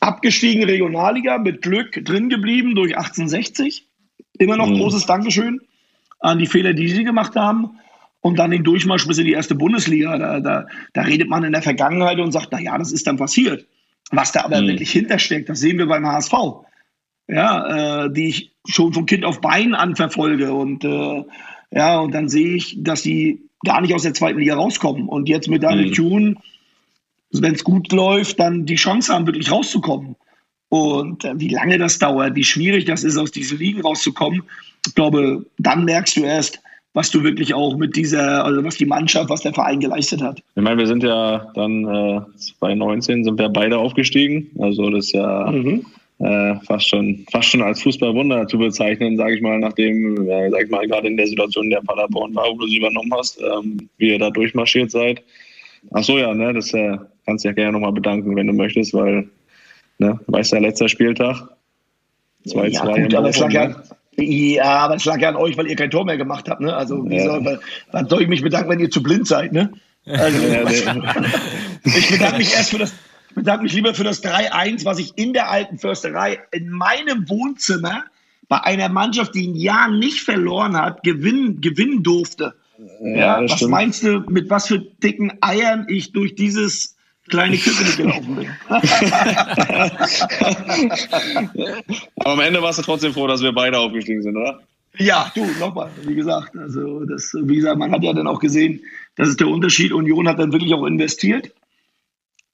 abgestiegen 0.00 0.64
Regionalliga, 0.64 1.36
mit 1.36 1.60
Glück 1.60 2.02
drin 2.02 2.30
geblieben 2.30 2.74
durch 2.74 2.96
1860. 2.96 3.86
Immer 4.38 4.56
noch 4.56 4.68
mhm. 4.68 4.78
großes 4.78 5.04
Dankeschön 5.04 5.60
an 6.20 6.38
die 6.38 6.46
Fehler, 6.46 6.72
die 6.72 6.88
sie 6.88 7.04
gemacht 7.04 7.36
haben 7.36 7.78
und 8.20 8.38
dann 8.38 8.50
den 8.50 8.64
Durchmarsch 8.64 9.06
bis 9.06 9.18
in 9.18 9.26
die 9.26 9.32
erste 9.32 9.54
Bundesliga. 9.54 10.18
Da, 10.18 10.40
da, 10.40 10.66
da 10.92 11.02
redet 11.02 11.28
man 11.28 11.44
in 11.44 11.52
der 11.52 11.62
Vergangenheit 11.62 12.18
und 12.18 12.32
sagt, 12.32 12.48
na 12.50 12.60
ja, 12.60 12.76
das 12.76 12.92
ist 12.92 13.06
dann 13.06 13.16
passiert. 13.16 13.66
Was 14.10 14.32
da 14.32 14.44
aber 14.44 14.62
mhm. 14.62 14.68
wirklich 14.68 14.90
hintersteckt, 14.90 15.48
das 15.48 15.60
sehen 15.60 15.78
wir 15.78 15.86
beim 15.86 16.06
HSV. 16.06 16.32
Ja, 17.28 18.04
äh, 18.04 18.12
die 18.12 18.28
ich 18.28 18.52
schon 18.66 18.92
von 18.92 19.06
Kind 19.06 19.24
auf 19.24 19.40
Bein 19.40 19.74
an 19.74 19.96
verfolge. 19.96 20.52
Und 20.52 20.84
äh, 20.84 21.24
ja, 21.70 21.98
und 21.98 22.14
dann 22.14 22.28
sehe 22.28 22.56
ich, 22.56 22.76
dass 22.82 23.02
sie 23.02 23.42
gar 23.64 23.80
nicht 23.80 23.94
aus 23.94 24.02
der 24.02 24.14
zweiten 24.14 24.38
Liga 24.38 24.54
rauskommen. 24.54 25.08
Und 25.08 25.28
jetzt 25.28 25.48
mit 25.48 25.62
Daniel 25.62 25.92
mhm. 25.98 26.38
Wenn 27.30 27.54
es 27.54 27.62
gut 27.62 27.92
läuft, 27.92 28.40
dann 28.40 28.64
die 28.64 28.76
Chance 28.76 29.12
haben, 29.12 29.26
wirklich 29.26 29.52
rauszukommen. 29.52 30.16
Und 30.70 31.24
äh, 31.24 31.38
wie 31.38 31.48
lange 31.48 31.78
das 31.78 31.98
dauert, 31.98 32.34
wie 32.34 32.44
schwierig 32.44 32.86
das 32.86 33.04
ist, 33.04 33.18
aus 33.18 33.30
diesen 33.30 33.58
Ligen 33.58 33.82
rauszukommen, 33.82 34.42
ich 34.86 34.94
glaube, 34.94 35.44
dann 35.58 35.84
merkst 35.84 36.16
du 36.16 36.22
erst, 36.22 36.60
was 36.98 37.12
du 37.12 37.22
wirklich 37.22 37.54
auch 37.54 37.76
mit 37.76 37.94
dieser, 37.94 38.44
also 38.44 38.64
was 38.64 38.76
die 38.76 38.84
Mannschaft, 38.84 39.30
was 39.30 39.42
der 39.42 39.54
Verein 39.54 39.78
geleistet 39.78 40.20
hat. 40.20 40.42
Ich 40.56 40.62
meine, 40.62 40.78
wir 40.78 40.86
sind 40.88 41.04
ja 41.04 41.48
dann 41.54 41.84
äh, 41.84 42.20
2019 42.58 43.22
sind 43.22 43.38
wir 43.38 43.48
beide 43.50 43.78
aufgestiegen. 43.78 44.50
Also 44.58 44.90
das 44.90 45.04
ist 45.04 45.12
ja 45.12 45.48
mhm. 45.48 45.86
äh, 46.18 46.56
fast 46.66 46.88
schon 46.88 47.24
fast 47.30 47.50
schon 47.50 47.62
als 47.62 47.80
Fußballwunder 47.82 48.48
zu 48.48 48.58
bezeichnen, 48.58 49.16
sage 49.16 49.36
ich 49.36 49.42
mal, 49.42 49.60
nachdem, 49.60 50.28
äh, 50.28 50.50
sag 50.50 50.64
ich 50.64 50.70
mal, 50.70 50.88
gerade 50.88 51.06
in 51.06 51.16
der 51.16 51.28
Situation 51.28 51.70
der 51.70 51.82
Paderborn 51.82 52.34
war, 52.34 52.50
wo 52.50 52.58
du 52.58 52.66
sie 52.66 52.78
übernommen 52.78 53.14
hast, 53.16 53.40
ähm, 53.40 53.88
wie 53.98 54.08
ihr 54.08 54.18
da 54.18 54.30
durchmarschiert 54.30 54.90
seid. 54.90 55.22
Ach 55.92 56.02
so, 56.02 56.18
ja, 56.18 56.34
ne, 56.34 56.52
das 56.52 56.74
äh, 56.74 56.98
kannst 57.26 57.44
du 57.44 57.50
ja 57.50 57.54
gerne 57.54 57.74
nochmal 57.74 57.92
bedanken, 57.92 58.34
wenn 58.34 58.48
du 58.48 58.54
möchtest, 58.54 58.92
weil, 58.92 59.28
ne, 59.98 60.18
weißt 60.26 60.52
ja, 60.52 60.58
letzter 60.58 60.88
Spieltag. 60.88 61.48
2-2 62.44 62.68
ja, 62.70 63.02
gut, 63.02 63.14
aber 63.14 63.28
es 63.28 63.38
lag 63.38 63.52
ja, 63.52 63.82
ja, 64.18 64.64
aber 64.64 64.96
es 64.96 65.04
lag 65.04 65.20
ja 65.20 65.28
an 65.28 65.36
euch, 65.36 65.56
weil 65.56 65.68
ihr 65.68 65.76
kein 65.76 65.90
Tor 65.90 66.04
mehr 66.04 66.16
gemacht 66.16 66.48
habt. 66.48 66.60
Ne? 66.60 66.74
Also, 66.74 67.08
wie 67.08 67.20
soll, 67.20 67.60
wann 67.92 68.08
soll 68.08 68.22
ich 68.22 68.28
mich 68.28 68.42
bedanken, 68.42 68.70
wenn 68.70 68.80
ihr 68.80 68.90
zu 68.90 69.02
blind 69.02 69.26
seid? 69.28 69.52
Ne? 69.52 69.72
Also, 70.06 70.38
ich 71.84 72.10
bedanke 72.10 72.38
mich 72.38 72.54
erst 72.54 72.70
für 72.70 72.78
das, 72.78 72.92
ich 73.28 73.34
bedanke 73.34 73.62
mich 73.62 73.74
lieber 73.74 73.94
für 73.94 74.04
das 74.04 74.22
3-1, 74.24 74.84
was 74.84 74.98
ich 74.98 75.16
in 75.16 75.32
der 75.32 75.50
alten 75.50 75.78
Försterei 75.78 76.40
in 76.50 76.70
meinem 76.70 77.28
Wohnzimmer 77.28 78.04
bei 78.48 78.60
einer 78.62 78.88
Mannschaft, 78.88 79.34
die 79.34 79.46
ein 79.46 79.54
Jahr 79.54 79.88
nicht 79.90 80.20
verloren 80.20 80.76
hat, 80.76 81.02
gewinnen, 81.04 81.60
gewinnen 81.60 82.02
durfte. 82.02 82.54
Ja, 83.00 83.16
ja 83.16 83.42
was 83.42 83.52
stimmt. 83.52 83.70
meinst 83.70 84.02
du, 84.02 84.24
mit 84.28 84.50
was 84.50 84.66
für 84.66 84.78
dicken 84.78 85.32
Eiern 85.40 85.86
ich 85.88 86.12
durch 86.12 86.34
dieses 86.34 86.96
kleine 87.28 87.56
Küche 87.56 87.96
gelaufen 87.96 88.36
bin. 88.36 88.48
Aber 92.16 92.32
am 92.32 92.40
Ende 92.40 92.62
warst 92.62 92.78
du 92.78 92.82
trotzdem 92.82 93.12
froh, 93.12 93.26
dass 93.26 93.42
wir 93.42 93.52
beide 93.52 93.78
aufgestiegen 93.78 94.22
sind, 94.22 94.36
oder? 94.36 94.60
Ja, 94.98 95.30
du, 95.34 95.44
nochmal, 95.60 95.90
wie 96.02 96.14
gesagt, 96.14 96.56
also 96.56 97.04
das, 97.04 97.34
wie 97.40 97.56
gesagt, 97.56 97.78
man 97.78 97.92
hat 97.92 98.02
ja 98.02 98.12
dann 98.12 98.26
auch 98.26 98.40
gesehen, 98.40 98.80
das 99.16 99.28
ist 99.28 99.40
der 99.40 99.48
Unterschied. 99.48 99.92
Union 99.92 100.28
hat 100.28 100.38
dann 100.38 100.52
wirklich 100.52 100.74
auch 100.74 100.84
investiert 100.84 101.52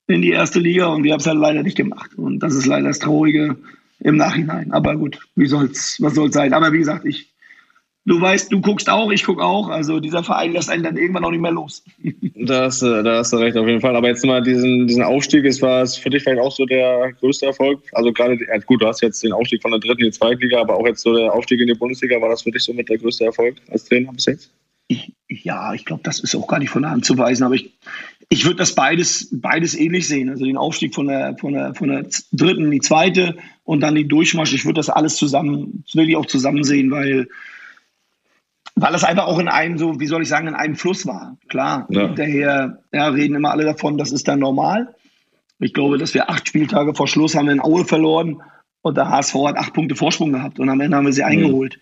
in 0.06 0.22
die 0.22 0.30
erste 0.30 0.60
Liga 0.60 0.87
und 0.87 1.04
wir 1.04 1.12
haben 1.12 1.20
es 1.20 1.26
halt 1.26 1.38
leider 1.38 1.62
nicht 1.62 1.76
gemacht. 1.76 2.14
Und 2.16 2.40
das 2.40 2.54
ist 2.54 2.66
leider 2.66 2.88
das 2.88 2.98
Traurige 2.98 3.56
im 4.00 4.16
Nachhinein. 4.16 4.72
Aber 4.72 4.96
gut, 4.96 5.18
wie 5.37 5.46
soll's, 5.46 5.96
was 6.00 6.14
soll's 6.14 6.34
sein? 6.34 6.52
Aber 6.52 6.72
wie 6.72 6.78
gesagt, 6.78 7.06
ich 7.06 7.33
du 8.04 8.20
weißt, 8.20 8.52
du 8.52 8.60
guckst 8.60 8.88
auch, 8.88 9.10
ich 9.10 9.24
gucke 9.24 9.42
auch. 9.42 9.68
Also 9.68 10.00
dieser 10.00 10.22
Verein 10.22 10.52
lässt 10.52 10.70
einen 10.70 10.82
dann 10.82 10.96
irgendwann 10.96 11.24
auch 11.24 11.30
nicht 11.30 11.40
mehr 11.40 11.52
los. 11.52 11.84
da, 12.34 12.64
hast, 12.64 12.82
da 12.82 13.18
hast 13.18 13.32
du 13.32 13.36
recht, 13.36 13.56
auf 13.56 13.66
jeden 13.66 13.80
Fall. 13.80 13.96
Aber 13.96 14.08
jetzt 14.08 14.24
mal 14.24 14.42
diesen, 14.42 14.86
diesen 14.86 15.02
Aufstieg, 15.02 15.44
ist, 15.44 15.62
war 15.62 15.82
es 15.82 15.96
für 15.96 16.10
dich 16.10 16.22
vielleicht 16.22 16.40
auch 16.40 16.52
so 16.52 16.66
der 16.66 17.12
größte 17.20 17.46
Erfolg? 17.46 17.82
Also 17.92 18.12
gerade, 18.12 18.38
gut, 18.66 18.82
du 18.82 18.86
hast 18.86 19.00
jetzt 19.02 19.22
den 19.22 19.32
Aufstieg 19.32 19.62
von 19.62 19.70
der 19.70 19.80
dritten 19.80 20.02
in 20.02 20.10
die 20.10 20.18
zweite 20.18 20.40
Liga, 20.40 20.60
aber 20.60 20.76
auch 20.76 20.86
jetzt 20.86 21.02
so 21.02 21.14
der 21.14 21.32
Aufstieg 21.32 21.60
in 21.60 21.68
die 21.68 21.74
Bundesliga, 21.74 22.20
war 22.20 22.28
das 22.28 22.42
für 22.42 22.50
dich 22.50 22.62
so 22.62 22.72
mit 22.72 22.88
der 22.88 22.98
größte 22.98 23.24
Erfolg 23.24 23.56
als 23.70 23.84
Trainer 23.84 24.12
bis 24.12 24.26
jetzt? 24.26 24.50
Ich, 24.86 25.12
ja, 25.28 25.72
ich 25.72 25.86
glaube, 25.86 26.02
das 26.04 26.20
ist 26.20 26.34
auch 26.34 26.46
gar 26.46 26.58
nicht 26.58 26.68
von 26.68 26.82
der 26.82 26.90
Hand 26.90 27.06
zu 27.06 27.16
weisen, 27.16 27.44
aber 27.44 27.54
ich, 27.54 27.72
ich 28.28 28.44
würde 28.44 28.56
das 28.56 28.74
beides, 28.74 29.30
beides 29.32 29.74
ähnlich 29.74 30.06
sehen. 30.06 30.28
Also 30.28 30.44
den 30.44 30.58
Aufstieg 30.58 30.94
von 30.94 31.06
der, 31.06 31.36
von, 31.38 31.54
der, 31.54 31.74
von 31.74 31.88
der 31.88 32.06
dritten 32.32 32.66
in 32.66 32.70
die 32.70 32.80
zweite 32.80 33.36
und 33.64 33.80
dann 33.80 33.94
den 33.94 34.08
Durchmarsch. 34.08 34.52
Ich 34.52 34.66
würde 34.66 34.78
das 34.78 34.90
alles 34.90 35.16
zusammen, 35.16 35.84
das 35.86 35.96
will 35.96 36.10
ich 36.10 36.16
auch 36.16 36.26
zusammen 36.26 36.64
sehen, 36.64 36.90
weil 36.90 37.28
weil 38.76 38.94
es 38.94 39.04
einfach 39.04 39.26
auch 39.26 39.38
in 39.38 39.48
einem 39.48 39.78
so, 39.78 40.00
wie 40.00 40.06
soll 40.06 40.22
ich 40.22 40.28
sagen, 40.28 40.48
in 40.48 40.54
einem 40.54 40.76
Fluss 40.76 41.06
war. 41.06 41.37
Klar, 41.48 41.87
ja. 41.90 42.02
hinterher 42.02 42.78
ja, 42.92 43.08
reden 43.08 43.37
immer 43.37 43.52
alle 43.52 43.64
davon, 43.64 43.98
das 43.98 44.12
ist 44.12 44.26
dann 44.26 44.40
normal. 44.40 44.94
Ich 45.60 45.72
glaube, 45.72 45.98
dass 45.98 46.14
wir 46.14 46.28
acht 46.28 46.48
Spieltage 46.48 46.94
vor 46.94 47.06
Schluss 47.06 47.34
haben 47.34 47.48
in 47.48 47.60
Aue 47.60 47.84
verloren 47.84 48.42
und 48.82 48.96
der 48.96 49.08
HSV 49.08 49.34
hat 49.46 49.56
acht 49.56 49.72
Punkte 49.72 49.94
Vorsprung 49.94 50.32
gehabt 50.32 50.58
und 50.58 50.68
am 50.68 50.80
Ende 50.80 50.96
haben 50.96 51.06
wir 51.06 51.12
sie 51.12 51.22
mhm. 51.22 51.28
eingeholt. 51.28 51.78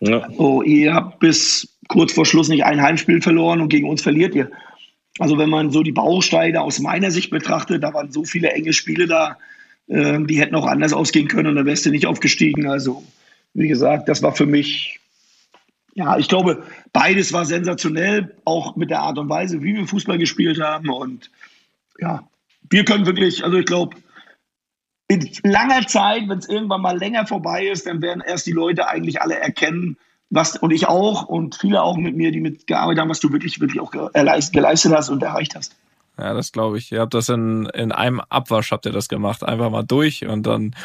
Ja. 0.00 0.28
Oh, 0.36 0.62
ihr 0.62 0.92
habt 0.92 1.20
bis 1.20 1.78
kurz 1.88 2.12
vor 2.12 2.26
Schluss 2.26 2.48
nicht 2.48 2.64
ein 2.64 2.82
Heimspiel 2.82 3.22
verloren 3.22 3.60
und 3.60 3.68
gegen 3.68 3.88
uns 3.88 4.02
verliert 4.02 4.34
ihr. 4.34 4.50
Also 5.20 5.38
wenn 5.38 5.48
man 5.48 5.70
so 5.70 5.82
die 5.82 5.92
Bausteine 5.92 6.60
aus 6.60 6.80
meiner 6.80 7.12
Sicht 7.12 7.30
betrachtet, 7.30 7.84
da 7.84 7.94
waren 7.94 8.10
so 8.10 8.24
viele 8.24 8.50
enge 8.50 8.72
Spiele 8.72 9.06
da, 9.06 9.38
äh, 9.86 10.18
die 10.24 10.40
hätten 10.40 10.56
auch 10.56 10.66
anders 10.66 10.92
ausgehen 10.92 11.28
können 11.28 11.48
und 11.48 11.56
dann 11.56 11.66
wärst 11.66 11.86
du 11.86 11.90
nicht 11.90 12.06
aufgestiegen. 12.06 12.68
Also 12.68 13.04
wie 13.54 13.68
gesagt, 13.68 14.08
das 14.08 14.22
war 14.22 14.34
für 14.34 14.46
mich 14.46 14.98
ja, 15.94 16.18
ich 16.18 16.28
glaube, 16.28 16.64
beides 16.92 17.32
war 17.32 17.44
sensationell, 17.44 18.36
auch 18.44 18.76
mit 18.76 18.90
der 18.90 19.00
Art 19.00 19.18
und 19.18 19.28
Weise, 19.28 19.62
wie 19.62 19.74
wir 19.74 19.86
Fußball 19.86 20.18
gespielt 20.18 20.60
haben. 20.60 20.90
Und 20.90 21.30
ja, 21.98 22.28
wir 22.68 22.84
können 22.84 23.06
wirklich, 23.06 23.44
also 23.44 23.58
ich 23.58 23.66
glaube, 23.66 23.96
in 25.06 25.30
langer 25.44 25.86
Zeit, 25.86 26.28
wenn 26.28 26.38
es 26.38 26.48
irgendwann 26.48 26.80
mal 26.80 26.98
länger 26.98 27.26
vorbei 27.26 27.66
ist, 27.66 27.86
dann 27.86 28.02
werden 28.02 28.22
erst 28.26 28.46
die 28.46 28.52
Leute 28.52 28.88
eigentlich 28.88 29.22
alle 29.22 29.38
erkennen, 29.38 29.96
was, 30.30 30.56
und 30.56 30.72
ich 30.72 30.88
auch 30.88 31.26
und 31.26 31.54
viele 31.54 31.82
auch 31.82 31.96
mit 31.96 32.16
mir, 32.16 32.32
die 32.32 32.40
mitgearbeitet 32.40 33.00
haben, 33.00 33.10
was 33.10 33.20
du 33.20 33.32
wirklich, 33.32 33.60
wirklich 33.60 33.80
auch 33.80 33.92
geleistet 33.92 34.92
hast 34.92 35.10
und 35.10 35.22
erreicht 35.22 35.54
hast. 35.54 35.76
Ja, 36.16 36.32
das 36.32 36.52
glaube 36.52 36.78
ich. 36.78 36.92
Ihr 36.92 37.00
habt 37.00 37.12
das 37.12 37.28
in, 37.28 37.66
in 37.74 37.90
einem 37.90 38.20
Abwasch 38.20 38.70
habt 38.70 38.86
ihr 38.86 38.92
das 38.92 39.08
gemacht. 39.08 39.42
Einfach 39.42 39.68
mal 39.70 39.82
durch 39.82 40.24
und 40.26 40.46
dann, 40.46 40.76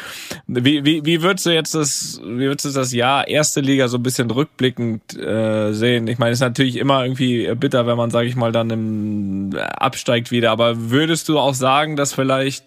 wie, 0.48 0.84
wie, 0.84 1.04
wie 1.04 1.22
würdest 1.22 1.46
du 1.46 1.50
jetzt 1.54 1.72
das, 1.74 2.20
wie 2.24 2.46
würdest 2.48 2.64
du 2.64 2.70
das 2.70 2.92
Jahr 2.92 3.28
erste 3.28 3.60
Liga 3.60 3.86
so 3.86 3.98
ein 3.98 4.02
bisschen 4.02 4.28
rückblickend 4.30 5.16
äh, 5.16 5.72
sehen? 5.72 6.08
Ich 6.08 6.18
meine, 6.18 6.32
es 6.32 6.38
ist 6.38 6.42
natürlich 6.42 6.76
immer 6.76 7.04
irgendwie 7.04 7.54
bitter, 7.54 7.86
wenn 7.86 7.96
man, 7.96 8.10
sage 8.10 8.26
ich 8.26 8.34
mal, 8.34 8.50
dann 8.50 8.70
im, 8.70 9.50
absteigt 9.56 10.32
wieder. 10.32 10.50
Aber 10.50 10.90
würdest 10.90 11.28
du 11.28 11.38
auch 11.38 11.54
sagen, 11.54 11.94
dass 11.96 12.12
vielleicht 12.12 12.64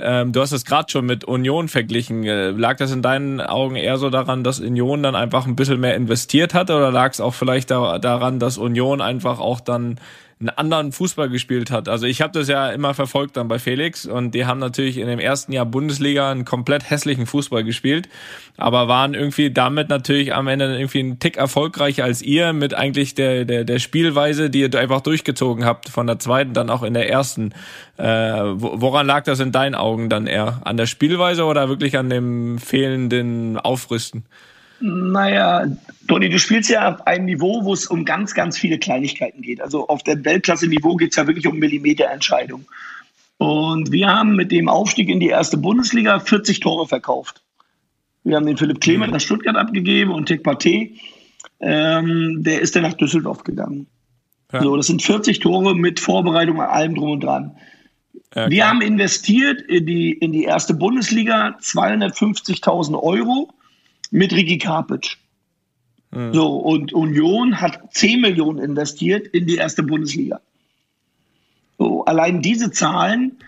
Ähm, 0.00 0.32
du 0.32 0.40
hast 0.40 0.52
es 0.52 0.64
gerade 0.64 0.88
schon 0.92 1.06
mit 1.06 1.24
Union 1.24 1.66
verglichen. 1.66 2.22
Äh, 2.24 2.50
lag 2.50 2.76
das 2.76 2.92
in 2.92 3.02
deinen 3.02 3.40
Augen 3.40 3.74
eher 3.74 3.96
so 3.96 4.10
daran, 4.10 4.44
dass 4.44 4.60
Union 4.60 5.02
dann 5.02 5.16
einfach 5.16 5.46
ein 5.46 5.56
bisschen 5.56 5.80
mehr 5.80 5.96
investiert 5.96 6.54
hat 6.54 6.70
oder 6.70 6.92
lag 6.92 7.10
es 7.10 7.20
auch 7.20 7.34
vielleicht 7.34 7.70
da, 7.72 7.98
daran, 7.98 8.38
dass 8.38 8.58
Union 8.58 9.00
einfach 9.00 9.40
auch 9.40 9.58
dann 9.60 9.98
einen 10.40 10.50
anderen 10.50 10.92
Fußball 10.92 11.28
gespielt 11.28 11.72
hat. 11.72 11.88
Also 11.88 12.06
ich 12.06 12.22
habe 12.22 12.32
das 12.32 12.48
ja 12.48 12.70
immer 12.70 12.94
verfolgt 12.94 13.36
dann 13.36 13.48
bei 13.48 13.58
Felix 13.58 14.06
und 14.06 14.32
die 14.32 14.46
haben 14.46 14.60
natürlich 14.60 14.98
in 14.98 15.08
dem 15.08 15.18
ersten 15.18 15.52
Jahr 15.52 15.66
Bundesliga 15.66 16.30
einen 16.30 16.44
komplett 16.44 16.88
hässlichen 16.88 17.26
Fußball 17.26 17.64
gespielt, 17.64 18.08
aber 18.56 18.86
waren 18.86 19.14
irgendwie 19.14 19.50
damit 19.50 19.88
natürlich 19.88 20.32
am 20.34 20.46
Ende 20.46 20.76
irgendwie 20.76 21.00
einen 21.00 21.18
Tick 21.18 21.36
erfolgreicher 21.36 22.04
als 22.04 22.22
ihr 22.22 22.52
mit 22.52 22.72
eigentlich 22.72 23.14
der 23.16 23.44
der 23.44 23.64
der 23.64 23.80
Spielweise, 23.80 24.48
die 24.48 24.60
ihr 24.60 24.74
einfach 24.78 25.00
durchgezogen 25.00 25.64
habt 25.64 25.88
von 25.88 26.06
der 26.06 26.20
zweiten 26.20 26.52
dann 26.52 26.70
auch 26.70 26.84
in 26.84 26.94
der 26.94 27.10
ersten. 27.10 27.52
Äh, 27.96 28.04
woran 28.04 29.08
lag 29.08 29.24
das 29.24 29.40
in 29.40 29.50
deinen 29.50 29.74
Augen 29.74 30.08
dann 30.08 30.28
eher? 30.28 30.60
An 30.64 30.76
der 30.76 30.86
Spielweise 30.86 31.44
oder 31.44 31.68
wirklich 31.68 31.98
an 31.98 32.10
dem 32.10 32.58
fehlenden 32.58 33.58
Aufrüsten? 33.58 34.24
Naja, 34.80 35.66
Toni, 36.06 36.28
du 36.28 36.38
spielst 36.38 36.70
ja 36.70 36.94
auf 36.94 37.06
einem 37.06 37.24
Niveau, 37.24 37.64
wo 37.64 37.72
es 37.72 37.86
um 37.86 38.04
ganz, 38.04 38.34
ganz 38.34 38.58
viele 38.58 38.78
Kleinigkeiten 38.78 39.42
geht. 39.42 39.60
Also 39.60 39.88
auf 39.88 40.02
dem 40.02 40.24
Weltklasse-Niveau 40.24 40.96
geht 40.96 41.10
es 41.10 41.16
ja 41.16 41.26
wirklich 41.26 41.46
um 41.46 41.58
Millimeterentscheidung. 41.58 42.64
Und 43.38 43.92
wir 43.92 44.08
haben 44.08 44.36
mit 44.36 44.52
dem 44.52 44.68
Aufstieg 44.68 45.08
in 45.08 45.20
die 45.20 45.28
erste 45.28 45.56
Bundesliga 45.56 46.18
40 46.20 46.60
Tore 46.60 46.86
verkauft. 46.86 47.42
Wir 48.24 48.36
haben 48.36 48.46
den 48.46 48.56
Philipp 48.56 48.80
Clement 48.80 49.12
nach 49.12 49.20
Stuttgart 49.20 49.56
abgegeben 49.56 50.12
und 50.12 50.26
Tek 50.26 50.42
Pate, 50.42 50.90
ähm, 51.60 52.42
der 52.42 52.60
ist 52.60 52.76
dann 52.76 52.82
nach 52.82 52.94
Düsseldorf 52.94 53.44
gegangen. 53.44 53.86
Ja. 54.52 54.62
So, 54.62 54.76
das 54.76 54.86
sind 54.86 55.02
40 55.02 55.40
Tore 55.40 55.74
mit 55.74 56.00
Vorbereitung 56.00 56.60
an 56.60 56.68
allem 56.68 56.94
drum 56.94 57.12
und 57.12 57.24
dran. 57.24 57.56
Ja, 58.34 58.50
wir 58.50 58.68
haben 58.68 58.82
investiert 58.82 59.62
in 59.62 59.86
die, 59.86 60.12
in 60.12 60.32
die 60.32 60.44
erste 60.44 60.74
Bundesliga 60.74 61.56
250.000 61.60 63.00
Euro 63.00 63.50
mit 64.10 64.32
Ricky 64.32 64.58
Karpic. 64.58 65.16
Mhm. 66.10 66.32
So, 66.32 66.56
und 66.56 66.92
Union 66.92 67.60
hat 67.60 67.94
10 67.94 68.20
Millionen 68.20 68.58
investiert 68.58 69.26
in 69.28 69.46
die 69.46 69.56
erste 69.56 69.82
Bundesliga. 69.82 70.40
So, 71.78 72.04
allein 72.04 72.42
diese 72.42 72.70
Zahlen, 72.70 73.38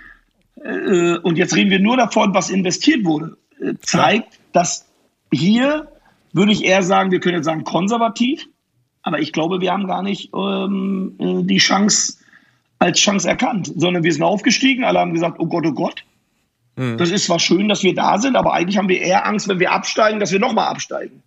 äh, 0.62 1.16
und 1.18 1.36
jetzt 1.36 1.56
reden 1.56 1.70
wir 1.70 1.80
nur 1.80 1.96
davon, 1.96 2.34
was 2.34 2.50
investiert 2.50 3.04
wurde, 3.04 3.36
äh, 3.60 3.74
zeigt, 3.80 4.34
ja. 4.34 4.40
dass 4.52 4.86
hier, 5.32 5.88
würde 6.32 6.52
ich 6.52 6.64
eher 6.64 6.82
sagen, 6.82 7.10
wir 7.10 7.20
können 7.20 7.36
jetzt 7.36 7.46
sagen 7.46 7.64
konservativ, 7.64 8.46
aber 9.02 9.18
ich 9.20 9.32
glaube, 9.32 9.60
wir 9.60 9.72
haben 9.72 9.86
gar 9.86 10.02
nicht 10.02 10.30
ähm, 10.34 11.16
äh, 11.18 11.42
die 11.44 11.58
Chance 11.58 12.18
als 12.78 12.98
Chance 12.98 13.28
erkannt, 13.28 13.72
sondern 13.76 14.04
wir 14.04 14.12
sind 14.12 14.22
aufgestiegen, 14.22 14.84
alle 14.84 15.00
haben 15.00 15.12
gesagt, 15.12 15.36
oh 15.38 15.46
Gott, 15.46 15.66
oh 15.66 15.72
Gott, 15.72 16.04
Mhm. 16.80 16.96
Das 16.96 17.10
ist 17.10 17.26
zwar 17.26 17.38
schön, 17.38 17.68
dass 17.68 17.82
wir 17.82 17.94
da 17.94 18.16
sind, 18.16 18.36
aber 18.36 18.54
eigentlich 18.54 18.78
haben 18.78 18.88
wir 18.88 19.02
eher 19.02 19.26
Angst, 19.26 19.48
wenn 19.48 19.60
wir 19.60 19.70
absteigen, 19.70 20.18
dass 20.18 20.32
wir 20.32 20.40
nochmal 20.40 20.68
absteigen. 20.68 21.22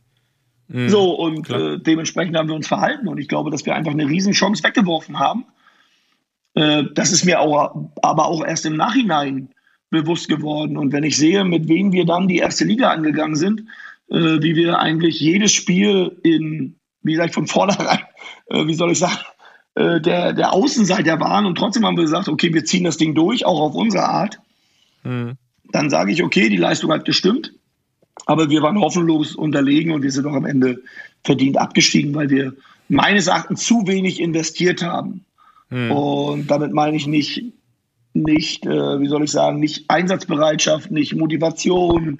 Mhm. 0.67 0.89
So, 0.89 1.11
und 1.11 1.47
äh, 1.51 1.77
dementsprechend 1.77 2.35
haben 2.35 2.47
wir 2.47 2.55
uns 2.55 2.67
verhalten. 2.67 3.07
Und 3.07 3.19
ich 3.19 3.27
glaube, 3.27 3.51
dass 3.51 3.63
wir 3.63 3.75
einfach 3.75 3.91
eine 3.91 4.07
Riesenchance 4.07 4.63
weggeworfen 4.63 5.19
haben. 5.19 5.45
Äh, 6.55 6.85
das 6.95 7.11
ist 7.11 7.23
mir 7.23 7.39
auch, 7.39 7.91
aber 8.01 8.25
auch 8.25 8.43
erst 8.43 8.65
im 8.65 8.75
Nachhinein 8.75 9.49
bewusst 9.91 10.27
geworden. 10.27 10.75
Und 10.75 10.91
wenn 10.91 11.03
ich 11.03 11.17
sehe, 11.17 11.45
mit 11.45 11.67
wem 11.67 11.91
wir 11.91 12.05
dann 12.05 12.27
die 12.27 12.37
erste 12.37 12.65
Liga 12.65 12.89
angegangen 12.89 13.35
sind, 13.35 13.61
äh, 14.09 14.41
wie 14.41 14.55
wir 14.55 14.79
eigentlich 14.79 15.19
jedes 15.19 15.51
Spiel 15.51 16.17
in, 16.23 16.77
wie 17.03 17.11
gesagt, 17.11 17.35
von 17.35 17.45
vornherein, 17.45 17.99
äh, 18.47 18.65
wie 18.65 18.73
soll 18.73 18.93
ich 18.93 18.97
sagen, 18.97 19.19
äh, 19.75 20.01
der, 20.01 20.33
der 20.33 20.51
Außenseiter 20.51 21.19
waren 21.19 21.45
und 21.45 21.59
trotzdem 21.59 21.85
haben 21.85 21.97
wir 21.97 22.05
gesagt, 22.05 22.27
okay, 22.27 22.51
wir 22.55 22.65
ziehen 22.65 22.85
das 22.85 22.97
Ding 22.97 23.13
durch, 23.13 23.45
auch 23.45 23.59
auf 23.59 23.75
unsere 23.75 24.09
Art. 24.09 24.39
Mhm 25.03 25.37
dann 25.73 25.89
sage 25.89 26.11
ich, 26.11 26.23
okay, 26.23 26.47
die 26.49 26.57
Leistung 26.57 26.91
hat 26.91 27.03
gestimmt, 27.03 27.51
aber 28.25 28.49
wir 28.49 28.61
waren 28.61 28.79
hoffnungslos 28.79 29.35
unterlegen 29.35 29.91
und 29.91 30.03
wir 30.03 30.11
sind 30.11 30.25
auch 30.27 30.35
am 30.35 30.45
Ende 30.45 30.81
verdient 31.23 31.57
abgestiegen, 31.57 32.13
weil 32.15 32.29
wir 32.29 32.53
meines 32.87 33.27
Erachtens 33.27 33.65
zu 33.65 33.87
wenig 33.87 34.21
investiert 34.21 34.83
haben. 34.83 35.25
Hm. 35.69 35.91
Und 35.91 36.47
damit 36.51 36.73
meine 36.73 36.95
ich 36.95 37.07
nicht, 37.07 37.43
nicht, 38.13 38.65
äh, 38.67 38.99
wie 38.99 39.07
soll 39.07 39.23
ich 39.23 39.31
sagen, 39.31 39.59
nicht 39.59 39.89
Einsatzbereitschaft, 39.89 40.91
nicht 40.91 41.15
Motivation, 41.15 42.19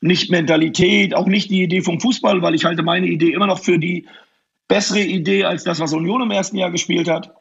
nicht 0.00 0.30
Mentalität, 0.30 1.14
auch 1.14 1.26
nicht 1.26 1.50
die 1.50 1.64
Idee 1.64 1.82
vom 1.82 2.00
Fußball, 2.00 2.40
weil 2.42 2.54
ich 2.54 2.64
halte 2.64 2.84
meine 2.84 3.08
Idee 3.08 3.32
immer 3.32 3.48
noch 3.48 3.58
für 3.58 3.80
die 3.80 4.06
bessere 4.68 5.00
Idee 5.00 5.44
als 5.44 5.64
das, 5.64 5.80
was 5.80 5.92
Union 5.92 6.22
im 6.22 6.30
ersten 6.30 6.56
Jahr 6.56 6.70
gespielt 6.70 7.08
hat. 7.08 7.34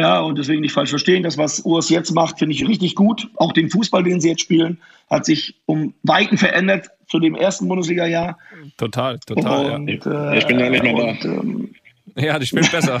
Ja, 0.00 0.20
und 0.20 0.38
deswegen 0.38 0.60
nicht 0.60 0.72
falsch 0.72 0.90
verstehen. 0.90 1.24
Das, 1.24 1.36
was 1.38 1.60
Urs 1.60 1.90
jetzt 1.90 2.12
macht, 2.12 2.38
finde 2.38 2.54
ich 2.54 2.66
richtig 2.66 2.94
gut. 2.94 3.28
Auch 3.34 3.52
den 3.52 3.68
Fußball, 3.68 4.04
den 4.04 4.20
sie 4.20 4.28
jetzt 4.28 4.42
spielen, 4.42 4.78
hat 5.10 5.24
sich 5.26 5.56
um 5.66 5.92
Weiten 6.04 6.38
verändert 6.38 6.88
zu 7.08 7.18
dem 7.18 7.34
ersten 7.34 7.66
Bundesliga-Jahr. 7.66 8.38
Total, 8.76 9.18
total. 9.18 9.72
Und, 9.72 10.04
ja. 10.04 10.32
Äh, 10.32 10.38
ich 10.38 10.46
bin 10.46 10.60
ja 10.60 10.70
nicht 10.70 10.84
mehr 10.84 10.94
da. 10.94 11.28
Ähm, 11.28 11.74
ja, 12.14 12.38
die 12.38 12.46
spielen 12.46 12.68
besser. 12.70 13.00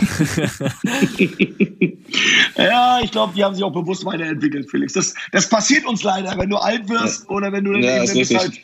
ja, 2.56 3.00
ich 3.02 3.10
glaube, 3.12 3.32
die 3.34 3.44
haben 3.44 3.54
sich 3.54 3.62
auch 3.62 3.72
bewusst 3.72 4.04
weiterentwickelt, 4.04 4.68
Felix. 4.70 4.92
Das, 4.92 5.14
das 5.32 5.48
passiert 5.48 5.86
uns 5.86 6.02
leider, 6.02 6.36
wenn 6.36 6.50
du 6.50 6.56
alt 6.56 6.88
wirst 6.88 7.24
ja. 7.28 7.30
oder 7.30 7.52
wenn 7.52 7.64
du 7.64 7.72
dann 7.72 7.82
ja, 7.82 8.02
eben 8.02 8.12
bist 8.12 8.36
halt. 8.36 8.60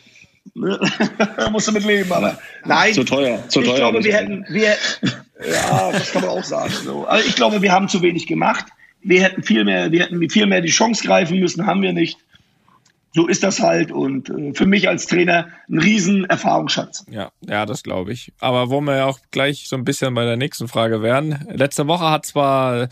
Da 0.54 1.50
musst 1.50 1.68
du 1.68 1.72
mit 1.72 1.84
leben, 1.84 2.12
aber 2.12 2.38
nein. 2.64 2.92
Zu 2.92 3.04
teuer, 3.04 3.42
zu 3.48 3.60
ich 3.60 3.66
teuer. 3.66 3.74
Ich 3.74 3.80
glaube, 3.80 4.04
wir 4.04 4.14
hätten, 4.14 4.46
wir, 4.48 4.76
ja, 5.50 5.90
das 5.92 6.12
kann 6.12 6.22
man 6.22 6.30
auch 6.30 6.44
sagen. 6.44 6.72
So. 6.84 7.06
Also 7.06 7.26
ich 7.26 7.34
glaube, 7.34 7.62
wir 7.62 7.72
haben 7.72 7.88
zu 7.88 8.02
wenig 8.02 8.26
gemacht. 8.26 8.66
Wir 9.02 9.22
hätten 9.22 9.42
viel 9.42 9.64
mehr, 9.64 9.90
wir 9.90 10.04
hätten 10.04 10.30
viel 10.30 10.46
mehr 10.46 10.60
die 10.60 10.70
Chance 10.70 11.04
greifen 11.04 11.38
müssen, 11.38 11.66
haben 11.66 11.82
wir 11.82 11.92
nicht. 11.92 12.18
So 13.12 13.28
ist 13.28 13.44
das 13.44 13.60
halt 13.60 13.92
und 13.92 14.28
äh, 14.28 14.54
für 14.54 14.66
mich 14.66 14.88
als 14.88 15.06
Trainer 15.06 15.48
ein 15.68 15.78
riesen 15.78 16.24
Erfahrungsschatz. 16.24 17.06
Ja, 17.08 17.30
ja, 17.42 17.64
das 17.64 17.84
glaube 17.84 18.12
ich. 18.12 18.32
Aber 18.40 18.70
wo 18.70 18.80
wir 18.80 18.96
ja 18.96 19.06
auch 19.06 19.20
gleich 19.30 19.68
so 19.68 19.76
ein 19.76 19.84
bisschen 19.84 20.14
bei 20.14 20.24
der 20.24 20.36
nächsten 20.36 20.66
Frage 20.66 21.00
wären. 21.00 21.46
Letzte 21.48 21.86
Woche 21.86 22.10
hat 22.10 22.26
zwar 22.26 22.88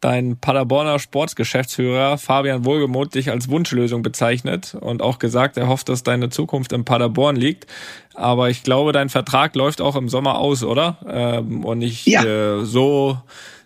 dein 0.00 0.36
Paderborner 0.36 0.98
Sportsgeschäftsführer 0.98 2.18
Fabian 2.18 2.64
Wohlgemuth 2.64 3.14
dich 3.14 3.30
als 3.30 3.48
Wunschlösung 3.48 4.02
bezeichnet 4.02 4.76
und 4.80 5.02
auch 5.02 5.18
gesagt, 5.18 5.56
er 5.56 5.68
hofft, 5.68 5.88
dass 5.88 6.02
deine 6.02 6.30
Zukunft 6.30 6.72
in 6.72 6.84
Paderborn 6.84 7.36
liegt. 7.36 7.66
Aber 8.14 8.50
ich 8.50 8.62
glaube, 8.62 8.92
dein 8.92 9.08
Vertrag 9.08 9.54
läuft 9.54 9.80
auch 9.80 9.96
im 9.96 10.08
Sommer 10.08 10.38
aus, 10.38 10.64
oder? 10.64 10.98
Ähm, 11.08 11.64
und 11.64 11.78
nicht 11.78 12.06
ja. 12.06 12.24
äh, 12.24 12.64
so 12.64 13.18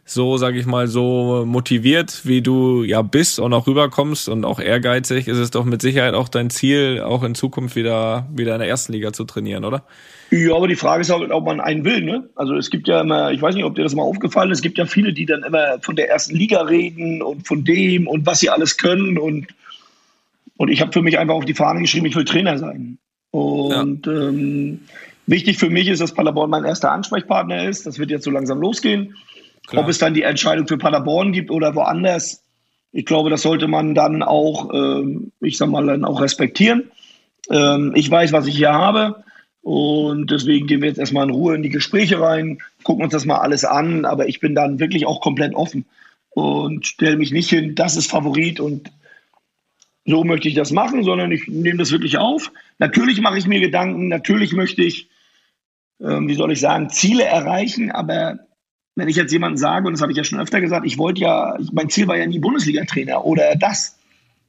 so, 0.04 0.36
sag 0.36 0.56
ich 0.56 0.66
mal, 0.66 0.88
so 0.88 1.44
motiviert, 1.46 2.26
wie 2.26 2.42
du 2.42 2.82
ja 2.82 3.02
bist 3.02 3.38
und 3.38 3.52
auch 3.54 3.66
rüberkommst 3.66 4.28
und 4.28 4.44
auch 4.44 4.58
ehrgeizig, 4.58 5.28
ist 5.28 5.38
es 5.38 5.50
doch 5.50 5.64
mit 5.64 5.80
Sicherheit 5.80 6.14
auch 6.14 6.28
dein 6.28 6.50
Ziel, 6.50 7.00
auch 7.00 7.22
in 7.22 7.34
Zukunft 7.34 7.76
wieder, 7.76 8.26
wieder 8.32 8.54
in 8.54 8.60
der 8.60 8.68
ersten 8.68 8.92
Liga 8.92 9.12
zu 9.12 9.24
trainieren, 9.24 9.64
oder? 9.64 9.84
Ja, 10.32 10.54
aber 10.56 10.66
die 10.66 10.76
Frage 10.76 11.02
ist 11.02 11.10
auch, 11.10 11.20
ob 11.20 11.44
man 11.44 11.60
einen 11.60 11.84
will. 11.84 12.00
Ne? 12.00 12.30
Also 12.36 12.54
es 12.56 12.70
gibt 12.70 12.88
ja 12.88 13.02
immer, 13.02 13.32
ich 13.32 13.42
weiß 13.42 13.54
nicht, 13.54 13.64
ob 13.64 13.74
dir 13.74 13.82
das 13.82 13.94
mal 13.94 14.02
aufgefallen 14.02 14.50
ist, 14.50 14.58
es 14.58 14.62
gibt 14.62 14.78
ja 14.78 14.86
viele, 14.86 15.12
die 15.12 15.26
dann 15.26 15.42
immer 15.42 15.78
von 15.82 15.94
der 15.94 16.08
ersten 16.08 16.34
Liga 16.34 16.62
reden 16.62 17.20
und 17.20 17.46
von 17.46 17.64
dem 17.64 18.08
und 18.08 18.24
was 18.24 18.40
sie 18.40 18.48
alles 18.48 18.78
können. 18.78 19.18
Und, 19.18 19.48
und 20.56 20.70
ich 20.70 20.80
habe 20.80 20.90
für 20.90 21.02
mich 21.02 21.18
einfach 21.18 21.34
auf 21.34 21.44
die 21.44 21.52
Fahne 21.52 21.82
geschrieben, 21.82 22.06
ich 22.06 22.16
will 22.16 22.24
Trainer 22.24 22.56
sein. 22.56 22.96
Und 23.30 24.06
ja. 24.06 24.12
ähm, 24.12 24.80
wichtig 25.26 25.58
für 25.58 25.68
mich 25.68 25.88
ist, 25.88 26.00
dass 26.00 26.14
Paderborn 26.14 26.48
mein 26.48 26.64
erster 26.64 26.92
Ansprechpartner 26.92 27.68
ist. 27.68 27.84
Das 27.84 27.98
wird 27.98 28.10
jetzt 28.10 28.24
so 28.24 28.30
langsam 28.30 28.58
losgehen. 28.58 29.14
Klar. 29.66 29.84
Ob 29.84 29.90
es 29.90 29.98
dann 29.98 30.14
die 30.14 30.22
Entscheidung 30.22 30.66
für 30.66 30.78
Paderborn 30.78 31.32
gibt 31.32 31.50
oder 31.50 31.74
woanders, 31.74 32.42
ich 32.90 33.04
glaube, 33.04 33.28
das 33.28 33.42
sollte 33.42 33.68
man 33.68 33.94
dann 33.94 34.22
auch, 34.22 34.72
ähm, 34.72 35.32
ich 35.40 35.58
sag 35.58 35.68
mal, 35.68 35.84
dann 35.86 36.06
auch 36.06 36.22
respektieren. 36.22 36.90
Ähm, 37.50 37.92
ich 37.94 38.10
weiß, 38.10 38.32
was 38.32 38.46
ich 38.46 38.56
hier 38.56 38.72
habe. 38.72 39.24
Und 39.62 40.32
deswegen 40.32 40.66
gehen 40.66 40.82
wir 40.82 40.88
jetzt 40.88 40.98
erstmal 40.98 41.24
in 41.24 41.34
Ruhe 41.34 41.54
in 41.54 41.62
die 41.62 41.68
Gespräche 41.68 42.20
rein, 42.20 42.58
gucken 42.82 43.04
uns 43.04 43.12
das 43.12 43.24
mal 43.24 43.38
alles 43.38 43.64
an, 43.64 44.04
aber 44.04 44.28
ich 44.28 44.40
bin 44.40 44.56
dann 44.56 44.80
wirklich 44.80 45.06
auch 45.06 45.20
komplett 45.20 45.54
offen 45.54 45.84
und 46.30 46.86
stelle 46.86 47.16
mich 47.16 47.30
nicht 47.30 47.48
hin, 47.48 47.76
das 47.76 47.96
ist 47.96 48.10
Favorit 48.10 48.58
und 48.58 48.90
so 50.04 50.24
möchte 50.24 50.48
ich 50.48 50.54
das 50.54 50.72
machen, 50.72 51.04
sondern 51.04 51.30
ich 51.30 51.46
nehme 51.46 51.78
das 51.78 51.92
wirklich 51.92 52.18
auf. 52.18 52.50
Natürlich 52.78 53.20
mache 53.20 53.38
ich 53.38 53.46
mir 53.46 53.60
Gedanken, 53.60 54.08
natürlich 54.08 54.52
möchte 54.52 54.82
ich, 54.82 55.08
ähm, 56.00 56.26
wie 56.26 56.34
soll 56.34 56.50
ich 56.50 56.60
sagen, 56.60 56.90
Ziele 56.90 57.24
erreichen, 57.24 57.92
aber 57.92 58.40
wenn 58.96 59.06
ich 59.06 59.16
jetzt 59.16 59.32
jemandem 59.32 59.58
sage, 59.58 59.86
und 59.86 59.92
das 59.92 60.02
habe 60.02 60.10
ich 60.10 60.18
ja 60.18 60.24
schon 60.24 60.40
öfter 60.40 60.60
gesagt, 60.60 60.84
ich 60.86 60.98
wollte 60.98 61.20
ja, 61.20 61.56
mein 61.72 61.88
Ziel 61.88 62.08
war 62.08 62.16
ja 62.16 62.26
nie 62.26 62.40
Bundesliga-Trainer 62.40 63.24
oder 63.24 63.54
das. 63.54 63.96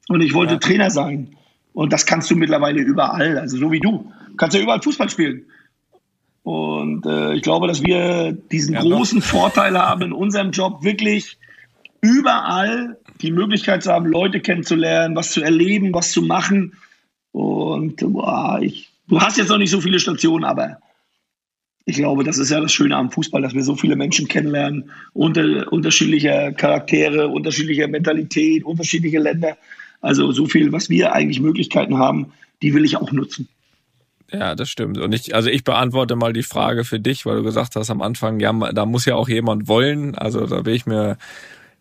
Und 0.10 0.22
ich 0.22 0.34
wollte 0.34 0.54
ja. 0.54 0.60
Trainer 0.60 0.90
sein. 0.90 1.36
Und 1.72 1.94
das 1.94 2.06
kannst 2.06 2.30
du 2.30 2.36
mittlerweile 2.36 2.82
überall, 2.82 3.38
also 3.38 3.58
so 3.58 3.72
wie 3.72 3.80
du 3.80 4.12
kannst 4.38 4.56
ja 4.56 4.62
überall 4.62 4.82
Fußball 4.82 5.10
spielen. 5.10 5.46
Und 6.44 7.06
äh, 7.06 7.36
ich 7.36 7.42
glaube, 7.42 7.68
dass 7.68 7.84
wir 7.84 8.34
diesen 8.34 8.76
ja, 8.76 8.82
großen 8.82 9.22
doch. 9.22 9.26
Vorteil 9.26 9.78
haben 9.78 10.02
in 10.02 10.14
unserem 10.14 10.52
Job, 10.52 10.84
wirklich 10.84 11.38
überall 12.02 12.98
die 13.22 13.32
Möglichkeit 13.32 13.84
zu 13.84 13.92
haben, 13.92 14.06
Leute 14.06 14.42
kennenzulernen, 14.42 15.16
was 15.16 15.32
zu 15.32 15.42
erleben, 15.42 15.94
was 15.94 16.12
zu 16.12 16.22
machen. 16.22 16.74
Und 17.32 17.98
boah, 17.98 18.60
ich, 18.62 18.90
du 19.08 19.22
hast 19.22 19.38
jetzt 19.38 19.50
noch 19.50 19.58
nicht 19.58 19.72
so 19.72 19.80
viele 19.80 20.00
Stationen, 20.00 20.44
aber 20.44 20.80
ich 21.86 21.96
glaube, 21.96 22.24
das 22.24 22.38
ist 22.38 22.50
ja 22.50 22.60
das 22.60 22.74
Schöne 22.74 22.96
am 22.96 23.12
Fußball, 23.12 23.42
dass 23.42 23.54
wir 23.54 23.64
so 23.64 23.76
viele 23.76 23.96
Menschen 23.96 24.28
kennenlernen, 24.28 24.90
unter, 25.14 25.72
unterschiedlicher 25.72 26.52
Charaktere, 26.52 27.30
unterschiedlicher 27.30 27.88
Mentalität, 27.88 28.66
unterschiedliche 28.66 29.20
Länder. 29.20 29.58
Also 30.02 30.32
so 30.34 30.46
viel, 30.46 30.72
was 30.74 30.90
wir 30.90 31.14
eigentlich 31.14 31.40
Möglichkeiten 31.40 31.98
haben, 31.98 32.34
die 32.62 32.74
will 32.74 32.86
ich 32.86 32.98
auch 32.98 33.12
nutzen. 33.12 33.48
Ja, 34.34 34.56
das 34.56 34.70
stimmt. 34.70 34.98
Und 34.98 35.14
ich, 35.14 35.36
also 35.36 35.50
ich 35.50 35.64
beantworte 35.64 36.16
mal 36.16 36.34
die 36.34 36.44
Frage 36.44 36.86
für 36.86 37.00
dich, 37.00 37.26
weil 37.26 37.38
du 37.38 37.44
gesagt 37.44 37.76
hast 37.76 37.92
am 37.92 38.02
Anfang, 38.02 38.40
ja, 38.40 38.52
da 38.72 38.86
muss 38.88 39.06
ja 39.06 39.16
auch 39.16 39.30
jemand 39.30 39.68
wollen. 39.68 40.16
Also 40.16 40.48
da 40.48 40.62
bin 40.62 40.74
ich 40.74 40.88
mir 40.88 41.18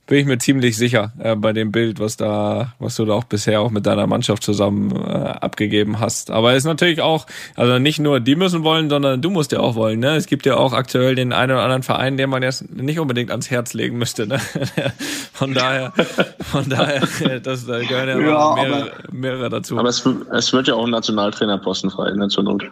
bin 0.06 0.18
ich 0.18 0.26
mir 0.26 0.38
ziemlich 0.38 0.76
sicher 0.76 1.12
äh, 1.18 1.36
bei 1.36 1.52
dem 1.52 1.70
Bild, 1.70 2.00
was 2.00 2.16
da, 2.16 2.74
was 2.78 2.96
du 2.96 3.04
da 3.04 3.14
auch 3.14 3.24
bisher 3.24 3.60
auch 3.60 3.70
mit 3.70 3.86
deiner 3.86 4.06
Mannschaft 4.06 4.42
zusammen 4.42 4.90
äh, 4.90 4.98
abgegeben 4.98 6.00
hast. 6.00 6.30
Aber 6.30 6.52
es 6.52 6.58
ist 6.58 6.64
natürlich 6.64 7.00
auch, 7.00 7.26
also 7.54 7.78
nicht 7.78 8.00
nur 8.00 8.18
die 8.18 8.34
müssen 8.34 8.64
wollen, 8.64 8.90
sondern 8.90 9.22
du 9.22 9.30
musst 9.30 9.52
ja 9.52 9.60
auch 9.60 9.74
wollen. 9.76 10.00
Ne? 10.00 10.16
Es 10.16 10.26
gibt 10.26 10.44
ja 10.44 10.56
auch 10.56 10.72
aktuell 10.72 11.14
den 11.14 11.32
einen 11.32 11.52
oder 11.52 11.62
anderen 11.62 11.84
Verein, 11.84 12.16
den 12.16 12.30
man 12.30 12.42
jetzt 12.42 12.70
nicht 12.74 12.98
unbedingt 12.98 13.30
ans 13.30 13.50
Herz 13.50 13.74
legen 13.74 13.96
müsste. 13.96 14.26
Ne? 14.26 14.38
von 15.32 15.54
daher, 15.54 15.92
von 16.40 16.68
daher, 16.68 17.40
das 17.40 17.66
da 17.66 17.78
gehören 17.78 18.08
ja, 18.08 18.18
ja 18.18 18.54
mehrere, 18.54 18.92
mehrere, 19.12 19.50
dazu. 19.50 19.78
Aber 19.78 19.88
es, 19.88 20.04
es 20.32 20.52
wird 20.52 20.66
ja 20.66 20.74
auch 20.74 20.84
ein 20.84 20.90
Nationaltrainerposten 20.90 21.90
frei 21.90 22.10
in 22.10 22.18
der 22.18 22.28
zur 22.28 22.42
Not. 22.42 22.64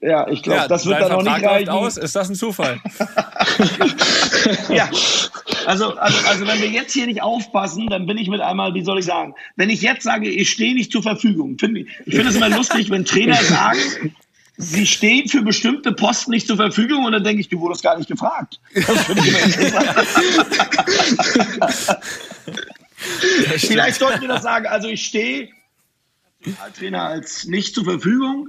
Ja, 0.00 0.28
ich 0.28 0.42
glaube, 0.42 0.60
ja, 0.60 0.68
das 0.68 0.86
wird 0.86 1.00
dann 1.00 1.12
noch 1.12 1.22
nicht 1.22 1.44
reichen. 1.44 1.70
Aus. 1.70 1.96
Ist 1.96 2.14
das 2.14 2.28
ein 2.28 2.34
Zufall? 2.34 2.80
ja, 4.68 4.88
also, 5.66 5.96
also, 5.96 6.18
also 6.26 6.46
wenn 6.46 6.60
wir 6.60 6.68
jetzt 6.68 6.92
hier 6.92 7.06
nicht 7.06 7.22
aufpassen, 7.22 7.88
dann 7.88 8.06
bin 8.06 8.16
ich 8.16 8.28
mit 8.28 8.40
einmal, 8.40 8.74
wie 8.74 8.84
soll 8.84 9.00
ich 9.00 9.04
sagen, 9.04 9.34
wenn 9.56 9.70
ich 9.70 9.82
jetzt 9.82 10.04
sage, 10.04 10.28
ich 10.28 10.50
stehe 10.50 10.74
nicht 10.74 10.92
zur 10.92 11.02
Verfügung, 11.02 11.58
finde 11.58 11.80
ich, 11.80 11.88
ich 12.06 12.14
finde 12.14 12.30
es 12.30 12.36
immer 12.36 12.48
lustig, 12.48 12.90
wenn 12.90 13.04
Trainer 13.04 13.42
sagen, 13.42 14.14
sie 14.56 14.86
stehen 14.86 15.28
für 15.28 15.42
bestimmte 15.42 15.92
Posten 15.92 16.30
nicht 16.30 16.46
zur 16.46 16.56
Verfügung 16.56 17.04
und 17.04 17.12
dann 17.12 17.24
denke 17.24 17.40
ich, 17.40 17.48
du 17.48 17.58
wurdest 17.60 17.82
gar 17.82 17.96
nicht 17.96 18.08
gefragt. 18.08 18.60
Vielleicht 23.56 23.98
sollten 23.98 24.20
wir 24.20 24.28
das 24.28 24.42
sagen, 24.42 24.66
also 24.66 24.88
ich 24.88 25.04
stehe 25.04 25.48
als 26.62 26.78
Trainer 26.78 27.02
als 27.02 27.46
nicht 27.46 27.74
zur 27.74 27.84
Verfügung. 27.84 28.48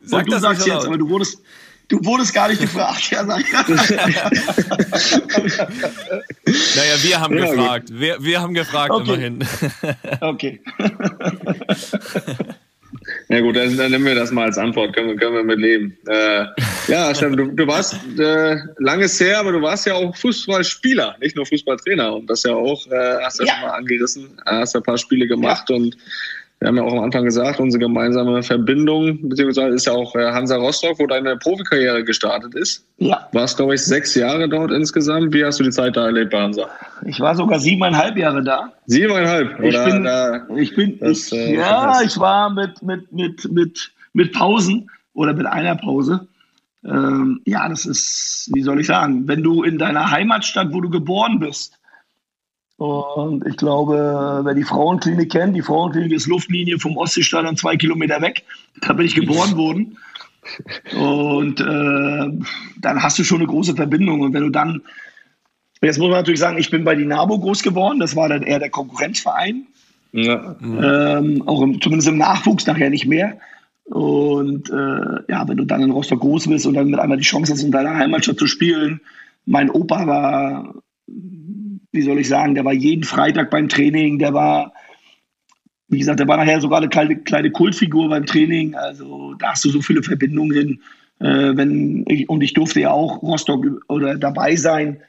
Sag 0.00 0.24
und 0.24 0.32
du 0.32 0.38
sagst 0.38 0.66
jetzt, 0.66 0.86
aber 0.86 0.98
du 0.98 1.08
wurdest, 1.08 1.42
Du 1.88 2.04
wurdest 2.04 2.34
gar 2.34 2.48
nicht 2.48 2.60
gefragt. 2.60 3.10
Ja, 3.10 3.24
sag 3.24 3.40
ich. 3.40 3.50
naja, 6.76 7.02
wir 7.02 7.18
haben 7.18 7.38
ja, 7.38 7.46
gefragt. 7.46 7.88
Wir, 7.90 8.22
wir 8.22 8.42
haben 8.42 8.52
gefragt 8.52 8.90
okay. 8.90 9.14
immerhin. 9.14 9.48
okay. 10.20 10.60
Ja 13.28 13.40
gut, 13.40 13.56
dann, 13.56 13.76
dann 13.76 13.90
nehmen 13.90 14.04
wir 14.04 14.14
das 14.14 14.30
mal 14.30 14.44
als 14.44 14.58
Antwort, 14.58 14.94
können, 14.94 15.18
können 15.18 15.34
wir 15.34 15.44
mit 15.44 15.58
leben. 15.58 15.96
Äh, 16.06 16.46
ja, 16.88 17.14
Steffen, 17.14 17.36
du, 17.36 17.46
du 17.52 17.66
warst 17.66 17.96
äh, 18.18 18.56
langes 18.78 19.18
her, 19.20 19.38
aber 19.40 19.52
du 19.52 19.62
warst 19.62 19.86
ja 19.86 19.94
auch 19.94 20.14
Fußballspieler, 20.16 21.16
nicht 21.20 21.36
nur 21.36 21.46
Fußballtrainer. 21.46 22.14
Und 22.16 22.28
das 22.28 22.42
ja 22.42 22.54
auch, 22.54 22.86
äh, 22.86 23.18
hast 23.22 23.40
du 23.40 23.44
ja. 23.44 23.52
schon 23.52 23.62
mal 23.62 23.74
angerissen, 23.74 24.40
hast 24.46 24.76
ein 24.76 24.82
paar 24.82 24.98
Spiele 24.98 25.26
gemacht 25.26 25.68
ja. 25.68 25.76
und 25.76 25.96
wir 26.60 26.68
haben 26.68 26.76
ja 26.76 26.82
auch 26.82 26.92
am 26.92 27.04
Anfang 27.04 27.24
gesagt, 27.24 27.60
unsere 27.60 27.80
gemeinsame 27.80 28.42
Verbindung, 28.42 29.28
beziehungsweise 29.28 29.76
ist 29.76 29.86
ja 29.86 29.92
auch 29.92 30.14
äh, 30.16 30.32
Hansa 30.32 30.56
Rostock, 30.56 30.98
wo 30.98 31.06
deine 31.06 31.36
Profikarriere 31.36 32.02
gestartet 32.02 32.54
ist. 32.56 32.84
Ja. 32.96 33.28
Warst, 33.32 33.58
glaube 33.58 33.76
ich, 33.76 33.84
sechs 33.84 34.16
Jahre 34.16 34.48
dort 34.48 34.72
insgesamt. 34.72 35.32
Wie 35.32 35.44
hast 35.44 35.60
du 35.60 35.64
die 35.64 35.70
Zeit 35.70 35.96
da 35.96 36.06
erlebt 36.06 36.32
bei 36.32 36.40
Hansa? 36.40 36.68
Ich 37.06 37.20
war 37.20 37.36
sogar 37.36 37.60
siebeneinhalb 37.60 38.16
Jahre 38.16 38.42
da. 38.42 38.72
Siebeneinhalb? 38.86 39.60
Oder 39.60 39.86
ich 39.86 39.92
bin, 39.92 40.04
da, 40.04 40.48
ich 40.56 40.74
bin, 40.74 40.98
das, 40.98 41.30
ich, 41.30 41.32
äh, 41.32 41.54
ja, 41.54 42.02
ich 42.02 42.18
war 42.18 42.50
mit, 42.50 42.82
mit, 42.82 43.12
mit, 43.12 43.52
mit, 43.52 43.92
mit 44.12 44.32
Pausen 44.32 44.90
oder 45.14 45.34
mit 45.34 45.46
einer 45.46 45.76
Pause. 45.76 46.26
Ähm, 46.84 47.40
ja, 47.44 47.68
das 47.68 47.86
ist, 47.86 48.50
wie 48.52 48.62
soll 48.62 48.80
ich 48.80 48.88
sagen, 48.88 49.28
wenn 49.28 49.44
du 49.44 49.62
in 49.62 49.78
deiner 49.78 50.10
Heimatstadt, 50.10 50.72
wo 50.72 50.80
du 50.80 50.90
geboren 50.90 51.38
bist, 51.38 51.77
und 52.78 53.44
ich 53.44 53.56
glaube, 53.56 54.42
wer 54.44 54.54
die 54.54 54.62
Frauenklinik 54.62 55.32
kennt, 55.32 55.56
die 55.56 55.62
Frauenklinik 55.62 56.12
ist 56.12 56.28
Luftlinie 56.28 56.78
vom 56.78 56.96
Ostseestadion 56.96 57.56
zwei 57.56 57.76
Kilometer 57.76 58.22
weg. 58.22 58.44
Da 58.80 58.92
bin 58.92 59.04
ich 59.04 59.16
geboren 59.16 59.56
worden. 59.56 59.98
Und 60.96 61.60
äh, 61.60 62.46
dann 62.80 63.02
hast 63.02 63.18
du 63.18 63.24
schon 63.24 63.38
eine 63.38 63.48
große 63.48 63.74
Verbindung. 63.74 64.20
Und 64.20 64.32
wenn 64.32 64.44
du 64.44 64.50
dann, 64.50 64.82
jetzt 65.82 65.98
muss 65.98 66.08
man 66.08 66.18
natürlich 66.18 66.38
sagen, 66.38 66.56
ich 66.56 66.70
bin 66.70 66.84
bei 66.84 66.94
Dinamo 66.94 67.40
groß 67.40 67.64
geworden. 67.64 67.98
Das 67.98 68.14
war 68.14 68.28
dann 68.28 68.44
eher 68.44 68.60
der 68.60 68.70
Konkurrenzverein. 68.70 69.66
Ja. 70.12 70.54
Ähm, 70.62 71.42
auch 71.46 71.62
im, 71.62 71.80
zumindest 71.80 72.08
im 72.08 72.18
Nachwuchs, 72.18 72.64
nachher 72.68 72.90
nicht 72.90 73.06
mehr. 73.06 73.38
Und 73.86 74.70
äh, 74.70 75.32
ja, 75.32 75.48
wenn 75.48 75.56
du 75.56 75.64
dann 75.64 75.82
in 75.82 75.90
Rostock 75.90 76.20
groß 76.20 76.46
bist 76.46 76.64
und 76.64 76.74
dann 76.74 76.90
mit 76.90 77.00
einmal 77.00 77.18
die 77.18 77.24
Chance 77.24 77.52
hast, 77.52 77.64
in 77.64 77.72
deiner 77.72 77.96
Heimatstadt 77.96 78.38
zu 78.38 78.46
spielen. 78.46 79.00
Mein 79.46 79.68
Opa 79.68 80.06
war 80.06 80.74
wie 81.92 82.02
soll 82.02 82.18
ich 82.18 82.28
sagen, 82.28 82.54
der 82.54 82.64
war 82.64 82.72
jeden 82.72 83.04
Freitag 83.04 83.50
beim 83.50 83.68
Training, 83.68 84.18
der 84.18 84.34
war, 84.34 84.72
wie 85.88 85.98
gesagt, 85.98 86.20
der 86.20 86.28
war 86.28 86.36
nachher 86.36 86.60
sogar 86.60 86.78
eine 86.78 86.88
kleine, 86.88 87.16
kleine 87.16 87.50
Kultfigur 87.50 88.08
beim 88.08 88.26
Training. 88.26 88.74
Also 88.74 89.34
da 89.34 89.52
hast 89.52 89.64
du 89.64 89.70
so 89.70 89.80
viele 89.80 90.02
Verbindungen. 90.02 90.82
Äh, 91.20 91.56
wenn 91.56 92.04
ich, 92.06 92.28
und 92.28 92.42
ich 92.42 92.52
durfte 92.52 92.80
ja 92.80 92.90
auch 92.90 93.22
Rostock 93.22 93.64
oder 93.88 94.16
dabei 94.16 94.54
sein, 94.56 95.00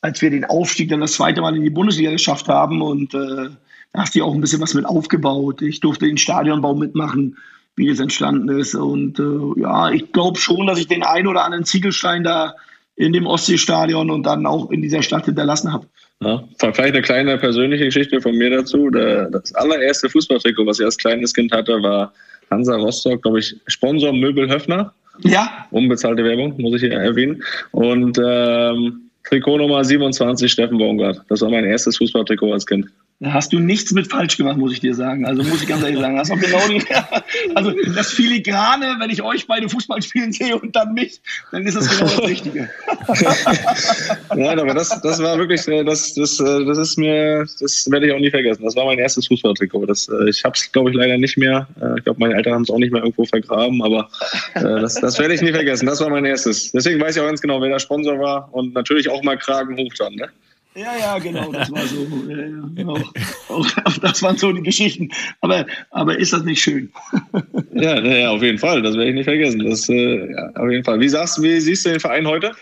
als 0.00 0.22
wir 0.22 0.30
den 0.30 0.44
Aufstieg 0.44 0.88
dann 0.88 1.00
das 1.00 1.12
zweite 1.12 1.40
Mal 1.40 1.56
in 1.56 1.62
die 1.62 1.70
Bundesliga 1.70 2.10
geschafft 2.10 2.48
haben. 2.48 2.80
Und 2.80 3.14
äh, 3.14 3.50
da 3.92 4.00
hast 4.00 4.14
du 4.14 4.20
ja 4.20 4.24
auch 4.24 4.34
ein 4.34 4.40
bisschen 4.40 4.60
was 4.60 4.74
mit 4.74 4.86
aufgebaut. 4.86 5.62
Ich 5.62 5.80
durfte 5.80 6.06
den 6.06 6.18
Stadionbau 6.18 6.74
mitmachen, 6.74 7.36
wie 7.76 7.88
es 7.88 8.00
entstanden 8.00 8.48
ist. 8.48 8.74
Und 8.74 9.18
äh, 9.18 9.60
ja, 9.60 9.90
ich 9.90 10.12
glaube 10.12 10.38
schon, 10.38 10.66
dass 10.66 10.78
ich 10.78 10.88
den 10.88 11.02
ein 11.02 11.26
oder 11.26 11.44
anderen 11.44 11.64
Ziegelstein 11.64 12.24
da 12.24 12.54
in 12.96 13.12
dem 13.12 13.26
Ostseestadion 13.26 14.10
und 14.10 14.24
dann 14.24 14.46
auch 14.46 14.70
in 14.70 14.80
dieser 14.80 15.02
Stadt 15.02 15.26
hinterlassen 15.26 15.72
habe. 15.72 15.86
Ja, 16.22 16.42
vielleicht 16.58 16.94
eine 16.94 17.02
kleine 17.02 17.36
persönliche 17.36 17.84
Geschichte 17.84 18.20
von 18.20 18.36
mir 18.36 18.50
dazu. 18.50 18.88
Das 18.90 19.54
allererste 19.54 20.08
Fußballtrikot, 20.08 20.66
was 20.66 20.78
ich 20.80 20.84
als 20.84 20.96
kleines 20.96 21.34
Kind 21.34 21.52
hatte, 21.52 21.82
war 21.82 22.12
Hansa 22.50 22.76
Rostock, 22.76 23.22
glaube 23.22 23.40
ich, 23.40 23.54
Sponsor 23.66 24.12
Möbel 24.12 24.48
Höfner. 24.48 24.94
Ja. 25.22 25.66
Unbezahlte 25.70 26.24
Werbung, 26.24 26.54
muss 26.58 26.74
ich 26.74 26.82
hier 26.82 26.92
erwähnen. 26.92 27.42
Und 27.72 28.18
ähm, 28.22 29.10
Trikot 29.24 29.58
Nummer 29.58 29.84
27, 29.84 30.50
Steffen 30.50 30.78
Baumgart. 30.78 31.20
Das 31.28 31.40
war 31.40 31.50
mein 31.50 31.64
erstes 31.64 31.98
Fußballtrikot 31.98 32.52
als 32.52 32.66
Kind. 32.66 32.86
Da 33.18 33.32
hast 33.32 33.50
du 33.54 33.58
nichts 33.58 33.92
mit 33.92 34.10
falsch 34.10 34.36
gemacht, 34.36 34.58
muss 34.58 34.74
ich 34.74 34.80
dir 34.80 34.94
sagen. 34.94 35.24
Also 35.24 35.42
muss 35.42 35.62
ich 35.62 35.68
ganz 35.68 35.82
ehrlich 35.82 35.98
sagen. 35.98 36.16
Das, 36.16 36.28
genau 36.28 36.68
die, 36.68 36.84
also 37.54 37.72
das 37.94 38.12
Filigrane, 38.12 38.96
wenn 38.98 39.08
ich 39.08 39.22
euch 39.22 39.46
beide 39.46 39.70
Fußball 39.70 40.02
spielen 40.02 40.32
sehe 40.32 40.58
und 40.58 40.76
dann 40.76 40.92
mich, 40.92 41.22
dann 41.50 41.66
ist 41.66 41.78
das 41.78 41.88
genau 41.88 42.10
das 42.10 42.28
Richtige. 42.28 42.68
Nein, 44.36 44.60
aber 44.60 44.74
das, 44.74 45.00
das 45.00 45.22
war 45.22 45.38
wirklich, 45.38 45.66
äh, 45.66 45.82
das, 45.82 46.12
das, 46.12 46.38
äh, 46.40 46.66
das 46.66 46.76
ist 46.76 46.98
mir, 46.98 47.46
das 47.58 47.90
werde 47.90 48.06
ich 48.06 48.12
auch 48.12 48.18
nie 48.18 48.30
vergessen. 48.30 48.64
Das 48.64 48.76
war 48.76 48.84
mein 48.84 48.98
erstes 48.98 49.28
Fußballtrikot. 49.28 49.86
Das, 49.86 50.08
äh, 50.08 50.28
ich 50.28 50.44
habe 50.44 50.54
es, 50.54 50.70
glaube 50.70 50.90
ich, 50.90 50.96
leider 50.96 51.16
nicht 51.16 51.38
mehr. 51.38 51.66
Ich 51.96 52.04
glaube, 52.04 52.20
meine 52.20 52.34
Eltern 52.34 52.52
haben 52.52 52.62
es 52.62 52.70
auch 52.70 52.78
nicht 52.78 52.92
mehr 52.92 53.02
irgendwo 53.02 53.24
vergraben, 53.24 53.82
aber 53.82 54.10
das, 54.54 54.94
das 54.94 55.18
werde 55.18 55.34
ich 55.34 55.40
nie 55.40 55.52
vergessen. 55.52 55.86
Das 55.86 56.00
war 56.00 56.10
mein 56.10 56.26
erstes. 56.26 56.70
Deswegen 56.72 57.00
weiß 57.00 57.16
ich 57.16 57.22
auch 57.22 57.26
ganz 57.26 57.40
genau, 57.40 57.62
wer 57.62 57.70
der 57.70 57.78
Sponsor 57.78 58.18
war 58.18 58.52
und 58.52 58.74
natürlich 58.74 59.08
auch 59.08 59.22
mal 59.22 59.38
Kragen 59.38 59.76
hoch 59.78 59.92
dann. 59.98 60.14
Ne? 60.14 60.28
Ja, 60.76 60.94
ja, 60.98 61.18
genau, 61.18 61.50
das 61.50 61.70
war 61.72 61.86
so. 61.86 62.06
Ja, 62.76 62.86
auch, 62.88 63.00
auch, 63.48 63.98
das 63.98 64.22
waren 64.22 64.36
so 64.36 64.52
die 64.52 64.62
Geschichten. 64.62 65.08
Aber, 65.40 65.64
aber 65.90 66.18
ist 66.18 66.34
das 66.34 66.44
nicht 66.44 66.60
schön? 66.60 66.92
ja, 67.72 67.98
ja, 68.00 68.30
auf 68.30 68.42
jeden 68.42 68.58
Fall. 68.58 68.82
Das 68.82 68.94
werde 68.94 69.08
ich 69.08 69.14
nicht 69.14 69.24
vergessen. 69.24 69.64
Das, 69.64 69.88
äh, 69.88 70.30
ja, 70.30 70.50
auf 70.54 70.70
jeden 70.70 70.84
Fall. 70.84 71.00
Wie, 71.00 71.08
sagst, 71.08 71.42
wie 71.42 71.58
siehst 71.60 71.86
du 71.86 71.90
den 71.90 72.00
Verein 72.00 72.26
heute? 72.26 72.52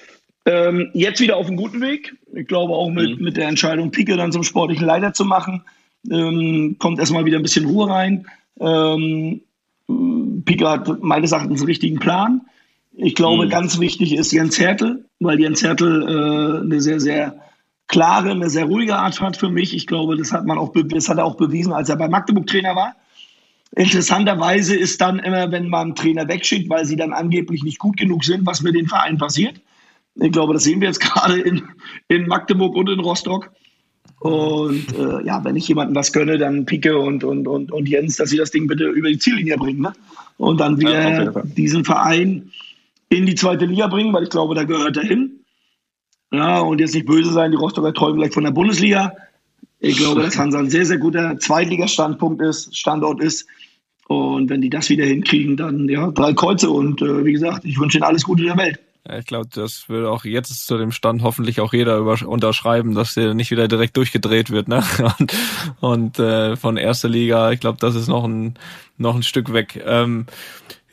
Ähm, 0.47 0.91
jetzt 0.93 1.21
wieder 1.21 1.37
auf 1.37 1.49
einem 1.49 1.57
guten 1.57 1.81
Weg. 1.81 2.15
Ich 2.33 2.47
glaube 2.47 2.75
auch 2.75 2.91
mit, 2.91 3.19
mhm. 3.19 3.25
mit 3.25 3.37
der 3.37 3.49
Entscheidung, 3.49 3.91
Pike 3.91 4.17
dann 4.17 4.31
zum 4.31 4.45
sportlichen 4.45 4.87
Leiter 4.87 5.13
zu 5.13 5.25
machen, 5.25 5.63
ähm, 6.11 6.77
kommt 6.79 7.01
erstmal 7.01 7.25
wieder 7.25 7.39
ein 7.39 7.43
bisschen 7.43 7.67
Ruhe 7.67 7.89
rein. 7.89 8.27
Ähm, 8.61 9.41
Pike 10.45 10.69
hat 10.69 11.03
meines 11.03 11.33
Erachtens 11.33 11.61
einen 11.61 11.67
richtigen 11.67 11.99
Plan. 11.99 12.43
Ich 12.97 13.17
glaube, 13.17 13.47
mhm. 13.47 13.51
ganz 13.51 13.81
wichtig 13.81 14.15
ist 14.15 14.33
Jens 14.33 14.61
Hertel, 14.61 15.05
weil 15.19 15.41
Jens 15.41 15.65
Hertel 15.65 16.03
äh, 16.03 16.65
eine 16.65 16.81
sehr, 16.81 17.01
sehr 17.01 17.44
klare, 17.89 18.31
eine 18.31 18.51
sehr 18.51 18.65
ruhige 18.65 18.97
Art 18.97 19.21
hat 19.21 19.37
für 19.37 19.51
mich. 19.51 19.75
Ich 19.75 19.87
glaube, 19.87 20.17
das 20.17 20.33
hat 20.33 20.47
man 20.47 20.59
auch, 20.59 20.73
das 20.75 21.09
hat 21.09 21.19
er 21.19 21.25
auch 21.25 21.37
bewiesen, 21.37 21.73
als 21.73 21.89
er 21.89 21.97
bei 21.97 22.09
Magdeburg 22.09 22.47
Trainer 22.47 22.75
war. 22.75 22.95
Interessanterweise 23.77 24.77
ist 24.77 25.01
dann 25.01 25.19
immer, 25.19 25.51
wenn 25.51 25.69
man 25.69 25.95
Trainer 25.95 26.29
wegschickt, 26.29 26.71
weil 26.71 26.85
sie 26.85 26.97
dann 26.97 27.13
angeblich 27.13 27.65
nicht 27.65 27.79
gut 27.79 27.97
genug 27.97 28.25
sind, 28.25 28.47
was 28.47 28.63
mit 28.63 28.75
den 28.75 28.87
Vereinen 28.87 29.19
passiert. 29.19 29.61
Ich 30.15 30.31
glaube, 30.31 30.55
das 30.55 30.65
sehen 30.65 30.81
wir 30.81 30.89
jetzt 30.89 31.01
gerade 31.01 31.41
in, 31.41 31.63
in 32.09 32.27
Magdeburg 32.27 32.77
und 32.77 32.89
in 32.89 33.01
Rostock. 33.01 33.51
Und 34.21 34.87
äh, 34.97 35.25
ja, 35.27 35.45
wenn 35.45 35.57
ich 35.57 35.69
jemandem 35.69 35.97
was 35.97 36.13
gönne, 36.13 36.39
dann 36.39 36.65
Pike 36.65 36.99
und, 36.99 37.25
und, 37.25 37.47
und, 37.47 37.73
und 37.73 37.89
Jens, 37.89 38.17
dass 38.17 38.31
sie 38.31 38.39
das 38.39 38.51
Ding 38.51 38.67
bitte 38.67 38.85
über 38.85 39.09
die 39.09 39.19
Ziellinie 39.19 39.57
bringen. 39.59 39.83
Ne? 39.83 39.93
Und 40.39 40.61
dann 40.61 40.81
wieder 40.81 41.25
ja, 41.25 41.43
diesen 41.43 41.85
Verein 41.85 42.51
in 43.09 43.27
die 43.27 43.35
zweite 43.35 43.67
Liga 43.67 43.89
bringen, 43.89 44.13
weil 44.13 44.23
ich 44.23 44.31
glaube, 44.31 44.55
da 44.55 44.65
gehört 44.65 44.97
er 44.97 45.05
hin. 45.05 45.44
Ja, 46.35 46.61
und 46.61 46.81
jetzt 46.81 46.95
nicht 46.95 47.07
böse 47.07 47.33
sein, 47.33 47.51
die 47.51 47.57
Rostocker 47.57 47.93
träumen 47.93 48.19
gleich 48.19 48.33
von 48.33 48.45
der 48.45 48.51
Bundesliga. 48.51 49.13
Ich 49.79 49.99
glaube, 49.99 50.23
dass 50.23 50.39
Hansa 50.39 50.59
ein 50.59 50.71
sehr, 50.71 50.87
sehr 50.87 50.99
guter 50.99 51.39
Zweitligastandpunkt 51.39 52.43
ist, 52.43 52.77
Standort 52.77 53.21
ist. 53.23 53.47
Und 54.09 54.51
wenn 54.51 54.61
die 54.61 54.71
das 54.71 54.89
wieder 54.89 55.05
hinkriegen, 55.05 55.57
dann 55.57 55.89
ja, 55.89 56.11
drei 56.11 56.33
Kreuze. 56.33 56.71
Und 56.71 57.03
äh, 57.03 57.25
wie 57.25 57.33
gesagt, 57.33 57.65
ich 57.65 57.79
wünsche 57.79 57.99
Ihnen 57.99 58.05
alles 58.05 58.25
Gute 58.25 58.43
in 58.43 58.49
der 58.49 58.59
Welt. 58.59 58.81
ich 59.19 59.27
glaube, 59.27 59.49
das 59.53 59.89
würde 59.89 60.11
auch 60.11 60.25
jetzt 60.25 60.67
zu 60.67 60.79
dem 60.79 60.93
Stand 60.93 61.23
hoffentlich 61.23 61.61
auch 61.61 61.73
jeder 61.73 62.01
unterschreiben, 62.27 62.95
dass 62.95 63.15
der 63.15 63.35
nicht 63.35 63.51
wieder 63.51 63.69
direkt 63.69 63.97
durchgedreht 63.97 64.51
wird, 64.51 64.69
ne? 64.69 64.83
Und, 65.19 65.35
und 65.81 66.19
äh, 66.19 66.57
von 66.57 66.77
erster 66.77 67.09
Liga, 67.09 67.53
ich 67.53 67.61
glaube, 67.61 67.79
das 67.81 67.95
ist 67.95 68.09
noch 68.09 68.25
ein 68.25 68.55
noch 68.97 69.15
ein 69.17 69.23
Stück 69.23 69.53
weg. 69.53 69.83
Ähm, 69.85 70.27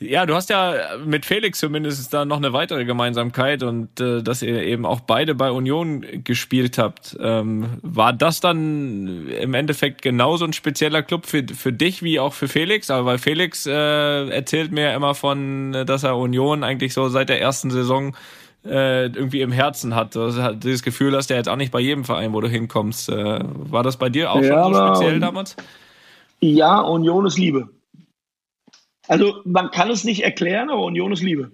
ja, 0.02 0.26
du 0.26 0.34
hast 0.34 0.50
ja 0.50 0.74
mit 1.04 1.24
Felix 1.24 1.58
zumindest 1.58 2.12
da 2.12 2.24
noch 2.24 2.36
eine 2.36 2.52
weitere 2.52 2.84
Gemeinsamkeit 2.84 3.62
und 3.62 4.00
äh, 4.00 4.22
dass 4.22 4.42
ihr 4.42 4.62
eben 4.62 4.84
auch 4.84 5.00
beide 5.00 5.34
bei 5.34 5.50
Union 5.50 6.04
gespielt 6.24 6.78
habt. 6.78 7.16
Ähm, 7.20 7.78
war 7.82 8.12
das 8.12 8.40
dann 8.40 9.28
im 9.28 9.54
Endeffekt 9.54 10.02
genauso 10.02 10.44
ein 10.44 10.52
spezieller 10.52 11.02
Club 11.02 11.26
für, 11.26 11.44
für 11.54 11.72
dich 11.72 12.02
wie 12.02 12.20
auch 12.20 12.32
für 12.32 12.48
Felix? 12.48 12.90
Aber 12.90 13.06
weil 13.06 13.18
Felix 13.18 13.66
äh, 13.66 14.28
erzählt 14.28 14.72
mir 14.72 14.94
immer 14.94 15.14
von, 15.14 15.72
dass 15.86 16.02
er 16.02 16.16
Union 16.16 16.64
eigentlich 16.64 16.94
so 16.94 17.08
seit 17.08 17.28
der 17.28 17.40
ersten 17.40 17.70
Saison 17.70 18.16
äh, 18.64 19.06
irgendwie 19.06 19.40
im 19.40 19.52
Herzen 19.52 19.94
hat. 19.94 20.14
Du 20.14 20.22
hast 20.22 20.64
dieses 20.64 20.82
Gefühl 20.82 21.16
hast 21.16 21.30
du 21.30 21.34
ja 21.34 21.38
jetzt 21.38 21.48
auch 21.48 21.56
nicht 21.56 21.72
bei 21.72 21.80
jedem 21.80 22.04
Verein, 22.04 22.32
wo 22.32 22.40
du 22.40 22.48
hinkommst. 22.48 23.08
Äh, 23.08 23.40
war 23.42 23.82
das 23.82 23.96
bei 23.96 24.08
dir 24.08 24.30
auch 24.32 24.40
ja, 24.40 24.64
schon 24.64 24.74
so 24.74 24.86
speziell 24.86 25.20
damals? 25.20 25.56
Ja, 26.40 26.80
Union 26.80 27.26
ist 27.26 27.38
Liebe. 27.38 27.68
Also 29.12 29.42
man 29.44 29.70
kann 29.70 29.90
es 29.90 30.04
nicht 30.04 30.24
erklären, 30.24 30.70
aber 30.70 30.84
Union 30.84 31.12
ist 31.12 31.22
Liebe. 31.22 31.50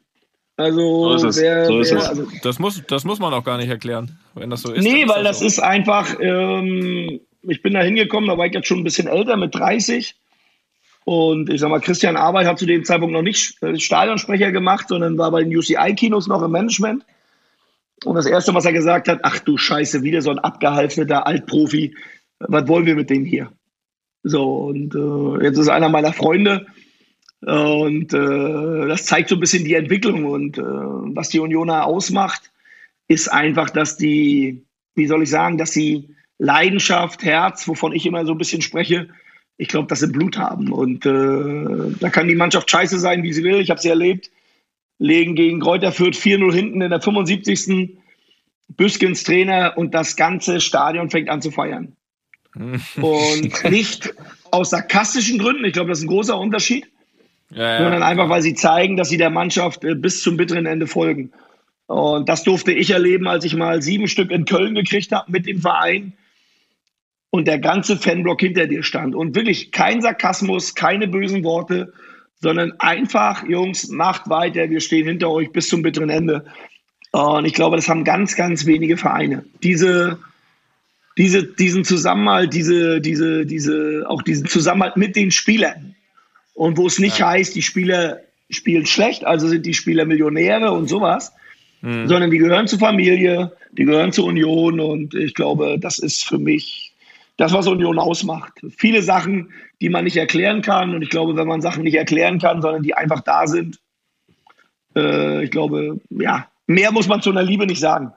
Also, 0.57 1.19
so 1.19 1.27
ist 1.27 1.41
wer, 1.41 1.67
so 1.67 1.81
ist 1.81 1.93
wer, 1.93 2.09
also 2.09 2.29
das, 2.45 2.61
muss, 2.61 2.81
das 2.87 3.03
muss 3.03 3.19
man 3.19 3.35
auch 3.35 3.43
gar 3.43 3.59
nicht 3.59 3.69
erklären, 3.69 4.17
wenn 4.37 4.49
das 4.49 4.63
so 4.63 4.73
ist. 4.73 4.85
Nee, 4.85 5.09
weil 5.09 5.25
das, 5.25 5.41
so. 5.41 5.47
ist 5.47 5.59
einfach, 5.59 6.15
ähm, 6.21 7.19
ich 7.43 7.61
bin 7.61 7.75
da 7.75 7.81
hingekommen, 7.81 8.31
da 8.31 8.39
war 8.39 8.47
ich 8.47 8.55
jetzt 8.55 8.69
schon 8.69 8.79
ein 8.79 8.85
bisschen 8.85 9.09
älter, 9.09 9.37
mit 9.37 9.57
30. 9.57 10.15
Und 11.05 11.51
ich 11.51 11.61
sag 11.61 11.71
mal, 11.71 11.81
Christian 11.81 12.17
Arbeit 12.17 12.47
hat 12.47 12.61
zu 12.61 12.67
dem 12.67 12.85
Zeitpunkt 12.85 13.13
noch 13.13 13.23
nicht 13.23 13.57
Stadionsprecher 13.75 14.53
gemacht, 14.53 14.87
sondern 14.87 15.19
war 15.19 15.33
bei 15.33 15.43
den 15.43 15.57
UCI-Kinos 15.57 16.29
noch 16.29 16.43
im 16.43 16.53
Management. 16.53 17.05
Und 18.05 18.15
das 18.15 18.27
Erste, 18.27 18.55
was 18.55 18.67
er 18.67 18.73
gesagt 18.73 19.09
hat, 19.09 19.19
ach 19.25 19.41
du 19.41 19.57
Scheiße, 19.57 20.03
wieder 20.05 20.23
so 20.23 20.31
ein 20.31 20.39
abgehalfterter 20.39 21.27
Altprofi. 21.27 21.97
Was 22.39 22.69
wollen 22.69 22.87
wir 22.87 22.95
mit 22.95 23.11
dem 23.11 23.25
hier? 23.25 23.51
So, 24.23 24.67
und 24.67 24.95
äh, 24.95 25.45
jetzt 25.45 25.59
ist 25.59 25.69
einer 25.69 25.89
meiner 25.89 26.13
Freunde, 26.13 26.67
und 27.41 28.13
äh, 28.13 28.89
das 28.89 29.05
zeigt 29.05 29.29
so 29.29 29.37
ein 29.37 29.41
bisschen 29.41 29.65
die 29.65 29.75
Entwicklung. 29.75 30.25
Und 30.25 30.59
äh, 30.59 30.63
was 30.63 31.29
die 31.29 31.41
Unioner 31.41 31.87
ausmacht, 31.87 32.51
ist 33.07 33.29
einfach, 33.29 33.71
dass 33.71 33.97
die, 33.97 34.65
wie 34.95 35.07
soll 35.07 35.23
ich 35.23 35.31
sagen, 35.31 35.59
dass 35.59 35.73
sie 35.73 36.15
Leidenschaft, 36.39 37.23
Herz, 37.23 37.69
wovon 37.69 37.93
ich 37.93 38.07
immer 38.07 38.27
so 38.27 38.33
ein 38.33 38.39
bisschen 38.39 38.63
spreche, 38.63 39.09
ich 39.57 39.69
glaube, 39.69 39.89
dass 39.89 40.01
sie 40.01 40.09
Blut 40.09 40.39
haben. 40.39 40.73
Und 40.73 41.07
äh, 41.07 41.97
da 42.01 42.11
kann 42.11 42.29
die 42.29 42.37
Mannschaft 42.37 42.71
scheiße 42.71 42.99
sein, 42.99 43.23
wie 43.23 43.33
sie 43.33 43.45
will. 43.45 43.61
Ich 43.61 43.71
habe 43.71 43.81
sie 43.81 43.89
erlebt. 43.89 44.31
Legen 44.99 45.37
gegen 45.37 45.61
Kräuter 45.61 45.93
Fürth 45.93 46.17
4-0 46.17 46.53
hinten 46.53 46.83
in 46.83 46.91
der 46.91 47.01
75. 47.01 47.99
Büskens 48.69 49.23
Trainer 49.23 49.75
und 49.77 49.95
das 49.95 50.17
ganze 50.17 50.61
Stadion 50.61 51.09
fängt 51.09 51.29
an 51.29 51.41
zu 51.41 51.53
feiern. 51.53 51.97
und 52.55 53.65
nicht 53.71 54.15
aus 54.51 54.71
sarkastischen 54.71 55.39
Gründen. 55.39 55.65
Ich 55.65 55.73
glaube, 55.73 55.91
das 55.91 55.99
ist 55.99 56.05
ein 56.05 56.09
großer 56.09 56.39
Unterschied 56.39 56.89
ja, 57.51 57.79
sondern 57.79 58.03
einfach, 58.03 58.29
weil 58.29 58.43
sie 58.43 58.55
zeigen, 58.55 58.97
dass 58.97 59.09
sie 59.09 59.17
der 59.17 59.31
Mannschaft 59.31 59.85
äh, 59.85 59.95
bis 59.95 60.23
zum 60.23 60.37
bitteren 60.37 60.67
Ende 60.67 60.87
folgen. 60.87 61.33
Und 61.87 62.29
das 62.29 62.45
durfte 62.45 62.73
ich 62.73 62.91
erleben, 62.91 63.27
als 63.27 63.45
ich 63.45 63.57
mal 63.57 63.81
sieben 63.81 64.09
Stück 64.09 64.31
in 64.31 64.45
Köln 64.45 64.75
gekriegt 64.75 65.11
habe 65.13 65.33
mit 65.33 65.47
dem 65.47 65.61
Verein 65.61 66.13
und 67.31 67.49
der 67.49 67.59
ganze 67.59 67.97
Fanblock 67.97 68.41
hinter 68.41 68.67
dir 68.67 68.83
stand. 68.83 69.15
Und 69.15 69.35
wirklich 69.35 69.73
kein 69.73 70.03
Sarkasmus, 70.03 70.75
keine 70.75 71.09
bösen 71.09 71.45
Worte, 71.45 71.93
sondern 72.41 72.73
einfach, 72.79 73.47
Jungs, 73.49 73.89
macht 73.89 74.29
weiter, 74.29 74.69
wir 74.69 74.81
stehen 74.81 75.09
hinter 75.09 75.31
euch 75.31 75.51
bis 75.51 75.69
zum 75.69 75.83
bitteren 75.83 76.11
Ende. 76.11 76.45
Und 77.13 77.47
ich 77.47 77.55
glaube, 77.55 77.77
das 77.77 77.89
haben 77.89 78.05
ganz, 78.05 78.37
ganz 78.37 78.67
wenige 78.67 78.99
Vereine. 78.99 79.45
Diese, 79.63 80.19
diese, 81.17 81.45
diesen 81.45 81.85
Zusammenhalt, 81.85 82.53
diese, 82.53 83.01
diese, 83.01 83.47
diese, 83.47 84.05
auch 84.07 84.23
diesen 84.23 84.47
Zusammenhalt 84.47 84.99
mit 84.99 85.17
den 85.17 85.31
Spielern 85.31 85.97
und 86.59 86.77
wo 86.77 86.89
es 86.89 86.99
nicht 86.99 87.21
ja. 87.21 87.29
heißt, 87.29 87.55
die 87.55 87.63
Spieler 87.63 88.19
spielen 88.51 88.85
schlecht, 88.85 89.25
also 89.25 89.47
sind 89.47 89.65
die 89.65 89.75
Spieler 89.75 90.05
Millionäre 90.05 90.73
und 90.73 90.89
sowas, 90.89 91.33
mhm. 91.83 92.09
sondern 92.09 92.33
die 92.33 92.39
gehören 92.39 92.67
zur 92.67 92.81
Familie, 92.81 93.53
die 93.71 93.85
gehören 93.85 94.11
zur 94.11 94.25
Union 94.25 94.81
und 94.81 95.15
ich 95.15 95.35
glaube, 95.35 95.79
das 95.79 96.01
ist 96.01 96.25
für 96.25 96.39
mich 96.39 96.93
das, 97.37 97.53
was 97.53 97.69
Union 97.69 98.01
ausmacht. 98.01 98.55
Viele 98.77 99.03
Sachen, 99.03 99.53
die 99.81 99.89
man 99.89 100.03
nicht 100.03 100.17
erklären 100.17 100.61
kann 100.61 100.97
und 100.97 101.03
ich 101.03 101.11
glaube, 101.11 101.37
wenn 101.37 101.47
man 101.47 101.63
Sachen 101.63 101.85
nicht 101.85 101.95
erklären 101.95 102.41
kann, 102.41 102.61
sondern 102.61 102.83
die 102.83 102.95
einfach 102.95 103.21
da 103.21 103.47
sind, 103.47 103.79
äh, 104.97 105.45
ich 105.45 105.53
glaube, 105.53 106.01
ja, 106.11 106.49
mehr 106.67 106.91
muss 106.91 107.07
man 107.07 107.23
zu 107.23 107.31
einer 107.31 107.45
Liebe 107.45 107.67
nicht 107.67 107.81
sagen. 107.81 108.11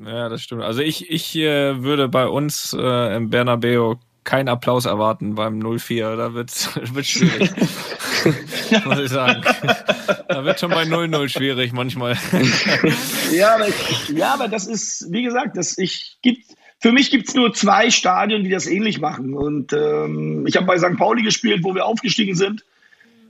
Ja, 0.00 0.28
das 0.28 0.42
stimmt. 0.42 0.62
Also 0.62 0.80
ich, 0.80 1.10
ich 1.10 1.34
äh, 1.34 1.82
würde 1.82 2.08
bei 2.08 2.28
uns 2.28 2.72
äh, 2.78 3.16
im 3.16 3.30
Bernabeu 3.30 3.96
keinen 4.24 4.48
Applaus 4.48 4.84
erwarten 4.84 5.34
beim 5.34 5.60
0-4. 5.60 6.16
Da 6.16 6.34
wird 6.34 6.50
es 6.50 6.70
schwierig. 7.08 7.50
Muss 8.84 8.98
ich 8.98 9.08
sagen. 9.08 9.42
Da 10.28 10.44
wird 10.44 10.60
schon 10.60 10.70
bei 10.70 10.82
0-0 10.82 11.28
schwierig 11.28 11.72
manchmal. 11.72 12.16
ja, 13.32 13.54
aber, 13.54 13.66
ja, 14.14 14.34
aber 14.34 14.48
das 14.48 14.66
ist, 14.66 15.06
wie 15.10 15.22
gesagt, 15.22 15.56
das 15.56 15.78
ich 15.78 16.18
gibt. 16.22 16.44
Für 16.78 16.92
mich 16.92 17.10
gibt 17.10 17.28
es 17.28 17.34
nur 17.34 17.52
zwei 17.52 17.90
Stadien, 17.90 18.42
die 18.42 18.50
das 18.50 18.66
ähnlich 18.66 19.00
machen. 19.00 19.34
Und 19.34 19.72
ähm, 19.72 20.46
ich 20.46 20.56
habe 20.56 20.66
bei 20.66 20.78
St. 20.78 20.96
Pauli 20.96 21.22
gespielt, 21.22 21.62
wo 21.62 21.74
wir 21.74 21.84
aufgestiegen 21.84 22.34
sind. 22.34 22.64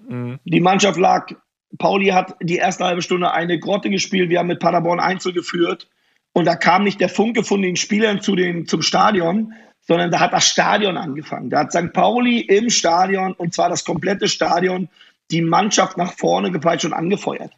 Mhm. 0.09 0.39
Die 0.45 0.61
Mannschaft 0.61 0.99
lag, 0.99 1.33
Pauli 1.79 2.09
hat 2.09 2.37
die 2.41 2.57
erste 2.57 2.85
halbe 2.85 3.03
Stunde 3.03 3.33
eine 3.33 3.59
Grotte 3.59 3.91
gespielt. 3.91 4.31
Wir 4.31 4.39
haben 4.39 4.47
mit 4.47 4.61
Paderborn 4.61 5.01
Einzel 5.01 5.33
geführt. 5.33 5.89
Und 6.33 6.45
da 6.45 6.55
kam 6.55 6.85
nicht 6.85 7.01
der 7.01 7.09
Funke 7.09 7.43
von 7.43 7.61
den 7.61 7.77
Spielern 7.77 8.21
zu 8.21 8.37
den, 8.37 8.67
zum 8.67 8.83
Stadion, 8.83 9.53
sondern 9.91 10.13
da 10.13 10.21
hat 10.21 10.33
das 10.33 10.47
Stadion 10.47 10.97
angefangen. 10.97 11.51
Da 11.51 11.59
hat 11.59 11.73
St. 11.73 11.93
Pauli 11.93 12.39
im 12.43 12.71
Stadion, 12.71 13.33
und 13.33 13.53
zwar 13.53 13.69
das 13.69 13.85
komplette 13.85 14.29
Stadion, 14.29 14.89
die 15.33 15.43
Mannschaft 15.43 15.97
nach 15.97 16.13
vorne 16.13 16.53
gepeitscht 16.53 16.85
und 16.85 16.93
angefeuert. 16.93 17.53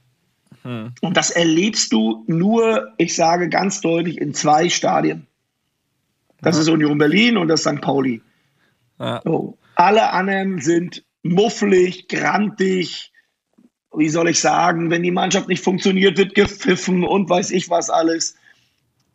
Hm. 0.62 0.94
Und 1.02 1.18
das 1.18 1.30
erlebst 1.30 1.92
du 1.92 2.24
nur, 2.28 2.94
ich 2.96 3.14
sage 3.14 3.50
ganz 3.50 3.82
deutlich, 3.82 4.16
in 4.16 4.32
zwei 4.32 4.70
Stadien. 4.70 5.26
Das 6.40 6.56
hm. 6.56 6.62
ist 6.62 6.68
Union 6.70 6.96
Berlin 6.96 7.36
und 7.36 7.48
das 7.48 7.64
St. 7.64 7.82
Pauli. 7.82 8.22
Ja. 8.98 9.20
So. 9.22 9.58
Alle 9.74 10.10
anderen 10.12 10.58
sind 10.62 11.04
mufflig, 11.22 12.08
grantig, 12.08 13.12
wie 13.94 14.08
soll 14.08 14.30
ich 14.30 14.40
sagen, 14.40 14.88
wenn 14.88 15.02
die 15.02 15.10
Mannschaft 15.10 15.48
nicht 15.48 15.62
funktioniert, 15.62 16.16
wird 16.16 16.34
gepfiffen 16.34 17.04
und 17.04 17.28
weiß 17.28 17.50
ich 17.50 17.68
was 17.68 17.90
alles. 17.90 18.36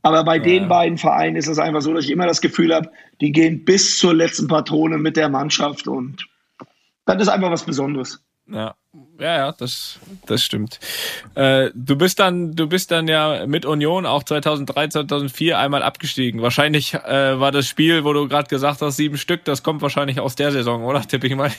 Aber 0.07 0.23
bei 0.23 0.37
ja. 0.37 0.43
den 0.43 0.69
beiden 0.69 0.97
Vereinen 0.97 1.35
ist 1.35 1.47
es 1.47 1.59
einfach 1.59 1.81
so, 1.81 1.93
dass 1.93 2.05
ich 2.05 2.11
immer 2.11 2.27
das 2.27 2.39
Gefühl 2.39 2.73
habe, 2.73 2.89
die 3.19 3.33
gehen 3.33 3.65
bis 3.65 3.99
zur 3.99 4.13
letzten 4.13 4.47
Patrone 4.47 4.97
mit 4.97 5.17
der 5.17 5.27
Mannschaft 5.27 5.85
und 5.89 6.29
das 7.05 7.23
ist 7.23 7.27
einfach 7.27 7.51
was 7.51 7.65
Besonderes. 7.65 8.23
Ja, 8.49 8.75
ja, 9.19 9.37
ja, 9.37 9.51
das, 9.51 9.99
das 10.25 10.43
stimmt. 10.43 10.79
Äh, 11.35 11.71
du 11.73 11.95
bist 11.95 12.19
dann, 12.19 12.55
du 12.55 12.67
bist 12.67 12.91
dann 12.91 13.07
ja 13.07 13.45
mit 13.47 13.65
Union 13.65 14.05
auch 14.05 14.23
2003, 14.23 14.89
2004 14.89 15.57
einmal 15.57 15.83
abgestiegen. 15.83 16.41
Wahrscheinlich 16.41 16.93
äh, 16.93 17.39
war 17.39 17.51
das 17.51 17.67
Spiel, 17.67 18.03
wo 18.03 18.13
du 18.13 18.27
gerade 18.27 18.47
gesagt 18.47 18.81
hast, 18.81 18.97
sieben 18.97 19.17
Stück, 19.17 19.43
das 19.45 19.63
kommt 19.63 19.81
wahrscheinlich 19.81 20.19
aus 20.19 20.35
der 20.35 20.51
Saison, 20.51 20.83
oder? 20.83 21.01
Tippe 21.07 21.27
ich 21.27 21.35
mal. 21.35 21.51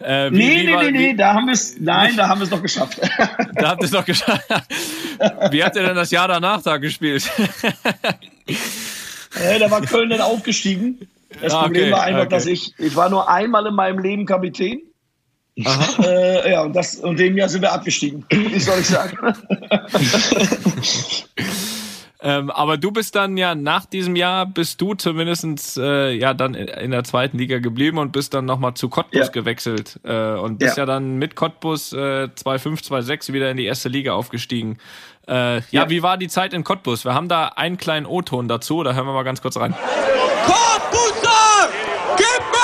Äh, 0.00 0.30
wie, 0.30 0.36
nee, 0.36 0.60
wie 0.60 0.66
nee, 0.66 0.74
war, 0.74 0.82
nee, 0.82 0.90
nee, 0.90 1.14
da 1.14 1.34
haben 1.34 1.46
wir 1.46 1.54
es, 1.54 1.76
nein, 1.78 2.16
da 2.16 2.28
haben 2.28 2.40
wir 2.40 2.44
es 2.44 2.50
doch 2.50 2.62
geschafft. 2.62 3.00
da 3.54 3.68
habt 3.68 3.82
ihr 3.82 3.86
es 3.86 3.90
doch 3.90 4.04
geschafft. 4.04 4.44
Wie 5.50 5.64
habt 5.64 5.76
ihr 5.76 5.82
denn 5.82 5.96
das 5.96 6.10
Jahr 6.10 6.28
danach 6.28 6.62
da 6.62 6.76
gespielt? 6.76 7.30
ja, 8.46 9.58
da 9.58 9.70
war 9.70 9.80
Köln 9.80 10.10
dann 10.10 10.20
aufgestiegen. 10.20 11.08
Das 11.40 11.54
ah, 11.54 11.62
Problem 11.62 11.90
war 11.90 12.02
einfach, 12.02 12.22
okay. 12.22 12.30
dass 12.30 12.46
ich, 12.46 12.74
ich 12.78 12.94
war 12.96 13.08
nur 13.08 13.28
einmal 13.30 13.66
in 13.66 13.74
meinem 13.74 13.98
Leben 13.98 14.26
Kapitän. 14.26 14.80
Äh, 16.02 16.52
ja, 16.52 16.62
und, 16.62 16.76
das, 16.76 16.96
und 16.96 17.18
dem 17.18 17.36
Jahr 17.36 17.48
sind 17.48 17.62
wir 17.62 17.72
abgestiegen. 17.72 18.24
Wie 18.30 18.60
soll 18.60 18.80
ich 18.80 18.86
sagen? 18.86 19.16
ähm, 22.20 22.50
aber 22.50 22.76
du 22.76 22.90
bist 22.90 23.14
dann 23.14 23.38
ja 23.38 23.54
nach 23.54 23.86
diesem 23.86 24.16
Jahr 24.16 24.44
bist 24.44 24.80
du 24.82 24.94
zumindestens 24.94 25.78
äh, 25.78 26.12
ja 26.12 26.34
dann 26.34 26.54
in 26.54 26.90
der 26.90 27.04
zweiten 27.04 27.38
Liga 27.38 27.58
geblieben 27.58 27.96
und 27.96 28.12
bist 28.12 28.34
dann 28.34 28.44
nochmal 28.44 28.74
zu 28.74 28.90
Cottbus 28.90 29.26
ja. 29.26 29.32
gewechselt 29.32 29.98
äh, 30.04 30.34
und 30.34 30.58
bist 30.58 30.76
ja. 30.76 30.82
ja. 30.82 30.86
dann 30.86 31.16
mit 31.16 31.36
Cottbus 31.36 31.94
äh, 31.94 32.28
2-5, 32.36 32.84
2-6 32.84 33.32
wieder 33.32 33.50
in 33.50 33.56
die 33.56 33.64
erste 33.64 33.88
Liga 33.88 34.12
aufgestiegen. 34.12 34.76
Äh, 35.26 35.56
ja, 35.56 35.62
ja, 35.70 35.90
wie 35.90 36.02
war 36.02 36.18
die 36.18 36.28
Zeit 36.28 36.52
in 36.52 36.64
Cottbus? 36.64 37.06
Wir 37.06 37.14
haben 37.14 37.28
da 37.28 37.48
einen 37.48 37.78
kleinen 37.78 38.04
O-Ton 38.04 38.46
dazu, 38.46 38.82
da 38.82 38.92
hören 38.92 39.06
wir 39.06 39.14
mal 39.14 39.24
ganz 39.24 39.40
kurz 39.40 39.56
rein. 39.56 39.74
Cottbuser! 40.44 41.70
Gib 42.16 42.40
mir 42.52 42.55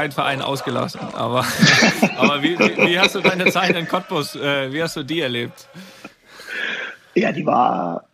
keinen 0.00 0.12
Verein 0.12 0.40
ausgelassen. 0.40 1.00
Aber, 1.12 1.44
aber 2.16 2.42
wie, 2.42 2.58
wie, 2.58 2.76
wie, 2.78 2.98
hast 2.98 3.16
du 3.16 3.20
deine 3.20 3.50
Zeit 3.50 3.76
in 3.76 3.86
Cottbus, 3.86 4.34
äh, 4.34 4.72
wie 4.72 4.82
hast 4.82 4.96
du 4.96 5.02
die 5.02 5.20
erlebt? 5.20 5.68
Ja, 7.14 7.32
die 7.32 7.44
war, 7.44 8.04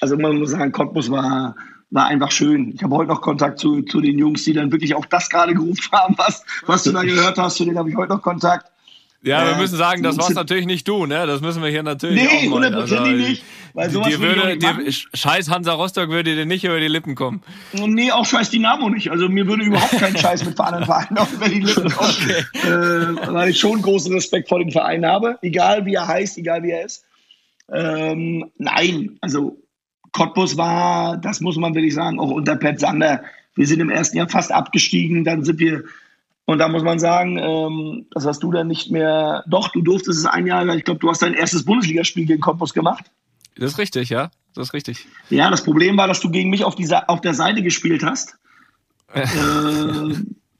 also 0.00 0.16
man 0.16 0.38
muss 0.38 0.50
sagen, 0.50 0.70
Cottbus 0.70 1.10
war, 1.10 1.56
war 1.90 2.06
einfach 2.06 2.30
schön. 2.30 2.72
Ich 2.72 2.84
habe 2.84 2.94
heute 2.94 3.10
noch 3.10 3.20
Kontakt 3.20 3.58
zu, 3.58 3.82
zu 3.82 4.00
den 4.00 4.16
Jungs, 4.16 4.44
die 4.44 4.52
dann 4.52 4.70
wirklich 4.70 4.94
auch 4.94 5.06
das 5.06 5.28
gerade 5.28 5.54
gerufen 5.54 5.90
haben, 5.90 6.14
was, 6.18 6.44
was 6.66 6.84
du 6.84 6.92
da 6.92 7.02
gehört 7.02 7.36
hast. 7.36 7.56
Zu 7.56 7.64
denen 7.64 7.78
habe 7.78 7.90
ich 7.90 7.96
heute 7.96 8.12
noch 8.12 8.22
Kontakt. 8.22 8.70
Ja, 9.22 9.44
wir 9.46 9.56
müssen 9.56 9.76
sagen, 9.76 10.02
das 10.04 10.16
war's 10.16 10.34
natürlich 10.34 10.66
nicht 10.66 10.86
du, 10.86 11.04
ne? 11.04 11.26
Das 11.26 11.40
müssen 11.40 11.60
wir 11.60 11.70
hier 11.70 11.82
natürlich 11.82 12.22
nee, 12.22 12.48
auch 12.48 12.60
mal. 12.60 12.72
Also, 12.72 13.00
nicht. 13.00 13.42
Weil 13.74 13.90
sowas 13.90 14.08
dir 14.08 14.20
würde, 14.20 14.56
dir, 14.56 14.76
Scheiß 14.88 15.50
Hansa 15.50 15.72
Rostock 15.72 16.08
würde 16.08 16.36
dir 16.36 16.46
nicht 16.46 16.64
über 16.64 16.78
die 16.78 16.88
Lippen 16.88 17.14
kommen. 17.16 17.42
Nee, 17.72 18.12
auch 18.12 18.24
Scheiß 18.24 18.50
Dynamo 18.50 18.88
nicht. 18.88 19.10
Also 19.10 19.28
mir 19.28 19.46
würde 19.46 19.64
überhaupt 19.64 19.98
kein 19.98 20.16
Scheiß 20.16 20.44
mit 20.44 20.58
anderen 20.60 20.84
Vereinen 20.84 21.18
auf 21.18 21.32
über 21.32 21.48
die 21.48 21.60
Lippen 21.60 21.90
kommen. 21.90 22.10
Okay. 22.10 22.44
Äh, 22.68 23.32
weil 23.32 23.50
ich 23.50 23.58
schon 23.58 23.82
großen 23.82 24.12
Respekt 24.12 24.48
vor 24.48 24.60
den 24.60 24.70
Verein 24.70 25.04
habe. 25.04 25.36
Egal 25.42 25.84
wie 25.84 25.94
er 25.94 26.06
heißt, 26.06 26.38
egal 26.38 26.62
wie 26.62 26.70
er 26.70 26.84
ist. 26.84 27.04
Ähm, 27.72 28.50
nein, 28.56 29.18
also 29.20 29.58
Cottbus 30.12 30.56
war, 30.56 31.16
das 31.16 31.40
muss 31.40 31.56
man 31.56 31.74
wirklich 31.74 31.94
sagen, 31.94 32.18
auch 32.18 32.30
unter 32.30 32.56
Pet 32.56 32.80
Sander. 32.80 33.22
Wir 33.54 33.66
sind 33.66 33.80
im 33.80 33.90
ersten 33.90 34.16
Jahr 34.16 34.28
fast 34.28 34.52
abgestiegen, 34.52 35.24
dann 35.24 35.44
sind 35.44 35.58
wir 35.58 35.84
und 36.48 36.56
da 36.56 36.68
muss 36.68 36.82
man 36.82 36.98
sagen, 36.98 37.36
ähm, 37.36 38.06
das 38.10 38.24
hast 38.24 38.42
du 38.42 38.50
dann 38.50 38.68
nicht 38.68 38.90
mehr. 38.90 39.44
Doch, 39.46 39.68
du 39.68 39.82
durftest 39.82 40.20
es 40.20 40.24
ein 40.24 40.46
Jahr, 40.46 40.66
ich 40.74 40.82
glaube, 40.82 40.98
du 40.98 41.10
hast 41.10 41.20
dein 41.20 41.34
erstes 41.34 41.66
Bundesligaspiel 41.66 42.24
gegen 42.24 42.40
Cottbus 42.40 42.72
gemacht. 42.72 43.04
Das 43.56 43.72
ist 43.72 43.78
richtig, 43.78 44.08
ja. 44.08 44.30
Das 44.54 44.68
ist 44.68 44.72
richtig. 44.72 45.06
Ja, 45.28 45.50
das 45.50 45.62
Problem 45.62 45.98
war, 45.98 46.08
dass 46.08 46.20
du 46.20 46.30
gegen 46.30 46.48
mich 46.48 46.64
auf, 46.64 46.74
dieser, 46.74 47.10
auf 47.10 47.20
der 47.20 47.34
Seite 47.34 47.62
gespielt 47.62 48.02
hast. 48.02 48.38
äh, 49.12 49.24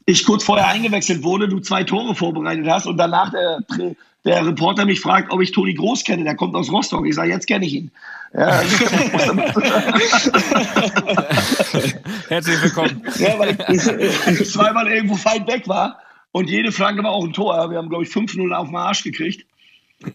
ich 0.09 0.25
kurz 0.25 0.43
vorher 0.43 0.69
eingewechselt 0.69 1.23
wurde, 1.23 1.49
du 1.49 1.61
zwei 1.61 1.85
Tore 1.85 2.15
vorbereitet 2.15 2.67
hast 2.67 2.87
und 2.87 2.97
danach 2.97 3.31
der, 3.31 3.59
der 4.25 4.47
Reporter 4.47 4.87
mich 4.87 5.03
fragt, 5.03 5.31
ob 5.31 5.43
ich 5.43 5.53
Toni 5.53 5.75
Groß 5.75 6.03
kenne. 6.03 6.25
Der 6.25 6.35
kommt 6.35 6.55
aus 6.55 6.73
Rostock. 6.73 7.07
Ich 7.07 7.15
sage, 7.15 7.29
jetzt 7.29 7.47
kenne 7.47 7.67
ich 7.67 7.75
ihn. 7.75 7.91
Ja, 8.33 8.63
Herzlich 12.29 12.63
willkommen. 12.63 13.03
Ja, 13.19 13.39
weil 13.39 13.59
ich, 13.69 13.87
ich 14.41 14.51
zweimal 14.51 14.89
irgendwo 14.91 15.17
weit 15.27 15.47
weg 15.47 15.69
war 15.69 15.99
und 16.33 16.49
jede 16.49 16.73
Flanke 16.73 17.03
war 17.03 17.11
auch 17.11 17.27
ein 17.27 17.35
Tor. 17.35 17.71
Wir 17.71 17.77
haben, 17.77 17.91
glaube 17.91 18.05
ich, 18.05 18.11
5-0 18.11 18.51
auf 18.55 18.69
den 18.69 18.77
Arsch 18.77 19.05
gekriegt. 19.05 19.45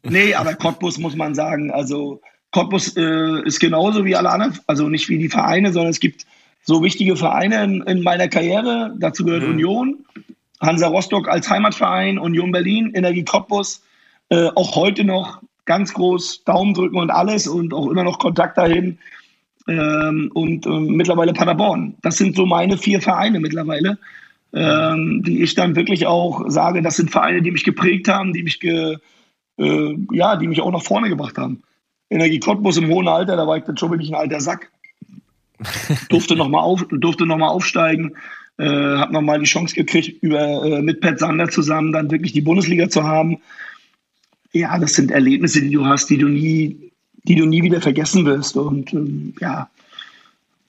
Nee, 0.01 0.33
aber 0.33 0.55
Cottbus 0.55 0.97
muss 0.97 1.15
man 1.15 1.35
sagen, 1.35 1.69
also 1.69 2.19
Cottbus 2.49 2.97
äh, 2.97 3.43
ist 3.45 3.59
genauso 3.59 4.05
wie 4.05 4.15
alle 4.15 4.31
anderen, 4.31 4.57
also 4.65 4.89
nicht 4.89 5.07
wie 5.09 5.19
die 5.19 5.29
Vereine, 5.29 5.71
sondern 5.71 5.91
es 5.91 5.99
gibt 5.99 6.25
so 6.63 6.81
wichtige 6.81 7.15
Vereine 7.15 7.63
in, 7.63 7.81
in 7.83 8.03
meiner 8.03 8.27
Karriere. 8.27 8.95
Dazu 8.97 9.25
gehört 9.25 9.43
mhm. 9.43 9.51
Union, 9.51 10.05
Hansa 10.61 10.87
Rostock 10.87 11.27
als 11.27 11.49
Heimatverein, 11.49 12.17
Union 12.17 12.51
Berlin, 12.51 12.91
Energie 12.93 13.23
Cottbus, 13.23 13.83
äh, 14.29 14.49
auch 14.55 14.75
heute 14.75 15.03
noch 15.03 15.41
ganz 15.65 15.93
groß 15.93 16.43
Daumen 16.45 16.73
drücken 16.73 16.97
und 16.97 17.09
alles 17.09 17.47
und 17.47 17.73
auch 17.73 17.87
immer 17.87 18.03
noch 18.03 18.19
Kontakt 18.19 18.57
dahin. 18.57 18.97
Ähm, 19.67 20.29
und 20.33 20.65
ähm, 20.65 20.87
mittlerweile 20.87 21.31
Paderborn. 21.31 21.95
Das 22.01 22.17
sind 22.17 22.35
so 22.35 22.45
meine 22.45 22.77
vier 22.77 23.01
Vereine 23.01 23.39
mittlerweile, 23.39 23.97
ähm, 24.53 25.23
die 25.25 25.41
ich 25.41 25.55
dann 25.55 25.77
wirklich 25.77 26.05
auch 26.05 26.43
sage, 26.47 26.81
das 26.81 26.97
sind 26.97 27.11
Vereine, 27.11 27.41
die 27.41 27.51
mich 27.51 27.63
geprägt 27.63 28.09
haben, 28.09 28.33
die 28.33 28.43
mich, 28.43 28.59
ge, 28.59 28.97
äh, 29.57 29.97
ja, 30.11 30.35
die 30.35 30.47
mich 30.47 30.59
auch 30.59 30.71
nach 30.71 30.83
vorne 30.83 31.07
gebracht 31.07 31.37
haben. 31.37 31.63
Energie 32.09 32.39
Cottbus 32.39 32.75
im 32.75 32.89
hohen 32.89 33.07
Alter, 33.07 33.37
da 33.37 33.47
war 33.47 33.55
ich 33.55 33.63
dann 33.63 33.77
schon 33.77 33.91
wirklich 33.91 34.09
ein 34.09 34.19
alter 34.19 34.41
Sack. 34.41 34.69
Durfte 36.09 36.35
nochmal 36.35 36.61
auf, 36.61 36.85
noch 37.25 37.49
aufsteigen, 37.49 38.13
äh, 38.57 38.65
habe 38.65 39.13
nochmal 39.13 39.39
die 39.39 39.45
Chance 39.45 39.75
gekriegt, 39.75 40.21
über, 40.21 40.65
äh, 40.65 40.81
mit 40.81 41.01
Pat 41.01 41.19
Sander 41.19 41.49
zusammen 41.49 41.91
dann 41.91 42.11
wirklich 42.11 42.33
die 42.33 42.41
Bundesliga 42.41 42.89
zu 42.89 43.03
haben 43.03 43.39
ja, 44.53 44.77
das 44.77 44.93
sind 44.93 45.11
Erlebnisse, 45.11 45.61
die 45.61 45.71
du 45.71 45.85
hast, 45.85 46.09
die 46.09 46.17
du 46.17 46.27
nie, 46.27 46.91
die 47.23 47.35
du 47.35 47.45
nie 47.45 47.63
wieder 47.63 47.81
vergessen 47.81 48.25
wirst. 48.25 48.55
Und 48.55 48.93
ähm, 48.93 49.33
ja, 49.41 49.69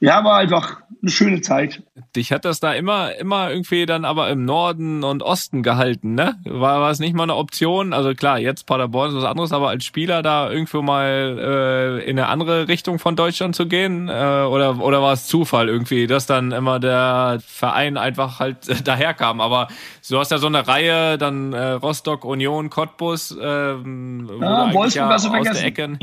ja, 0.04 0.22
war 0.22 0.36
einfach 0.36 0.82
eine 1.04 1.10
schöne 1.10 1.40
Zeit. 1.40 1.82
Dich 2.16 2.32
hat 2.32 2.44
das 2.44 2.60
da 2.60 2.72
immer, 2.72 3.14
immer 3.16 3.50
irgendwie 3.50 3.86
dann 3.86 4.04
aber 4.04 4.30
im 4.30 4.44
Norden 4.44 5.02
und 5.02 5.22
Osten 5.22 5.62
gehalten, 5.62 6.14
ne? 6.14 6.36
War, 6.44 6.80
war 6.80 6.90
es 6.90 6.98
nicht 6.98 7.14
mal 7.14 7.24
eine 7.24 7.36
Option? 7.36 7.92
Also 7.92 8.14
klar, 8.14 8.38
jetzt 8.38 8.66
Paderborn 8.66 9.10
ist 9.10 9.16
was 9.16 9.24
anderes, 9.24 9.52
aber 9.52 9.68
als 9.68 9.84
Spieler 9.84 10.22
da 10.22 10.50
irgendwo 10.50 10.82
mal 10.82 12.00
äh, 12.04 12.04
in 12.04 12.18
eine 12.18 12.28
andere 12.28 12.68
Richtung 12.68 12.98
von 12.98 13.16
Deutschland 13.16 13.56
zu 13.56 13.66
gehen? 13.66 14.08
Äh, 14.08 14.12
oder, 14.12 14.78
oder 14.78 15.02
war 15.02 15.12
es 15.12 15.26
Zufall 15.26 15.68
irgendwie, 15.68 16.06
dass 16.06 16.26
dann 16.26 16.52
immer 16.52 16.80
der 16.80 17.38
Verein 17.44 17.96
einfach 17.96 18.40
halt 18.40 18.68
äh, 18.68 18.74
daherkam? 18.84 19.40
Aber 19.40 19.68
du 20.08 20.18
hast 20.18 20.30
ja 20.30 20.38
so 20.38 20.46
eine 20.46 20.66
Reihe, 20.66 21.18
dann 21.18 21.52
äh, 21.52 21.70
Rostock, 21.72 22.24
Union, 22.24 22.70
Cottbus, 22.70 23.36
ähm, 23.40 24.30
ja, 24.40 24.72
Wolfsburg 24.72 24.94
ja 24.94 25.08
hast 25.08 25.26
du 25.26 25.30
aus 25.30 25.50
der 25.50 25.64
Ecke. 25.64 25.98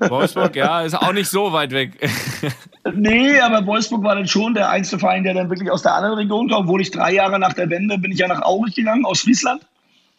Wolfsburg, 0.00 0.56
ja, 0.56 0.82
ist 0.82 0.94
auch 0.94 1.12
nicht 1.12 1.28
so 1.28 1.52
weit 1.52 1.72
weg. 1.72 1.98
nee, 2.94 3.37
aber 3.46 3.66
Wolfsburg 3.66 4.02
war 4.02 4.14
dann 4.14 4.28
schon 4.28 4.54
der 4.54 4.70
einzige 4.70 5.00
Verein, 5.00 5.24
der 5.24 5.34
dann 5.34 5.50
wirklich 5.50 5.70
aus 5.70 5.82
der 5.82 5.94
anderen 5.94 6.16
Region 6.16 6.48
kam. 6.48 6.62
Obwohl 6.64 6.80
ich 6.80 6.90
drei 6.90 7.12
Jahre 7.14 7.38
nach 7.38 7.52
der 7.52 7.70
Wende 7.70 7.98
bin 7.98 8.12
ich 8.12 8.18
ja 8.18 8.28
nach 8.28 8.42
Aurich 8.42 8.74
gegangen, 8.74 9.04
aus 9.04 9.20
Friesland. 9.20 9.62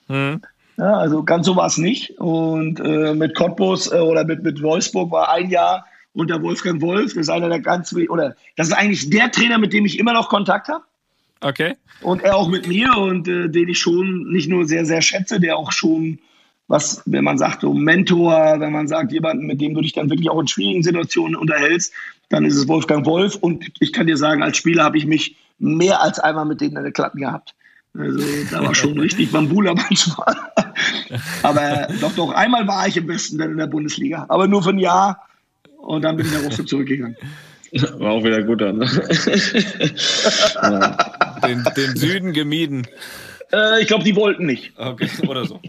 Mhm. 0.07 0.41
Ja, 0.77 0.93
also 0.93 1.23
ganz 1.23 1.45
so 1.45 1.55
war 1.55 1.67
es 1.67 1.77
nicht. 1.77 2.17
Und 2.19 2.79
äh, 2.79 3.13
mit 3.13 3.35
Cottbus 3.35 3.91
äh, 3.91 3.97
oder 3.97 4.23
mit, 4.23 4.43
mit 4.43 4.61
Wolfsburg 4.61 5.11
war 5.11 5.31
ein 5.31 5.49
Jahr 5.49 5.85
unter 6.13 6.41
Wolfgang 6.41 6.81
Wolf. 6.81 7.13
Das 7.13 7.23
ist 7.23 7.29
einer 7.29 7.49
der 7.49 7.59
ganz, 7.59 7.93
oder 7.93 8.35
das 8.55 8.67
ist 8.67 8.73
eigentlich 8.73 9.09
der 9.09 9.31
Trainer, 9.31 9.57
mit 9.57 9.73
dem 9.73 9.85
ich 9.85 9.99
immer 9.99 10.13
noch 10.13 10.29
Kontakt 10.29 10.69
habe. 10.69 10.83
Okay. 11.41 11.75
Und 12.01 12.21
er 12.23 12.35
auch 12.35 12.47
mit 12.47 12.67
mir 12.67 12.97
und 12.97 13.27
äh, 13.27 13.49
den 13.49 13.69
ich 13.69 13.79
schon 13.79 14.29
nicht 14.31 14.49
nur 14.49 14.65
sehr, 14.65 14.85
sehr 14.85 15.01
schätze, 15.01 15.39
der 15.39 15.57
auch 15.57 15.71
schon 15.71 16.19
was, 16.67 17.01
wenn 17.05 17.23
man 17.23 17.37
sagt, 17.37 17.61
so 17.61 17.73
Mentor, 17.73 18.59
wenn 18.59 18.71
man 18.71 18.87
sagt, 18.87 19.11
jemanden, 19.11 19.47
mit 19.47 19.59
dem 19.59 19.73
du 19.73 19.81
dich 19.81 19.93
dann 19.93 20.09
wirklich 20.09 20.29
auch 20.29 20.39
in 20.39 20.47
schwierigen 20.47 20.83
Situationen 20.83 21.35
unterhältst, 21.35 21.93
dann 22.29 22.45
ist 22.45 22.55
es 22.55 22.67
Wolfgang 22.67 23.05
Wolf. 23.05 23.35
Und 23.35 23.71
ich 23.79 23.91
kann 23.91 24.07
dir 24.07 24.17
sagen, 24.17 24.41
als 24.41 24.57
Spieler 24.57 24.83
habe 24.83 24.97
ich 24.97 25.05
mich 25.05 25.35
mehr 25.57 26.01
als 26.01 26.19
einmal 26.19 26.45
mit 26.45 26.61
denen 26.61 26.77
in 26.77 26.83
der 26.83 26.91
Klappen 26.91 27.19
gehabt. 27.19 27.53
Also 27.97 28.19
da 28.51 28.63
war 28.63 28.75
schon 28.75 28.99
richtig 28.99 29.31
Bambula 29.31 29.73
manchmal. 29.73 30.35
Aber 31.43 31.87
doch, 31.99 32.13
doch, 32.15 32.31
einmal 32.33 32.67
war 32.67 32.87
ich 32.87 32.97
im 32.97 33.07
besten 33.07 33.39
in 33.41 33.57
der 33.57 33.67
Bundesliga. 33.67 34.25
Aber 34.29 34.47
nur 34.47 34.63
für 34.63 34.69
ein 34.69 34.79
Jahr. 34.79 35.25
Und 35.77 36.03
dann 36.03 36.15
bin 36.17 36.25
ich 36.27 36.33
nach 36.33 36.43
Rostock 36.43 36.67
zurückgegangen. 36.69 37.17
War 37.71 38.11
auch 38.11 38.23
wieder 38.23 38.43
gut 38.43 38.61
dann. 38.61 38.79
den, 41.43 41.63
den 41.75 41.95
Süden 41.95 42.33
gemieden. 42.33 42.87
Äh, 43.51 43.81
ich 43.81 43.87
glaube, 43.87 44.03
die 44.03 44.15
wollten 44.15 44.45
nicht. 44.45 44.73
Okay, 44.77 45.09
oder 45.27 45.45
so. 45.45 45.59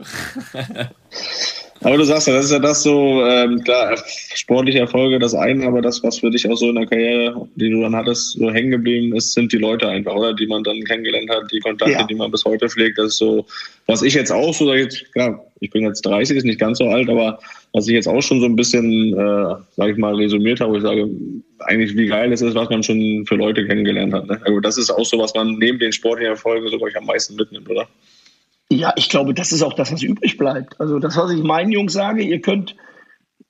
Aber 1.82 1.96
du 1.96 2.04
sagst 2.04 2.26
ja, 2.28 2.34
das 2.34 2.46
ist 2.46 2.52
ja 2.52 2.58
das 2.58 2.82
so, 2.82 3.24
ähm, 3.24 3.62
klar, 3.64 3.96
sportliche 4.34 4.80
Erfolge 4.80 5.18
das 5.18 5.34
eine, 5.34 5.66
aber 5.66 5.80
das, 5.80 6.02
was 6.02 6.18
für 6.18 6.30
dich 6.30 6.48
auch 6.48 6.56
so 6.56 6.68
in 6.68 6.74
der 6.74 6.86
Karriere, 6.86 7.48
die 7.54 7.70
du 7.70 7.80
dann 7.80 7.96
hattest, 7.96 8.32
so 8.32 8.50
hängen 8.50 8.70
geblieben 8.70 9.16
ist, 9.16 9.32
sind 9.32 9.50
die 9.50 9.56
Leute 9.56 9.88
einfach, 9.88 10.14
oder? 10.14 10.34
Die 10.34 10.46
man 10.46 10.62
dann 10.62 10.82
kennengelernt 10.84 11.30
hat, 11.30 11.50
die 11.50 11.60
Kontakte, 11.60 11.92
ja. 11.92 12.06
die 12.06 12.14
man 12.14 12.30
bis 12.30 12.44
heute 12.44 12.68
pflegt. 12.68 12.98
Das 12.98 13.12
ist 13.12 13.18
so, 13.18 13.46
was 13.86 14.02
ich 14.02 14.12
jetzt 14.12 14.30
auch 14.30 14.52
so, 14.52 14.66
sag 14.66 14.76
jetzt, 14.76 15.10
klar, 15.12 15.42
ich 15.60 15.70
bin 15.70 15.82
jetzt 15.82 16.02
30, 16.02 16.36
ist 16.36 16.44
nicht 16.44 16.60
ganz 16.60 16.78
so 16.78 16.84
alt, 16.84 17.08
aber 17.08 17.38
was 17.72 17.88
ich 17.88 17.94
jetzt 17.94 18.08
auch 18.08 18.20
schon 18.20 18.40
so 18.40 18.46
ein 18.46 18.56
bisschen, 18.56 19.14
äh, 19.14 19.54
sag 19.76 19.90
ich 19.90 19.96
mal, 19.96 20.14
resümiert 20.14 20.60
habe, 20.60 20.72
wo 20.72 20.76
ich 20.76 20.82
sage, 20.82 21.08
eigentlich 21.60 21.96
wie 21.96 22.06
geil 22.08 22.30
es 22.30 22.42
ist, 22.42 22.54
was 22.54 22.68
man 22.68 22.82
schon 22.82 23.24
für 23.26 23.36
Leute 23.36 23.66
kennengelernt 23.66 24.12
hat. 24.12 24.26
Ne? 24.26 24.38
Also 24.44 24.60
das 24.60 24.76
ist 24.76 24.90
auch 24.90 25.06
so, 25.06 25.18
was 25.18 25.34
man 25.34 25.56
neben 25.58 25.78
den 25.78 25.92
sportlichen 25.92 26.32
Erfolgen 26.32 26.68
sogar 26.68 26.90
am 26.94 27.06
meisten 27.06 27.36
mitnimmt, 27.36 27.70
oder? 27.70 27.88
Ja, 28.72 28.92
ich 28.96 29.08
glaube, 29.08 29.34
das 29.34 29.50
ist 29.50 29.62
auch 29.62 29.72
das, 29.72 29.92
was 29.92 30.02
übrig 30.02 30.36
bleibt. 30.36 30.80
Also 30.80 31.00
das, 31.00 31.16
was 31.16 31.32
ich 31.32 31.42
meinen 31.42 31.72
Jungs 31.72 31.92
sage, 31.92 32.22
ihr 32.22 32.40
könnt, 32.40 32.76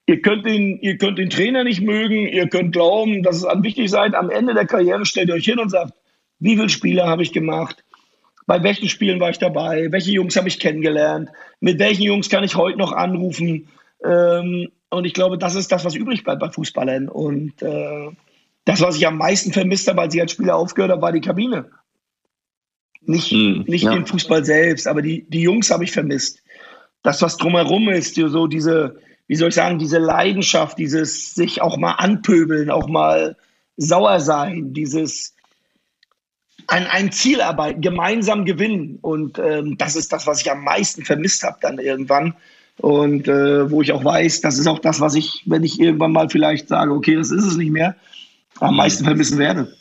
ihr 0.06 0.22
könnt 0.22 0.46
den, 0.46 0.78
ihr 0.80 0.96
könnt 0.96 1.18
den 1.18 1.28
Trainer 1.28 1.62
nicht 1.62 1.82
mögen, 1.82 2.26
ihr 2.26 2.48
könnt 2.48 2.72
glauben, 2.72 3.22
dass 3.22 3.36
es 3.36 3.44
an 3.44 3.62
wichtig 3.62 3.90
seid. 3.90 4.14
Am 4.14 4.30
Ende 4.30 4.54
der 4.54 4.66
Karriere 4.66 5.04
stellt 5.04 5.28
ihr 5.28 5.34
euch 5.34 5.44
hin 5.44 5.58
und 5.58 5.68
sagt, 5.68 5.92
wie 6.38 6.56
viele 6.56 6.70
Spiele 6.70 7.06
habe 7.06 7.22
ich 7.22 7.32
gemacht? 7.32 7.84
Bei 8.46 8.62
welchen 8.62 8.88
Spielen 8.88 9.20
war 9.20 9.28
ich 9.28 9.38
dabei? 9.38 9.92
Welche 9.92 10.10
Jungs 10.12 10.36
habe 10.36 10.48
ich 10.48 10.58
kennengelernt? 10.58 11.28
Mit 11.60 11.78
welchen 11.78 12.02
Jungs 12.02 12.30
kann 12.30 12.42
ich 12.42 12.56
heute 12.56 12.78
noch 12.78 12.92
anrufen? 12.92 13.68
Ähm, 14.02 14.68
und 14.88 15.04
ich 15.04 15.12
glaube, 15.12 15.36
das 15.36 15.54
ist 15.54 15.70
das, 15.70 15.84
was 15.84 15.94
übrig 15.94 16.24
bleibt 16.24 16.40
bei 16.40 16.50
Fußballern. 16.50 17.10
Und 17.10 17.60
äh, 17.62 18.08
das, 18.64 18.80
was 18.80 18.96
ich 18.96 19.06
am 19.06 19.18
meisten 19.18 19.52
vermisst 19.52 19.86
habe, 19.86 20.00
als 20.00 20.14
ich 20.14 20.20
als 20.20 20.32
Spieler 20.32 20.56
aufgehört 20.56 20.90
habe, 20.90 21.02
war 21.02 21.12
die 21.12 21.20
Kabine. 21.20 21.70
Nicht, 23.02 23.32
mhm, 23.32 23.64
nicht 23.66 23.84
ja. 23.84 23.92
den 23.92 24.06
Fußball 24.06 24.44
selbst, 24.44 24.86
aber 24.86 25.02
die, 25.02 25.24
die 25.28 25.40
Jungs 25.40 25.70
habe 25.70 25.84
ich 25.84 25.92
vermisst. 25.92 26.42
Das, 27.02 27.22
was 27.22 27.38
drumherum 27.38 27.88
ist, 27.88 28.14
so 28.14 28.46
diese, 28.46 28.98
wie 29.26 29.36
soll 29.36 29.48
ich 29.48 29.54
sagen, 29.54 29.78
diese 29.78 29.98
Leidenschaft, 29.98 30.78
dieses 30.78 31.34
sich 31.34 31.62
auch 31.62 31.78
mal 31.78 31.92
anpöbeln, 31.92 32.70
auch 32.70 32.88
mal 32.88 33.36
sauer 33.76 34.20
sein, 34.20 34.74
dieses 34.74 35.34
an 36.66 36.86
ein 36.86 37.10
Ziel 37.10 37.40
arbeiten, 37.40 37.80
gemeinsam 37.80 38.44
gewinnen. 38.44 38.98
Und 39.00 39.38
ähm, 39.38 39.76
das 39.78 39.96
ist 39.96 40.12
das, 40.12 40.26
was 40.26 40.40
ich 40.42 40.50
am 40.50 40.62
meisten 40.62 41.04
vermisst 41.04 41.42
habe 41.42 41.58
dann 41.60 41.78
irgendwann. 41.78 42.34
Und 42.76 43.28
äh, 43.28 43.70
wo 43.70 43.82
ich 43.82 43.92
auch 43.92 44.04
weiß, 44.04 44.40
das 44.40 44.58
ist 44.58 44.66
auch 44.66 44.78
das, 44.78 45.00
was 45.00 45.14
ich, 45.14 45.42
wenn 45.46 45.64
ich 45.64 45.80
irgendwann 45.80 46.12
mal 46.12 46.30
vielleicht 46.30 46.68
sage, 46.68 46.92
okay, 46.92 47.16
das 47.16 47.30
ist 47.30 47.44
es 47.44 47.56
nicht 47.56 47.72
mehr, 47.72 47.96
am 48.58 48.76
meisten 48.76 49.04
vermissen 49.04 49.38
werde. 49.38 49.74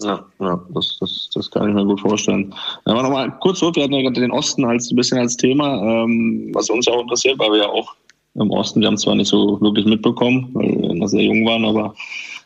Ja, 0.00 0.24
ja 0.40 0.66
das, 0.70 0.98
das, 1.00 1.30
das 1.34 1.50
kann 1.50 1.68
ich 1.68 1.74
mir 1.74 1.84
gut 1.84 2.00
vorstellen. 2.00 2.54
Aber 2.84 3.02
nochmal 3.02 3.36
kurz 3.40 3.58
zurück, 3.58 3.76
wir 3.76 3.84
hatten 3.84 3.92
ja 3.92 4.02
gerade 4.02 4.20
den 4.20 4.30
Osten 4.32 4.64
als 4.64 4.90
ein 4.90 4.96
bisschen 4.96 5.18
als 5.18 5.36
Thema, 5.36 6.04
ähm, 6.04 6.50
was 6.54 6.70
uns 6.70 6.88
auch 6.88 7.00
interessiert, 7.00 7.38
weil 7.38 7.52
wir 7.52 7.58
ja 7.58 7.68
auch 7.68 7.94
im 8.34 8.50
Osten, 8.50 8.80
wir 8.80 8.88
haben 8.88 8.96
zwar 8.96 9.14
nicht 9.14 9.28
so 9.28 9.60
wirklich 9.60 9.84
mitbekommen, 9.84 10.48
weil 10.54 10.68
wir 10.80 10.94
noch 10.94 11.08
sehr 11.08 11.22
jung 11.22 11.44
waren, 11.44 11.64
aber 11.66 11.94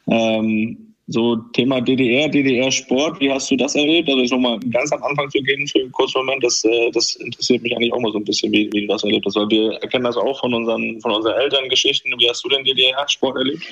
ähm, 0.08 0.86
so 1.08 1.36
Thema 1.52 1.80
DDR, 1.80 2.28
DDR-Sport, 2.28 3.20
wie 3.20 3.30
hast 3.30 3.50
du 3.50 3.56
das 3.56 3.76
erlebt? 3.76 4.08
Also 4.08 4.20
jetzt 4.20 4.32
nochmal 4.32 4.58
ganz 4.70 4.90
am 4.90 5.02
Anfang 5.04 5.30
zu 5.30 5.40
gehen 5.40 5.66
für 5.68 5.78
einen 5.78 5.92
kurzen 5.92 6.18
Moment, 6.18 6.42
das, 6.42 6.64
äh, 6.64 6.90
das 6.90 7.14
interessiert 7.16 7.62
mich 7.62 7.76
eigentlich 7.76 7.92
auch 7.92 8.00
mal 8.00 8.10
so 8.10 8.18
ein 8.18 8.24
bisschen, 8.24 8.50
wie, 8.50 8.68
wie 8.72 8.82
du 8.82 8.86
das 8.88 9.04
erlebt 9.04 9.24
hast, 9.26 9.36
weil 9.36 9.48
wir 9.50 9.74
erkennen 9.74 10.04
das 10.04 10.16
auch 10.16 10.40
von 10.40 10.52
unseren, 10.52 11.00
von 11.00 11.12
unseren 11.12 11.34
Elterngeschichten. 11.34 12.12
Wie 12.18 12.28
hast 12.28 12.44
du 12.44 12.48
denn 12.48 12.64
DDR-Sport 12.64 13.36
erlebt? 13.36 13.62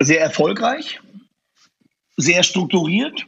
Sehr 0.00 0.20
erfolgreich, 0.20 1.00
sehr 2.18 2.42
strukturiert, 2.42 3.26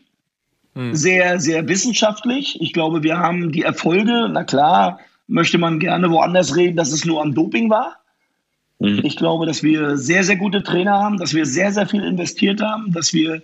hm. 0.74 0.94
sehr, 0.94 1.40
sehr 1.40 1.66
wissenschaftlich. 1.68 2.60
Ich 2.60 2.74
glaube, 2.74 3.02
wir 3.02 3.18
haben 3.18 3.52
die 3.52 3.62
Erfolge, 3.62 4.28
na 4.30 4.44
klar, 4.44 5.00
möchte 5.26 5.56
man 5.56 5.78
gerne 5.78 6.10
woanders 6.10 6.56
reden, 6.56 6.76
dass 6.76 6.92
es 6.92 7.06
nur 7.06 7.22
am 7.22 7.34
Doping 7.34 7.70
war. 7.70 7.96
Mhm. 8.80 9.00
Ich 9.04 9.16
glaube, 9.16 9.46
dass 9.46 9.62
wir 9.62 9.96
sehr, 9.96 10.24
sehr 10.24 10.36
gute 10.36 10.62
Trainer 10.62 10.98
haben, 10.98 11.18
dass 11.18 11.34
wir 11.34 11.46
sehr, 11.46 11.72
sehr 11.72 11.86
viel 11.86 12.02
investiert 12.02 12.60
haben, 12.60 12.92
dass 12.92 13.14
wir 13.14 13.42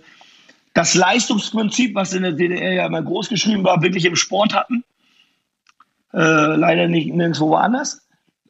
das 0.73 0.95
Leistungsprinzip, 0.95 1.95
was 1.95 2.13
in 2.13 2.23
der 2.23 2.33
DDR 2.33 2.73
ja 2.73 2.85
immer 2.85 3.01
groß 3.01 3.29
geschrieben 3.29 3.63
war, 3.63 3.81
wirklich 3.81 4.05
im 4.05 4.15
Sport 4.15 4.53
hatten. 4.53 4.83
Äh, 6.13 6.55
leider 6.55 6.87
nicht 6.87 7.13
nirgendwo 7.13 7.49
woanders. 7.49 8.05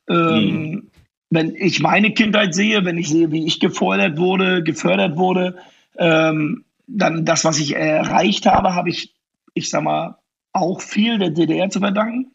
Ähm, 0.09 0.71
mhm. 0.71 0.87
Wenn 1.29 1.55
ich 1.55 1.79
meine 1.79 2.11
Kindheit 2.13 2.55
sehe, 2.55 2.85
wenn 2.85 2.97
ich 2.97 3.09
sehe, 3.09 3.31
wie 3.31 3.45
ich 3.45 3.59
gefordert 3.59 4.17
wurde, 4.17 4.63
gefördert 4.63 5.17
wurde, 5.17 5.57
ähm, 5.97 6.63
dann 6.87 7.25
das, 7.25 7.45
was 7.45 7.59
ich 7.59 7.75
erreicht 7.75 8.45
habe, 8.45 8.73
habe 8.73 8.89
ich, 8.89 9.13
ich 9.53 9.69
sag 9.69 9.83
mal, 9.83 10.17
auch 10.53 10.81
viel 10.81 11.19
der 11.19 11.29
DDR 11.29 11.69
zu 11.69 11.79
verdanken 11.79 12.31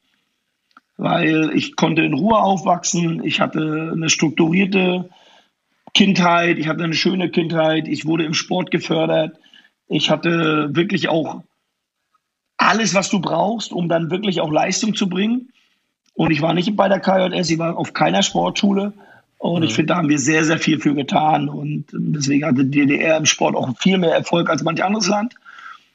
weil 1.02 1.50
ich 1.54 1.74
konnte 1.74 2.02
in 2.02 2.14
Ruhe 2.14 2.38
aufwachsen. 2.38 3.24
Ich 3.24 3.40
hatte 3.40 3.90
eine 3.92 4.08
strukturierte 4.08 5.10
Kindheit, 5.94 6.58
ich 6.58 6.68
hatte 6.68 6.84
eine 6.84 6.94
schöne 6.94 7.28
Kindheit, 7.28 7.88
ich 7.88 8.06
wurde 8.06 8.24
im 8.24 8.34
Sport 8.34 8.70
gefördert. 8.70 9.36
Ich 9.88 10.10
hatte 10.10 10.68
wirklich 10.74 11.08
auch 11.08 11.42
alles, 12.56 12.94
was 12.94 13.10
du 13.10 13.20
brauchst, 13.20 13.72
um 13.72 13.88
dann 13.88 14.10
wirklich 14.10 14.40
auch 14.40 14.50
Leistung 14.50 14.94
zu 14.94 15.08
bringen. 15.08 15.52
Und 16.14 16.30
ich 16.30 16.40
war 16.40 16.54
nicht 16.54 16.76
bei 16.76 16.88
der 16.88 17.00
KJS, 17.00 17.50
ich 17.50 17.58
war 17.58 17.76
auf 17.76 17.92
keiner 17.94 18.22
Sportschule. 18.22 18.92
Und 19.42 19.64
ich 19.64 19.74
finde, 19.74 19.88
da 19.88 19.96
haben 19.96 20.08
wir 20.08 20.20
sehr, 20.20 20.44
sehr 20.44 20.58
viel 20.58 20.78
für 20.78 20.94
getan. 20.94 21.48
Und 21.48 21.86
deswegen 21.90 22.46
hatte 22.46 22.64
die 22.64 22.86
DDR 22.86 23.16
im 23.16 23.26
Sport 23.26 23.56
auch 23.56 23.76
viel 23.76 23.98
mehr 23.98 24.14
Erfolg 24.14 24.48
als 24.48 24.62
manch 24.62 24.84
anderes 24.84 25.08
Land. 25.08 25.34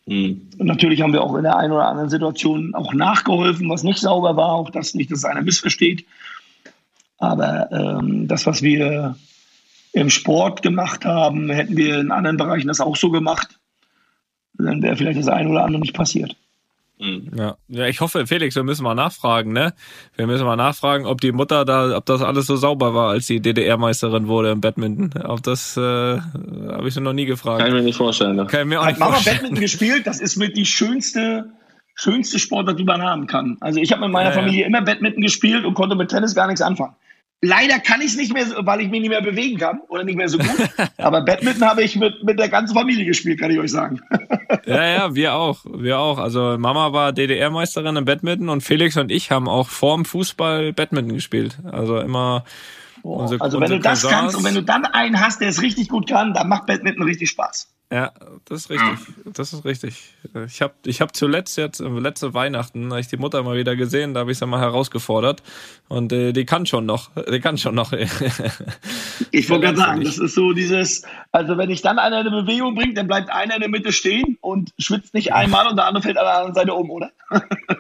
Mhm. 0.06 0.50
Und 0.58 0.68
natürlich 0.68 1.02
haben 1.02 1.14
wir 1.14 1.24
auch 1.24 1.34
in 1.34 1.44
der 1.44 1.56
einen 1.56 1.72
oder 1.72 1.88
anderen 1.88 2.10
Situation 2.10 2.76
auch 2.76 2.94
nachgeholfen, 2.94 3.70
was 3.70 3.84
nicht 3.84 4.00
sauber 4.00 4.36
war, 4.36 4.50
auch 4.50 4.70
das 4.70 4.96
nicht, 4.96 5.12
dass 5.12 5.24
einer 5.24 5.44
missversteht. 5.44 6.06
Aber 7.20 7.72
ähm, 7.72 8.28
das, 8.28 8.46
was 8.46 8.64
wir 8.64 9.16
im 9.94 10.10
Sport 10.10 10.62
gemacht 10.62 11.06
haben, 11.06 11.50
hätten 11.50 11.78
wir 11.78 12.02
in 12.02 12.12
anderen 12.12 12.36
Bereichen 12.36 12.68
das 12.68 12.82
auch 12.82 12.98
so 12.98 13.12
gemacht, 13.12 13.48
dann 14.56 14.82
wäre 14.82 14.98
vielleicht 14.98 15.20
das 15.20 15.30
eine 15.30 15.48
oder 15.48 15.64
andere 15.64 15.80
nicht 15.80 15.94
passiert. 15.94 16.36
Mhm. 17.00 17.32
Ja. 17.36 17.58
ja, 17.68 17.86
ich 17.86 18.02
hoffe, 18.02 18.26
Felix, 18.26 18.56
wir 18.56 18.64
müssen 18.64 18.84
mal 18.84 18.96
nachfragen, 18.96 19.54
ne? 19.54 19.74
Wir 20.16 20.26
müssen 20.26 20.46
mal 20.46 20.56
nachfragen, 20.56 21.06
ob 21.06 21.22
die 21.22 21.32
Mutter 21.32 21.64
da, 21.64 21.96
ob 21.96 22.06
das 22.06 22.24
alles 22.24 22.48
so 22.48 22.56
sauber 22.56 22.96
war, 22.96 23.12
als 23.12 23.28
sie 23.28 23.40
DDR-Meisterin 23.40 24.28
wurde 24.28 24.52
im 24.52 24.62
Badminton. 24.62 25.22
Ob 25.24 25.44
das 25.44 25.78
äh, 25.78 25.82
habe 25.82 26.88
ich 26.88 26.96
noch 26.96 27.14
nie 27.14 27.26
gefragt. 27.26 27.60
Kann 27.60 27.68
ich 27.68 27.74
mir 27.74 27.84
nicht 27.84 27.98
vorstellen. 27.98 28.36
Ne? 28.36 28.48
Kann 28.48 28.62
ich 28.62 28.68
mir 28.68 28.82
auch 28.82 28.86
nicht 28.86 29.00
Hat 29.00 29.12
Mama 29.12 29.20
Badminton 29.24 29.60
gespielt? 29.60 30.08
Das 30.08 30.20
ist 30.20 30.38
mit 30.38 30.58
die 30.58 30.66
schönste, 30.66 31.52
schönste 31.94 32.40
Sportart, 32.40 32.80
die 32.80 32.84
man 32.84 33.04
haben 33.04 33.28
kann. 33.28 33.58
Also 33.62 33.80
ich 33.80 33.92
habe 33.92 34.02
mit 34.02 34.12
meiner 34.12 34.30
ja, 34.30 34.36
Familie 34.36 34.62
ja. 34.62 34.68
immer 34.68 34.82
Badminton 34.82 35.22
gespielt 35.22 35.66
und 35.66 35.76
konnte 35.76 35.96
mit 35.96 36.10
Tennis 36.10 36.34
gar 36.34 36.48
nichts 36.48 36.62
anfangen. 36.62 36.96
Leider 37.42 37.80
kann 37.80 38.02
ich 38.02 38.08
es 38.08 38.18
nicht 38.18 38.34
mehr, 38.34 38.46
weil 38.62 38.82
ich 38.82 38.90
mich 38.90 39.02
nicht 39.02 39.10
mehr 39.12 39.22
bewegen 39.22 39.60
kann 39.60 39.80
oder 39.90 40.04
nicht 40.04 40.16
mehr 40.16 40.28
so 40.28 40.40
gut. 40.40 40.70
Aber 40.98 41.22
Badminton 41.22 41.70
habe 41.70 41.84
ich 41.84 41.96
mit, 41.96 42.24
mit 42.24 42.40
der 42.40 42.50
ganzen 42.50 42.74
Familie 42.74 43.06
gespielt, 43.06 43.40
kann 43.40 43.52
ich 43.52 43.60
euch 43.60 43.72
sagen. 43.72 44.02
ja, 44.66 44.86
ja, 44.86 45.16
wir 45.16 45.36
auch. 45.36 45.60
Wir 45.66 46.00
auch. 46.00 46.18
Also 46.18 46.58
Mama 46.58 46.94
war 46.94 47.14
DDR-Meisterin 47.14 47.96
im 47.96 48.06
Badminton 48.06 48.50
und 48.50 48.62
Felix 48.62 48.98
und 48.98 49.12
ich 49.12 49.30
haben 49.30 49.48
auch 49.48 49.70
vorm 49.70 50.04
Fußball 50.04 50.74
Badminton 50.74 51.14
gespielt. 51.14 51.60
Also 51.72 52.00
immer. 52.00 52.44
Unsere, 53.04 53.40
also 53.40 53.62
wenn 53.62 53.70
du 53.70 53.80
das 53.80 54.02
Cousins. 54.02 54.20
kannst 54.20 54.36
und 54.36 54.44
wenn 54.44 54.56
du 54.56 54.64
dann 54.64 54.86
einen 54.86 55.22
hast, 55.22 55.40
der 55.40 55.50
es 55.50 55.62
richtig 55.62 55.90
gut 55.90 56.10
kann, 56.10 56.34
dann 56.34 56.50
macht 56.50 56.66
Badminton 56.66 57.04
richtig 57.04 57.30
Spaß. 57.30 57.70
Ja, 57.90 58.12
das 58.44 58.62
ist 58.62 58.70
richtig. 58.70 59.16
Das 59.24 59.54
ist 59.54 59.64
richtig. 59.64 60.14
Ich 60.48 60.62
habe 60.62 60.74
ich 60.86 61.00
hab 61.00 61.16
zuletzt 61.16 61.58
jetzt, 61.58 61.80
äh, 61.80 61.88
letzte 61.88 62.34
Weihnachten, 62.34 62.90
habe 62.90 63.00
ich 63.00 63.08
die 63.08 63.16
Mutter 63.16 63.42
mal 63.44 63.56
wieder 63.56 63.78
gesehen, 63.78 64.14
da 64.14 64.22
habe 64.22 64.32
ich 64.34 64.38
sie 64.38 64.46
mal 64.46 64.60
herausgefordert. 64.60 65.42
Und 65.88 66.12
äh, 66.12 66.34
die 66.34 66.46
kann 66.46 66.66
schon 66.66 66.86
noch. 66.86 67.12
Die 67.32 67.40
kann 67.40 67.58
schon 67.58 67.76
noch. 67.76 67.94
ich 69.32 69.50
wollte 69.50 69.68
gerade 69.68 69.78
sagen, 69.78 70.04
das 70.04 70.18
ist 70.18 70.36
so 70.36 70.52
dieses, 70.52 71.04
also 71.32 71.58
wenn 71.58 71.70
ich 71.70 71.82
dann 71.82 71.98
einer 71.98 72.18
eine 72.18 72.30
Bewegung 72.30 72.76
bringt, 72.76 72.98
dann 72.98 73.08
bleibt 73.08 73.30
einer 73.30 73.56
in 73.56 73.62
der 73.62 73.70
Mitte 73.70 73.94
stehen 73.94 74.38
und 74.42 74.74
schwitzt 74.78 75.14
nicht 75.14 75.34
einmal 75.34 75.68
und 75.68 75.78
der 75.78 75.86
andere 75.86 76.04
fällt 76.04 76.18
an 76.18 76.26
der 76.26 76.36
anderen 76.36 76.56
Seite 76.56 76.74
um, 76.74 76.92
oder? 76.92 77.12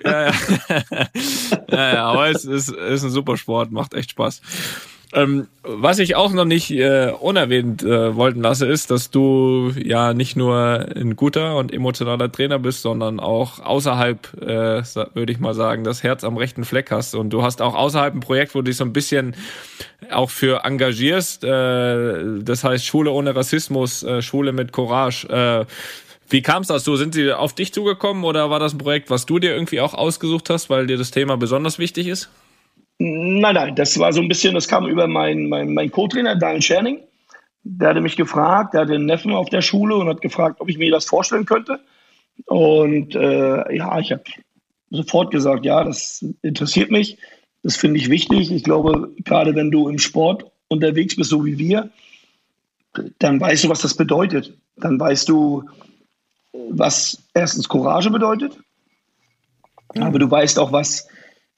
ja, 0.05 0.25
ja. 0.27 0.31
ja, 1.69 1.93
ja, 1.93 2.05
aber 2.05 2.29
es 2.29 2.45
ist, 2.45 2.69
ist 2.69 3.03
ein 3.03 3.09
super 3.09 3.35
Sport, 3.35 3.71
macht 3.71 3.93
echt 3.93 4.11
Spaß. 4.11 4.41
Ähm, 5.13 5.47
was 5.63 5.99
ich 5.99 6.15
auch 6.15 6.33
noch 6.33 6.45
nicht 6.45 6.69
äh, 6.71 7.11
unerwähnt 7.11 7.81
äh, 7.81 8.15
wollten 8.15 8.41
lasse, 8.41 8.67
ist, 8.67 8.91
dass 8.91 9.09
du 9.09 9.71
ja 9.81 10.13
nicht 10.13 10.35
nur 10.35 10.85
ein 10.95 11.15
guter 11.15 11.55
und 11.55 11.73
emotionaler 11.73 12.29
Trainer 12.29 12.59
bist, 12.59 12.81
sondern 12.81 13.19
auch 13.21 13.59
außerhalb, 13.59 14.41
äh, 14.41 14.83
würde 15.13 15.31
ich 15.31 15.39
mal 15.39 15.53
sagen, 15.53 15.85
das 15.85 16.03
Herz 16.03 16.25
am 16.25 16.35
rechten 16.35 16.65
Fleck 16.65 16.91
hast. 16.91 17.15
Und 17.15 17.29
du 17.29 17.41
hast 17.41 17.61
auch 17.61 17.73
außerhalb 17.73 18.15
ein 18.15 18.19
Projekt, 18.19 18.53
wo 18.53 18.59
du 18.59 18.65
dich 18.65 18.77
so 18.77 18.83
ein 18.83 18.91
bisschen 18.91 19.35
auch 20.11 20.29
für 20.29 20.65
engagierst. 20.65 21.43
Äh, 21.43 22.41
das 22.41 22.65
heißt 22.65 22.85
Schule 22.85 23.11
ohne 23.11 23.33
Rassismus, 23.33 24.03
äh, 24.03 24.21
Schule 24.21 24.51
mit 24.51 24.73
Courage. 24.73 25.27
Äh, 25.29 25.65
wie 26.29 26.41
kam 26.41 26.63
es 26.63 26.67
dazu? 26.67 26.97
Sind 26.97 27.13
sie 27.13 27.31
auf 27.31 27.55
dich 27.55 27.73
zugekommen 27.73 28.25
oder 28.25 28.49
war 28.49 28.59
das 28.59 28.73
ein 28.73 28.77
Projekt, 28.77 29.09
was 29.09 29.25
du 29.25 29.39
dir 29.39 29.53
irgendwie 29.53 29.79
auch 29.79 29.93
ausgesucht 29.93 30.49
hast, 30.49 30.69
weil 30.69 30.85
dir 30.85 30.97
das 30.97 31.11
Thema 31.11 31.37
besonders 31.37 31.79
wichtig 31.79 32.07
ist? 32.07 32.29
Nein, 32.99 33.55
nein, 33.55 33.75
das 33.75 33.97
war 33.99 34.11
so 34.11 34.21
ein 34.21 34.27
bisschen, 34.27 34.55
das 34.55 34.67
kam 34.67 34.87
über 34.87 35.07
meinen 35.07 35.49
mein, 35.49 35.73
mein 35.73 35.91
Co-Trainer, 35.91 36.35
Daniel 36.35 36.61
Scherning. 36.61 36.99
Der 37.63 37.89
hatte 37.89 38.01
mich 38.01 38.15
gefragt, 38.15 38.73
der 38.73 38.81
hatte 38.81 38.95
einen 38.95 39.05
Neffen 39.05 39.33
auf 39.33 39.49
der 39.49 39.61
Schule 39.61 39.95
und 39.95 40.07
hat 40.07 40.21
gefragt, 40.21 40.59
ob 40.59 40.69
ich 40.69 40.77
mir 40.77 40.89
das 40.89 41.05
vorstellen 41.05 41.45
könnte. 41.45 41.79
Und 42.45 43.13
äh, 43.15 43.75
ja, 43.75 43.99
ich 43.99 44.11
habe 44.11 44.23
sofort 44.89 45.31
gesagt, 45.31 45.65
ja, 45.65 45.83
das 45.83 46.25
interessiert 46.41 46.91
mich, 46.91 47.17
das 47.63 47.75
finde 47.75 47.99
ich 47.99 48.09
wichtig. 48.09 48.51
Ich 48.51 48.63
glaube, 48.63 49.11
gerade 49.23 49.53
wenn 49.55 49.71
du 49.71 49.89
im 49.89 49.99
Sport 49.99 50.45
unterwegs 50.69 51.15
bist, 51.15 51.29
so 51.29 51.45
wie 51.45 51.57
wir, 51.57 51.89
dann 53.19 53.39
weißt 53.39 53.65
du, 53.65 53.69
was 53.69 53.81
das 53.81 53.95
bedeutet. 53.95 54.53
Dann 54.77 54.99
weißt 54.99 55.27
du, 55.29 55.63
was 56.69 57.23
erstens 57.33 57.67
Courage 57.67 58.09
bedeutet, 58.09 58.57
aber 59.95 60.19
du 60.19 60.29
weißt 60.29 60.59
auch, 60.59 60.71
was 60.71 61.07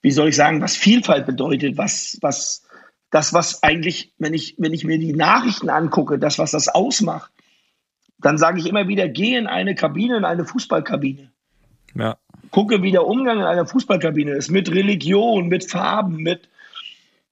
wie 0.02 0.12
soll 0.12 0.30
ich 0.30 0.36
sagen, 0.36 0.62
was 0.62 0.76
Vielfalt 0.76 1.26
bedeutet, 1.26 1.78
was, 1.78 2.18
was, 2.22 2.64
das, 3.12 3.34
was 3.34 3.64
eigentlich, 3.64 4.14
wenn 4.18 4.34
ich, 4.34 4.56
wenn 4.58 4.74
ich 4.74 4.84
mir 4.84 5.00
die 5.00 5.14
Nachrichten 5.14 5.70
angucke, 5.70 6.20
das, 6.20 6.38
was 6.38 6.52
das 6.52 6.68
ausmacht, 6.68 7.32
dann 8.20 8.38
sage 8.38 8.60
ich 8.60 8.68
immer 8.68 8.88
wieder, 8.88 9.08
geh 9.08 9.36
in 9.36 9.48
eine 9.48 9.76
Kabine, 9.76 10.18
in 10.18 10.26
eine 10.26 10.46
Fußballkabine. 10.46 11.32
Ja. 11.96 12.18
Gucke, 12.52 12.84
wie 12.84 12.92
der 12.92 13.06
Umgang 13.06 13.40
in 13.40 13.46
einer 13.46 13.66
Fußballkabine 13.66 14.32
ist, 14.32 14.50
mit 14.50 14.70
Religion, 14.72 15.48
mit 15.48 15.70
Farben, 15.70 16.18
mit, 16.18 16.50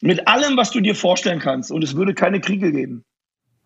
mit 0.02 0.28
allem, 0.28 0.58
was 0.58 0.72
du 0.72 0.80
dir 0.80 0.96
vorstellen 0.96 1.40
kannst. 1.40 1.72
Und 1.72 1.84
es 1.84 1.96
würde 1.96 2.14
keine 2.14 2.40
Kriege 2.40 2.72
geben. 2.72 3.04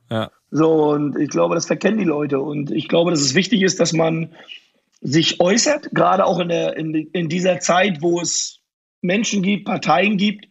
Ja. 0.10 0.32
So, 0.50 0.92
und 0.92 1.18
ich 1.18 1.30
glaube, 1.30 1.56
das 1.56 1.68
verkennen 1.68 2.00
die 2.00 2.06
Leute. 2.06 2.40
Und 2.40 2.72
ich 2.72 2.88
glaube, 2.88 3.12
dass 3.12 3.22
es 3.22 3.36
wichtig 3.36 3.62
ist, 3.62 3.80
dass 3.80 3.94
man 3.94 4.34
sich 5.02 5.40
äußert, 5.40 5.92
gerade 5.94 6.26
auch 6.26 6.40
in, 6.40 6.50
der, 6.50 6.76
in, 6.76 6.94
in 6.94 7.30
dieser 7.30 7.60
Zeit, 7.60 8.02
wo 8.02 8.20
es 8.20 8.61
Menschen 9.02 9.42
gibt, 9.42 9.66
Parteien 9.66 10.18
gibt, 10.18 10.48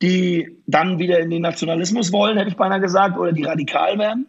die 0.00 0.56
dann 0.66 0.98
wieder 0.98 1.18
in 1.18 1.30
den 1.30 1.42
Nationalismus 1.42 2.12
wollen, 2.12 2.38
hätte 2.38 2.50
ich 2.50 2.56
beinahe 2.56 2.80
gesagt, 2.80 3.18
oder 3.18 3.32
die 3.32 3.44
radikal 3.44 3.98
werden. 3.98 4.28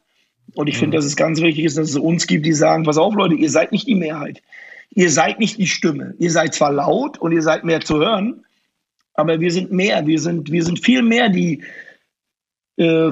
Und 0.56 0.68
ich 0.68 0.76
mhm. 0.76 0.80
finde, 0.80 0.98
dass 0.98 1.06
es 1.06 1.16
ganz 1.16 1.42
wichtig 1.42 1.66
ist, 1.66 1.78
dass 1.78 1.90
es 1.90 1.96
uns 1.96 2.28
gibt, 2.28 2.46
die 2.46 2.54
sagen, 2.54 2.84
pass 2.84 2.98
auf, 2.98 3.14
Leute, 3.14 3.36
ihr 3.36 3.50
seid 3.50 3.72
nicht 3.72 3.88
die 3.88 3.96
Mehrheit. 3.96 4.42
Ihr 4.92 5.12
seid 5.12 5.40
nicht 5.40 5.60
die 5.60 5.68
Stimme. 5.68 6.16
Ihr 6.18 6.32
seid 6.32 6.56
zwar 6.56 6.72
laut 6.72 7.20
und 7.20 7.32
ihr 7.32 7.44
seid 7.44 7.64
mehr 7.64 7.82
zu 7.82 7.98
hören, 7.98 8.44
aber 9.14 9.40
wir 9.40 9.52
sind 9.52 9.72
mehr. 9.72 10.08
Wir 10.08 10.20
sind, 10.20 10.52
wir 10.52 10.64
sind 10.64 10.84
viel 10.84 11.04
mehr, 11.04 11.30
die 11.30 11.64
äh, 12.78 13.12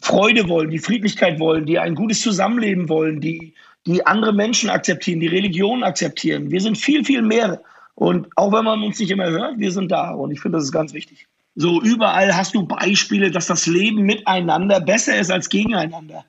Freude 0.00 0.48
wollen, 0.48 0.70
die 0.70 0.78
Friedlichkeit 0.78 1.38
wollen, 1.38 1.64
die 1.64 1.78
ein 1.78 1.94
gutes 1.94 2.20
Zusammenleben 2.20 2.88
wollen, 2.90 3.20
die, 3.20 3.54
die 3.86 4.04
andere 4.04 4.34
Menschen 4.34 4.68
akzeptieren, 4.68 5.20
die 5.20 5.28
Religion 5.28 5.82
akzeptieren. 5.82 6.50
Wir 6.50 6.60
sind 6.60 6.76
viel, 6.76 7.04
viel 7.04 7.22
mehr 7.22 7.62
und 7.94 8.28
auch 8.36 8.52
wenn 8.52 8.64
man 8.64 8.82
uns 8.82 8.98
nicht 8.98 9.10
immer 9.10 9.30
hört, 9.30 9.58
wir 9.58 9.70
sind 9.70 9.90
da. 9.92 10.10
Und 10.10 10.30
ich 10.30 10.40
finde, 10.40 10.58
das 10.58 10.64
ist 10.64 10.72
ganz 10.72 10.92
wichtig. 10.92 11.26
So 11.54 11.80
überall 11.80 12.36
hast 12.36 12.54
du 12.54 12.66
Beispiele, 12.66 13.30
dass 13.30 13.46
das 13.46 13.66
Leben 13.66 14.02
miteinander 14.02 14.80
besser 14.80 15.16
ist 15.18 15.30
als 15.30 15.48
gegeneinander. 15.48 16.24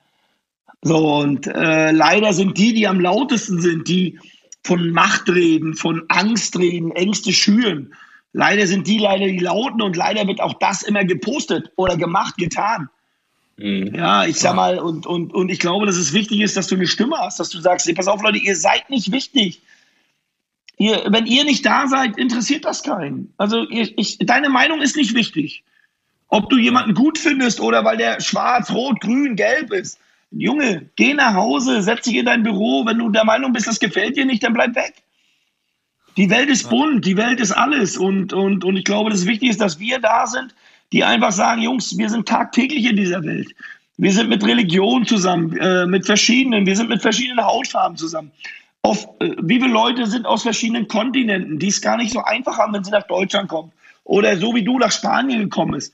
So, 0.82 1.16
und 1.16 1.48
äh, 1.48 1.90
leider 1.90 2.32
sind 2.32 2.56
die, 2.58 2.72
die 2.72 2.86
am 2.86 3.00
lautesten 3.00 3.60
sind, 3.60 3.88
die 3.88 4.20
von 4.62 4.90
Macht 4.90 5.28
reden, 5.28 5.74
von 5.74 6.04
Angst 6.08 6.56
reden, 6.58 6.92
Ängste 6.92 7.32
schüren. 7.32 7.92
Leider 8.32 8.66
sind 8.66 8.86
die 8.86 8.98
leider 8.98 9.26
die 9.26 9.38
Lauten 9.38 9.82
und 9.82 9.96
leider 9.96 10.26
wird 10.26 10.40
auch 10.40 10.54
das 10.60 10.82
immer 10.82 11.04
gepostet 11.04 11.72
oder 11.76 11.96
gemacht, 11.96 12.36
getan. 12.36 12.88
Mhm. 13.56 13.94
Ja, 13.94 14.26
ich 14.26 14.36
sag 14.36 14.54
mal, 14.54 14.78
und, 14.78 15.06
und, 15.06 15.32
und 15.32 15.48
ich 15.48 15.58
glaube, 15.58 15.86
dass 15.86 15.96
es 15.96 16.12
wichtig 16.12 16.40
ist, 16.40 16.56
dass 16.56 16.66
du 16.66 16.74
eine 16.74 16.86
Stimme 16.86 17.16
hast, 17.18 17.40
dass 17.40 17.48
du 17.48 17.58
sagst, 17.58 17.92
pass 17.94 18.06
auf, 18.06 18.22
Leute, 18.22 18.38
ihr 18.38 18.54
seid 18.54 18.90
nicht 18.90 19.10
wichtig. 19.10 19.62
Ihr, 20.78 21.04
wenn 21.08 21.26
ihr 21.26 21.44
nicht 21.44 21.64
da 21.64 21.86
seid, 21.86 22.18
interessiert 22.18 22.64
das 22.64 22.82
keinen. 22.82 23.32
Also 23.38 23.66
ich, 23.70 23.96
ich, 23.96 24.18
deine 24.18 24.48
Meinung 24.48 24.82
ist 24.82 24.96
nicht 24.96 25.14
wichtig. 25.14 25.64
Ob 26.28 26.50
du 26.50 26.58
jemanden 26.58 26.94
gut 26.94 27.18
findest 27.18 27.60
oder 27.60 27.84
weil 27.84 27.96
der 27.96 28.20
schwarz, 28.20 28.70
rot, 28.70 29.00
grün, 29.00 29.36
gelb 29.36 29.72
ist. 29.72 29.98
Junge, 30.32 30.90
geh 30.96 31.14
nach 31.14 31.34
Hause, 31.34 31.82
setz 31.82 32.02
dich 32.02 32.16
in 32.16 32.26
dein 32.26 32.42
Büro. 32.42 32.84
Wenn 32.84 32.98
du 32.98 33.08
der 33.08 33.24
Meinung 33.24 33.52
bist, 33.52 33.68
das 33.68 33.78
gefällt 33.78 34.16
dir 34.16 34.26
nicht, 34.26 34.42
dann 34.42 34.52
bleib 34.52 34.74
weg. 34.74 34.94
Die 36.16 36.30
Welt 36.30 36.48
ist 36.48 36.68
bunt, 36.68 37.04
die 37.04 37.16
Welt 37.16 37.40
ist 37.40 37.52
alles. 37.52 37.96
Und, 37.96 38.32
und, 38.32 38.64
und 38.64 38.76
ich 38.76 38.84
glaube, 38.84 39.10
das 39.10 39.26
Wichtige 39.26 39.50
ist, 39.50 39.60
dass 39.60 39.78
wir 39.78 39.98
da 39.98 40.26
sind, 40.26 40.54
die 40.92 41.04
einfach 41.04 41.32
sagen, 41.32 41.62
Jungs, 41.62 41.96
wir 41.96 42.08
sind 42.10 42.28
tagtäglich 42.28 42.84
in 42.84 42.96
dieser 42.96 43.22
Welt. 43.22 43.54
Wir 43.98 44.12
sind 44.12 44.28
mit 44.28 44.44
Religion 44.44 45.06
zusammen, 45.06 45.56
äh, 45.56 45.86
mit 45.86 46.04
verschiedenen, 46.04 46.66
wir 46.66 46.76
sind 46.76 46.88
mit 46.88 47.00
verschiedenen 47.00 47.44
Hautfarben 47.44 47.96
zusammen. 47.96 48.30
Auf, 48.86 49.08
äh, 49.18 49.30
wie 49.42 49.60
viele 49.60 49.72
Leute 49.72 50.06
sind 50.06 50.26
aus 50.26 50.42
verschiedenen 50.42 50.86
Kontinenten, 50.86 51.58
die 51.58 51.66
es 51.68 51.80
gar 51.80 51.96
nicht 51.96 52.12
so 52.12 52.20
einfach 52.20 52.58
haben, 52.58 52.72
wenn 52.72 52.84
sie 52.84 52.92
nach 52.92 53.06
Deutschland 53.08 53.48
kommen. 53.48 53.72
Oder 54.04 54.36
so 54.36 54.54
wie 54.54 54.62
du 54.62 54.78
nach 54.78 54.92
Spanien 54.92 55.40
gekommen 55.40 55.72
bist. 55.72 55.92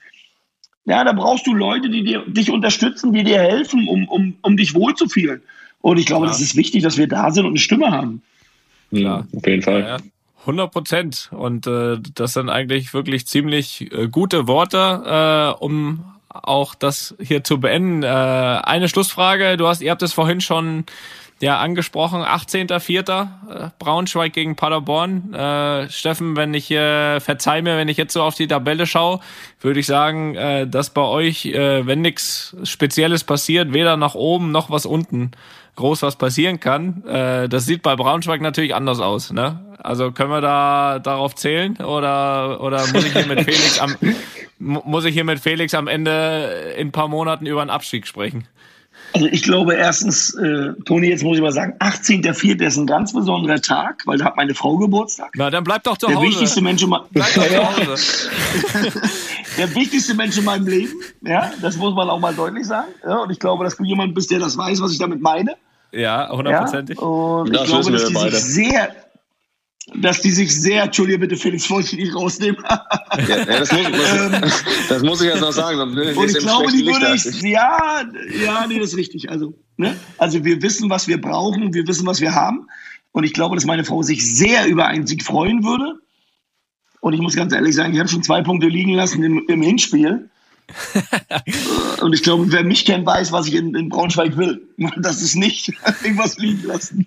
Ja, 0.85 1.03
da 1.03 1.11
brauchst 1.13 1.47
du 1.47 1.55
Leute, 1.55 1.89
die 1.89 2.03
dir, 2.03 2.23
dich 2.27 2.51
unterstützen, 2.51 3.11
die 3.11 3.23
dir 3.23 3.39
helfen, 3.39 3.87
um, 3.87 4.07
um, 4.07 4.35
um 4.43 4.57
dich 4.57 4.75
wohlzufühlen. 4.75 5.41
Und 5.81 5.97
ich 5.97 6.05
glaube, 6.05 6.25
Klar. 6.25 6.33
das 6.33 6.41
ist 6.41 6.55
wichtig, 6.55 6.83
dass 6.83 6.97
wir 6.97 7.07
da 7.07 7.31
sind 7.31 7.45
und 7.45 7.53
eine 7.53 7.59
Stimme 7.59 7.89
haben. 7.89 8.21
Ja, 8.91 9.25
auf 9.35 9.47
jeden 9.47 9.63
Fall. 9.63 9.79
Ja, 9.81 9.97
100 10.41 10.71
Prozent. 10.71 11.29
Und 11.31 11.65
äh, 11.65 11.97
das 12.13 12.33
sind 12.33 12.49
eigentlich 12.49 12.93
wirklich 12.93 13.25
ziemlich 13.25 13.91
äh, 13.91 14.07
gute 14.07 14.47
Worte, 14.47 15.55
äh, 15.57 15.63
um 15.63 16.03
auch 16.29 16.75
das 16.75 17.15
hier 17.19 17.43
zu 17.43 17.59
beenden. 17.59 18.03
Äh, 18.03 18.07
eine 18.07 18.87
Schlussfrage. 18.87 19.57
Du 19.57 19.67
hast, 19.67 19.81
ihr 19.81 19.89
habt 19.89 20.03
es 20.03 20.13
vorhin 20.13 20.41
schon 20.41 20.85
ja 21.39 21.59
angesprochen, 21.59 22.21
18.04. 22.21 23.21
Äh, 23.49 23.69
Braunschweig 23.79 24.33
gegen 24.33 24.55
Paderborn. 24.55 25.33
Äh, 25.33 25.89
Steffen, 25.89 26.35
wenn 26.35 26.53
ich 26.53 26.71
äh, 26.71 27.19
verzeih 27.19 27.61
mir, 27.61 27.77
wenn 27.77 27.89
ich 27.89 27.97
jetzt 27.97 28.13
so 28.13 28.21
auf 28.21 28.35
die 28.35 28.47
Tabelle 28.47 28.85
schaue, 28.85 29.19
würde 29.59 29.79
ich 29.79 29.85
sagen, 29.85 30.35
äh, 30.35 30.67
dass 30.67 30.91
bei 30.91 31.01
euch, 31.01 31.45
äh, 31.45 31.85
wenn 31.85 32.01
nichts 32.01 32.55
Spezielles 32.63 33.23
passiert, 33.23 33.73
weder 33.73 33.97
nach 33.97 34.15
oben 34.15 34.51
noch 34.51 34.69
was 34.69 34.85
unten 34.85 35.31
groß 35.75 36.03
was 36.03 36.15
passieren 36.15 36.59
kann. 36.59 37.03
Äh, 37.05 37.49
das 37.49 37.65
sieht 37.65 37.81
bei 37.81 37.95
Braunschweig 37.95 38.41
natürlich 38.41 38.75
anders 38.75 38.99
aus. 38.99 39.31
Ne? 39.31 39.59
Also 39.79 40.11
können 40.11 40.29
wir 40.29 40.41
da 40.41 40.99
darauf 40.99 41.35
zählen 41.35 41.77
oder 41.77 42.61
oder 42.61 42.85
muss 42.87 43.05
ich 43.05 43.13
hier 43.13 43.25
mit 43.25 43.41
Felix 43.45 43.79
am 43.79 43.95
muss 44.59 45.03
ich 45.03 45.13
hier 45.13 45.25
mit 45.25 45.39
Felix 45.39 45.73
am 45.73 45.87
Ende 45.87 46.73
in 46.77 46.87
ein 46.87 46.91
paar 46.91 47.07
Monaten 47.09 47.45
über 47.45 47.61
einen 47.61 47.69
Abstieg 47.69 48.07
sprechen? 48.07 48.47
Also 49.13 49.27
ich 49.27 49.43
glaube 49.43 49.75
erstens, 49.75 50.33
äh, 50.33 50.73
Toni, 50.85 51.07
jetzt 51.07 51.23
muss 51.23 51.37
ich 51.37 51.43
mal 51.43 51.51
sagen, 51.51 51.75
18.04. 51.79 52.65
ist 52.65 52.77
ein 52.77 52.87
ganz 52.87 53.13
besonderer 53.13 53.61
Tag, 53.61 54.01
weil 54.05 54.17
da 54.17 54.25
hat 54.25 54.35
meine 54.35 54.55
Frau 54.55 54.75
Geburtstag. 54.77 55.31
Na, 55.35 55.51
dann 55.51 55.63
bleib 55.63 55.83
doch 55.83 55.97
zu 55.97 56.07
der 56.07 56.15
Hause. 56.15 56.27
Wichtigste 56.27 56.61
Mensch 56.61 56.81
in 56.81 56.89
bleib 56.89 57.33
doch 57.33 57.47
zu 57.47 57.91
Hause. 57.91 58.29
der 59.57 59.75
wichtigste 59.75 60.15
Mensch 60.15 60.37
in 60.37 60.45
meinem 60.45 60.65
Leben, 60.65 60.93
ja, 61.21 61.51
das 61.61 61.77
muss 61.77 61.93
man 61.93 62.09
auch 62.09 62.19
mal 62.19 62.33
deutlich 62.33 62.65
sagen. 62.65 62.89
Ja, 63.03 63.19
und 63.19 63.29
ich 63.29 63.39
glaube, 63.39 63.63
dass 63.63 63.77
du 63.77 63.83
jemand 63.83 64.15
bist, 64.15 64.31
der 64.31 64.39
das 64.39 64.57
weiß, 64.57 64.81
was 64.81 64.91
ich 64.91 64.97
damit 64.97 65.21
meine. 65.21 65.55
Ja, 65.91 66.29
hundertprozentig. 66.31 66.99
Ja, 66.99 67.05
und 67.05 67.53
ich 67.53 67.63
glaube, 67.65 67.91
dass 67.91 68.05
die 68.05 68.15
sich 68.15 68.33
sehr, 68.43 68.95
dass 69.95 70.21
die 70.21 70.31
sich 70.31 70.53
sehr, 70.59 70.83
Entschuldige 70.83 71.19
bitte, 71.19 71.35
Felix, 71.35 71.69
wollte 71.69 71.95
ich 71.95 72.05
nicht 72.05 72.15
rausnehmen. 72.15 72.63
ja, 73.27 73.45
das, 73.45 73.71
muss, 73.71 73.91
das, 73.91 74.63
das, 74.89 75.03
muss 75.03 75.21
ich 75.21 75.27
jetzt 75.27 75.41
noch 75.41 75.51
sagen. 75.51 75.79
und 75.79 75.97
ich 75.97 76.37
glaube, 76.37 76.71
die 76.71 76.85
würde 76.85 77.13
ich, 77.15 77.41
ja, 77.41 78.03
ja, 78.43 78.65
nee, 78.67 78.79
das 78.79 78.89
ist 78.89 78.97
richtig. 78.97 79.29
Also, 79.29 79.53
ne? 79.77 79.97
also 80.17 80.43
wir 80.45 80.61
wissen, 80.61 80.89
was 80.89 81.07
wir 81.07 81.19
brauchen, 81.19 81.73
wir 81.73 81.87
wissen, 81.87 82.05
was 82.05 82.21
wir 82.21 82.33
haben. 82.33 82.67
Und 83.11 83.25
ich 83.25 83.33
glaube, 83.33 83.55
dass 83.55 83.65
meine 83.65 83.83
Frau 83.83 84.01
sich 84.01 84.35
sehr 84.35 84.67
über 84.67 84.87
einen 84.87 85.05
Sieg 85.05 85.23
freuen 85.23 85.63
würde. 85.63 85.99
Und 87.01 87.13
ich 87.13 87.19
muss 87.19 87.35
ganz 87.35 87.53
ehrlich 87.53 87.75
sagen, 87.75 87.93
ich 87.93 87.99
habe 87.99 88.09
schon 88.09 88.23
zwei 88.23 88.41
Punkte 88.41 88.67
liegen 88.67 88.93
lassen 88.93 89.23
im, 89.23 89.45
im 89.47 89.61
Hinspiel. 89.61 90.29
Und 92.01 92.13
ich 92.13 92.23
glaube, 92.23 92.51
wer 92.51 92.63
mich 92.63 92.85
kennt, 92.85 93.05
weiß, 93.05 93.33
was 93.33 93.47
ich 93.47 93.55
in, 93.55 93.75
in 93.75 93.89
Braunschweig 93.89 94.37
will. 94.37 94.61
Das 94.97 95.21
ist 95.21 95.35
nicht 95.35 95.71
irgendwas 96.03 96.37
liegen 96.37 96.63
lassen. 96.63 97.05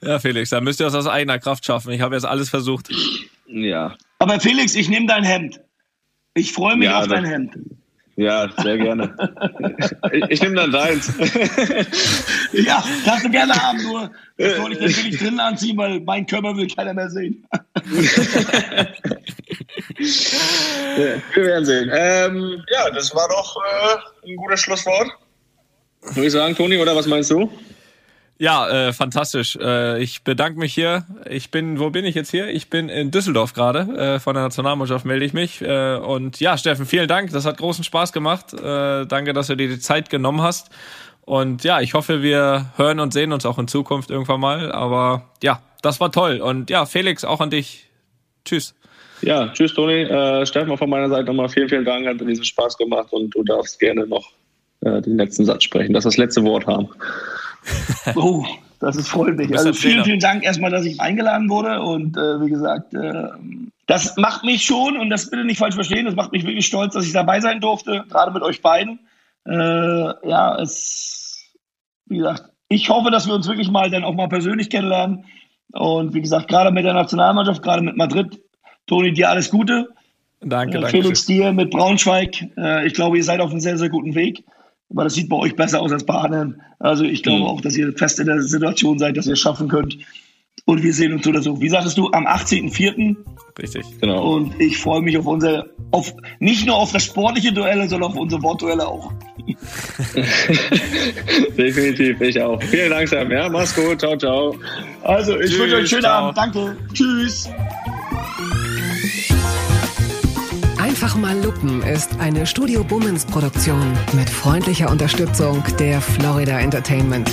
Ja, 0.00 0.18
Felix, 0.18 0.50
da 0.50 0.60
müsst 0.60 0.80
ihr 0.80 0.86
das 0.86 0.94
aus 0.94 1.06
eigener 1.06 1.38
Kraft 1.38 1.64
schaffen. 1.64 1.92
Ich 1.92 2.00
habe 2.00 2.14
jetzt 2.14 2.24
alles 2.24 2.48
versucht. 2.50 2.88
Ja. 3.46 3.96
Aber 4.18 4.38
Felix, 4.40 4.74
ich 4.74 4.88
nehme 4.88 5.06
dein 5.06 5.24
Hemd. 5.24 5.60
Ich 6.34 6.52
freue 6.52 6.76
mich 6.76 6.88
ja, 6.88 7.00
auf 7.00 7.08
dein 7.08 7.24
Hemd. 7.24 7.56
Ja, 8.18 8.48
sehr 8.62 8.78
gerne. 8.78 9.14
ich, 10.12 10.24
ich 10.28 10.42
nehme 10.42 10.56
dann 10.56 10.72
deins. 10.72 11.06
ja, 12.52 12.82
kannst 13.04 13.24
du 13.24 13.30
gerne 13.30 13.54
haben, 13.54 13.80
nur 13.80 14.10
das 14.36 14.56
soll 14.56 14.72
ich 14.72 14.80
natürlich 14.80 15.18
drin 15.18 15.38
anziehen, 15.38 15.76
weil 15.76 16.00
mein 16.00 16.26
Körper 16.26 16.56
will 16.56 16.66
keiner 16.66 16.94
mehr 16.94 17.08
sehen. 17.10 17.46
ja, 17.56 17.92
wir 21.34 21.44
werden 21.44 21.64
sehen. 21.64 21.90
Ähm, 21.92 22.64
ja, 22.72 22.90
das 22.90 23.14
war 23.14 23.28
doch 23.28 23.56
äh, 23.56 24.30
ein 24.30 24.36
gutes 24.36 24.62
Schlusswort. 24.62 25.10
Würde 26.02 26.26
ich 26.26 26.32
sagen, 26.32 26.56
Toni, 26.56 26.76
oder 26.76 26.96
was 26.96 27.06
meinst 27.06 27.30
du? 27.30 27.48
Ja, 28.40 28.68
äh, 28.68 28.92
fantastisch. 28.92 29.56
Äh, 29.60 30.00
ich 30.00 30.22
bedanke 30.22 30.60
mich 30.60 30.72
hier. 30.72 31.04
Ich 31.28 31.50
bin, 31.50 31.80
wo 31.80 31.90
bin 31.90 32.04
ich 32.04 32.14
jetzt 32.14 32.30
hier? 32.30 32.48
Ich 32.48 32.70
bin 32.70 32.88
in 32.88 33.10
Düsseldorf 33.10 33.52
gerade. 33.52 33.80
Äh, 33.96 34.20
von 34.20 34.34
der 34.34 34.44
Nationalmannschaft 34.44 35.04
melde 35.04 35.24
ich 35.24 35.32
mich. 35.32 35.60
Äh, 35.60 35.96
und 35.96 36.38
ja, 36.38 36.56
Steffen, 36.56 36.86
vielen 36.86 37.08
Dank. 37.08 37.32
Das 37.32 37.44
hat 37.44 37.58
großen 37.58 37.82
Spaß 37.82 38.12
gemacht. 38.12 38.54
Äh, 38.54 39.06
danke, 39.06 39.32
dass 39.32 39.48
du 39.48 39.56
dir 39.56 39.68
die 39.68 39.80
Zeit 39.80 40.08
genommen 40.08 40.40
hast. 40.40 40.70
Und 41.22 41.64
ja, 41.64 41.80
ich 41.80 41.94
hoffe, 41.94 42.22
wir 42.22 42.66
hören 42.76 43.00
und 43.00 43.12
sehen 43.12 43.32
uns 43.32 43.44
auch 43.44 43.58
in 43.58 43.66
Zukunft 43.66 44.10
irgendwann 44.10 44.40
mal. 44.40 44.70
Aber 44.70 45.24
ja, 45.42 45.60
das 45.82 45.98
war 45.98 46.12
toll. 46.12 46.40
Und 46.40 46.70
ja, 46.70 46.86
Felix, 46.86 47.24
auch 47.24 47.40
an 47.40 47.50
dich. 47.50 47.86
Tschüss. 48.44 48.76
Ja, 49.20 49.48
tschüss, 49.48 49.74
Toni. 49.74 50.02
Äh, 50.02 50.46
Steffen, 50.46 50.78
von 50.78 50.88
meiner 50.88 51.08
Seite 51.08 51.24
nochmal 51.24 51.48
vielen, 51.48 51.68
vielen 51.68 51.84
Dank. 51.84 52.06
Hat 52.06 52.20
riesen 52.22 52.44
Spaß 52.44 52.78
gemacht 52.78 53.08
und 53.10 53.34
du 53.34 53.42
darfst 53.42 53.80
gerne 53.80 54.06
noch 54.06 54.30
äh, 54.82 55.02
den 55.02 55.16
letzten 55.16 55.44
Satz 55.44 55.64
sprechen, 55.64 55.92
dass 55.92 56.04
das 56.04 56.16
letzte 56.16 56.44
Wort 56.44 56.68
haben. 56.68 56.88
Oh, 58.16 58.44
das 58.80 58.96
ist 58.96 59.08
freut 59.08 59.36
mich. 59.36 59.56
Also 59.56 59.72
vielen, 59.72 60.04
vielen 60.04 60.20
Dank 60.20 60.44
erstmal, 60.44 60.70
dass 60.70 60.84
ich 60.84 61.00
eingeladen 61.00 61.50
wurde. 61.50 61.80
Und 61.80 62.16
äh, 62.16 62.40
wie 62.40 62.50
gesagt, 62.50 62.94
äh, 62.94 63.28
das 63.86 64.16
macht 64.16 64.44
mich 64.44 64.64
schon, 64.64 64.96
und 64.96 65.10
das 65.10 65.30
bitte 65.30 65.44
nicht 65.44 65.58
falsch 65.58 65.74
verstehen, 65.74 66.06
das 66.06 66.14
macht 66.14 66.32
mich 66.32 66.44
wirklich 66.44 66.66
stolz, 66.66 66.94
dass 66.94 67.06
ich 67.06 67.12
dabei 67.12 67.40
sein 67.40 67.60
durfte, 67.60 68.04
gerade 68.08 68.32
mit 68.32 68.42
euch 68.42 68.62
beiden. 68.62 69.00
Äh, 69.46 70.28
ja, 70.28 70.56
es, 70.60 71.42
wie 72.06 72.18
gesagt, 72.18 72.44
ich 72.68 72.88
hoffe, 72.90 73.10
dass 73.10 73.26
wir 73.26 73.34
uns 73.34 73.48
wirklich 73.48 73.70
mal 73.70 73.90
dann 73.90 74.04
auch 74.04 74.14
mal 74.14 74.28
persönlich 74.28 74.70
kennenlernen. 74.70 75.24
Und 75.72 76.14
wie 76.14 76.20
gesagt, 76.20 76.48
gerade 76.48 76.70
mit 76.70 76.84
der 76.84 76.94
Nationalmannschaft, 76.94 77.62
gerade 77.62 77.82
mit 77.82 77.96
Madrid, 77.96 78.40
Toni, 78.86 79.12
dir 79.12 79.30
alles 79.30 79.50
Gute. 79.50 79.88
Danke, 80.40 80.78
äh, 80.78 80.80
danke. 80.80 81.02
Felix, 81.02 81.26
dir 81.26 81.52
mit 81.52 81.70
Braunschweig. 81.70 82.46
Äh, 82.56 82.86
ich 82.86 82.94
glaube, 82.94 83.16
ihr 83.16 83.24
seid 83.24 83.40
auf 83.40 83.50
einem 83.50 83.60
sehr, 83.60 83.76
sehr 83.76 83.88
guten 83.88 84.14
Weg. 84.14 84.44
Aber 84.90 85.04
das 85.04 85.14
sieht 85.14 85.28
bei 85.28 85.36
euch 85.36 85.54
besser 85.54 85.80
aus 85.80 85.92
als 85.92 86.04
bei 86.04 86.14
anderen. 86.14 86.62
Also 86.78 87.04
ich 87.04 87.22
glaube 87.22 87.40
mhm. 87.40 87.46
auch, 87.46 87.60
dass 87.60 87.76
ihr 87.76 87.92
fest 87.92 88.20
in 88.20 88.26
der 88.26 88.42
Situation 88.42 88.98
seid, 88.98 89.16
dass 89.16 89.26
ihr 89.26 89.34
es 89.34 89.40
schaffen 89.40 89.68
könnt. 89.68 89.98
Und 90.64 90.82
wir 90.82 90.92
sehen 90.92 91.14
uns 91.14 91.24
so 91.24 91.30
oder 91.30 91.40
so. 91.40 91.60
Wie 91.60 91.68
sagtest 91.68 91.96
du, 91.96 92.10
am 92.12 92.26
18.04. 92.26 93.16
Richtig, 93.58 93.86
genau. 94.00 94.34
Und 94.34 94.60
ich 94.60 94.76
freue 94.78 95.00
mich 95.00 95.16
auf 95.16 95.26
unser, 95.26 95.66
auf 95.90 96.12
nicht 96.40 96.66
nur 96.66 96.76
auf 96.76 96.92
das 96.92 97.04
sportliche 97.04 97.52
Duell, 97.52 97.88
sondern 97.88 98.10
auf 98.10 98.16
unsere 98.16 98.42
Wortduelle 98.42 98.86
auch. 98.86 99.12
Definitiv, 101.56 102.20
ich 102.20 102.40
auch. 102.40 102.62
Vielen 102.62 102.90
Dank, 102.90 103.08
Sam. 103.08 103.30
Ja, 103.30 103.48
mach's 103.48 103.74
gut. 103.74 104.00
Ciao, 104.00 104.16
ciao. 104.16 104.54
Also, 105.02 105.40
ich 105.40 105.58
wünsche 105.58 105.74
euch 105.74 105.78
einen 105.78 105.86
schönen 105.86 106.02
ciao. 106.02 106.24
Abend. 106.26 106.36
Danke. 106.36 106.76
Tschüss. 106.92 107.48
Einfach 110.88 111.16
mal 111.16 111.38
Lupen 111.44 111.82
ist 111.82 112.18
eine 112.18 112.46
Studio 112.46 112.82
Bummens 112.82 113.26
Produktion 113.26 113.92
mit 114.14 114.28
freundlicher 114.30 114.90
Unterstützung 114.90 115.62
der 115.78 116.00
Florida 116.00 116.58
Entertainment. 116.58 117.30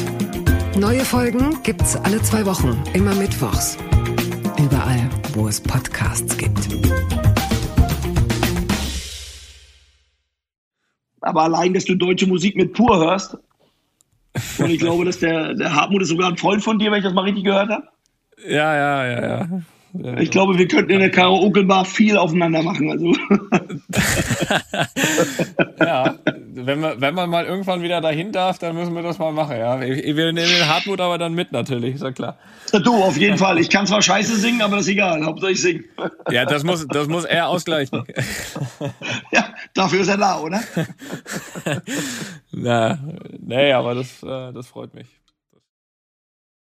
Neue 0.77 1.05
Folgen 1.05 1.63
gibt's 1.63 1.95
alle 1.95 2.21
zwei 2.21 2.45
Wochen, 2.45 2.77
immer 2.93 3.15
mittwochs. 3.15 3.77
Überall, 4.59 5.09
wo 5.33 5.47
es 5.47 5.61
Podcasts 5.61 6.37
gibt. 6.37 6.67
Aber 11.21 11.43
allein, 11.43 11.73
dass 11.73 11.85
du 11.85 11.95
deutsche 11.95 12.27
Musik 12.27 12.57
mit 12.57 12.73
pur 12.73 12.97
hörst, 12.97 13.37
und 14.57 14.69
ich 14.69 14.79
glaube, 14.79 15.05
dass 15.05 15.19
der, 15.19 15.53
der 15.53 15.73
Hartmut 15.73 16.01
ist 16.01 16.09
sogar 16.09 16.29
ein 16.29 16.37
Freund 16.37 16.61
von 16.61 16.77
dir, 16.77 16.91
wenn 16.91 16.97
ich 16.97 17.05
das 17.05 17.13
mal 17.13 17.23
richtig 17.23 17.45
gehört 17.45 17.69
habe. 17.69 17.87
Ja, 18.45 18.75
ja, 18.75 19.05
ja, 19.07 19.27
ja. 19.27 19.47
Ich 20.19 20.31
glaube, 20.31 20.57
wir 20.57 20.67
könnten 20.67 20.91
in 20.91 20.99
der 20.99 21.11
Karaoke-Bar 21.11 21.85
viel 21.85 22.17
aufeinander 22.17 22.61
machen. 22.63 22.91
Also. 22.91 23.13
ja, 25.79 26.15
wenn 26.25 26.81
wir, 26.81 26.99
wenn 27.01 27.13
man 27.13 27.29
mal 27.29 27.45
irgendwann 27.45 27.81
wieder 27.81 28.01
dahin 28.01 28.31
darf, 28.31 28.59
dann 28.59 28.75
müssen 28.75 28.93
wir 28.95 29.03
das 29.03 29.19
mal 29.19 29.31
machen, 29.31 29.57
ja. 29.57 29.79
Wir 29.79 30.33
nehmen 30.33 30.49
den 30.49 30.67
Hartmut 30.67 30.99
aber 31.01 31.17
dann 31.17 31.33
mit 31.33 31.51
natürlich, 31.51 31.95
ist 31.95 32.03
ja 32.03 32.11
klar. 32.11 32.37
Du, 32.71 32.95
auf 32.95 33.17
jeden 33.17 33.37
Fall. 33.37 33.59
Ich 33.59 33.69
kann 33.69 33.87
zwar 33.87 34.01
scheiße 34.01 34.35
singen, 34.37 34.61
aber 34.61 34.77
das 34.77 34.85
ist 34.85 34.91
egal. 34.91 35.23
Hauptsache 35.23 35.51
ich 35.51 35.61
singe. 35.61 35.83
Ja, 36.29 36.45
das 36.45 36.63
muss, 36.63 36.87
das 36.87 37.07
muss 37.07 37.25
er 37.25 37.47
ausgleichen. 37.47 38.03
Ja, 39.31 39.53
dafür 39.73 40.01
ist 40.01 40.07
er 40.07 40.17
da, 40.17 40.39
oder? 40.39 40.61
Na, 42.51 42.99
nee, 43.39 43.71
aber 43.71 43.95
das, 43.95 44.23
äh, 44.23 44.53
das 44.53 44.67
freut 44.67 44.93
mich. 44.93 45.07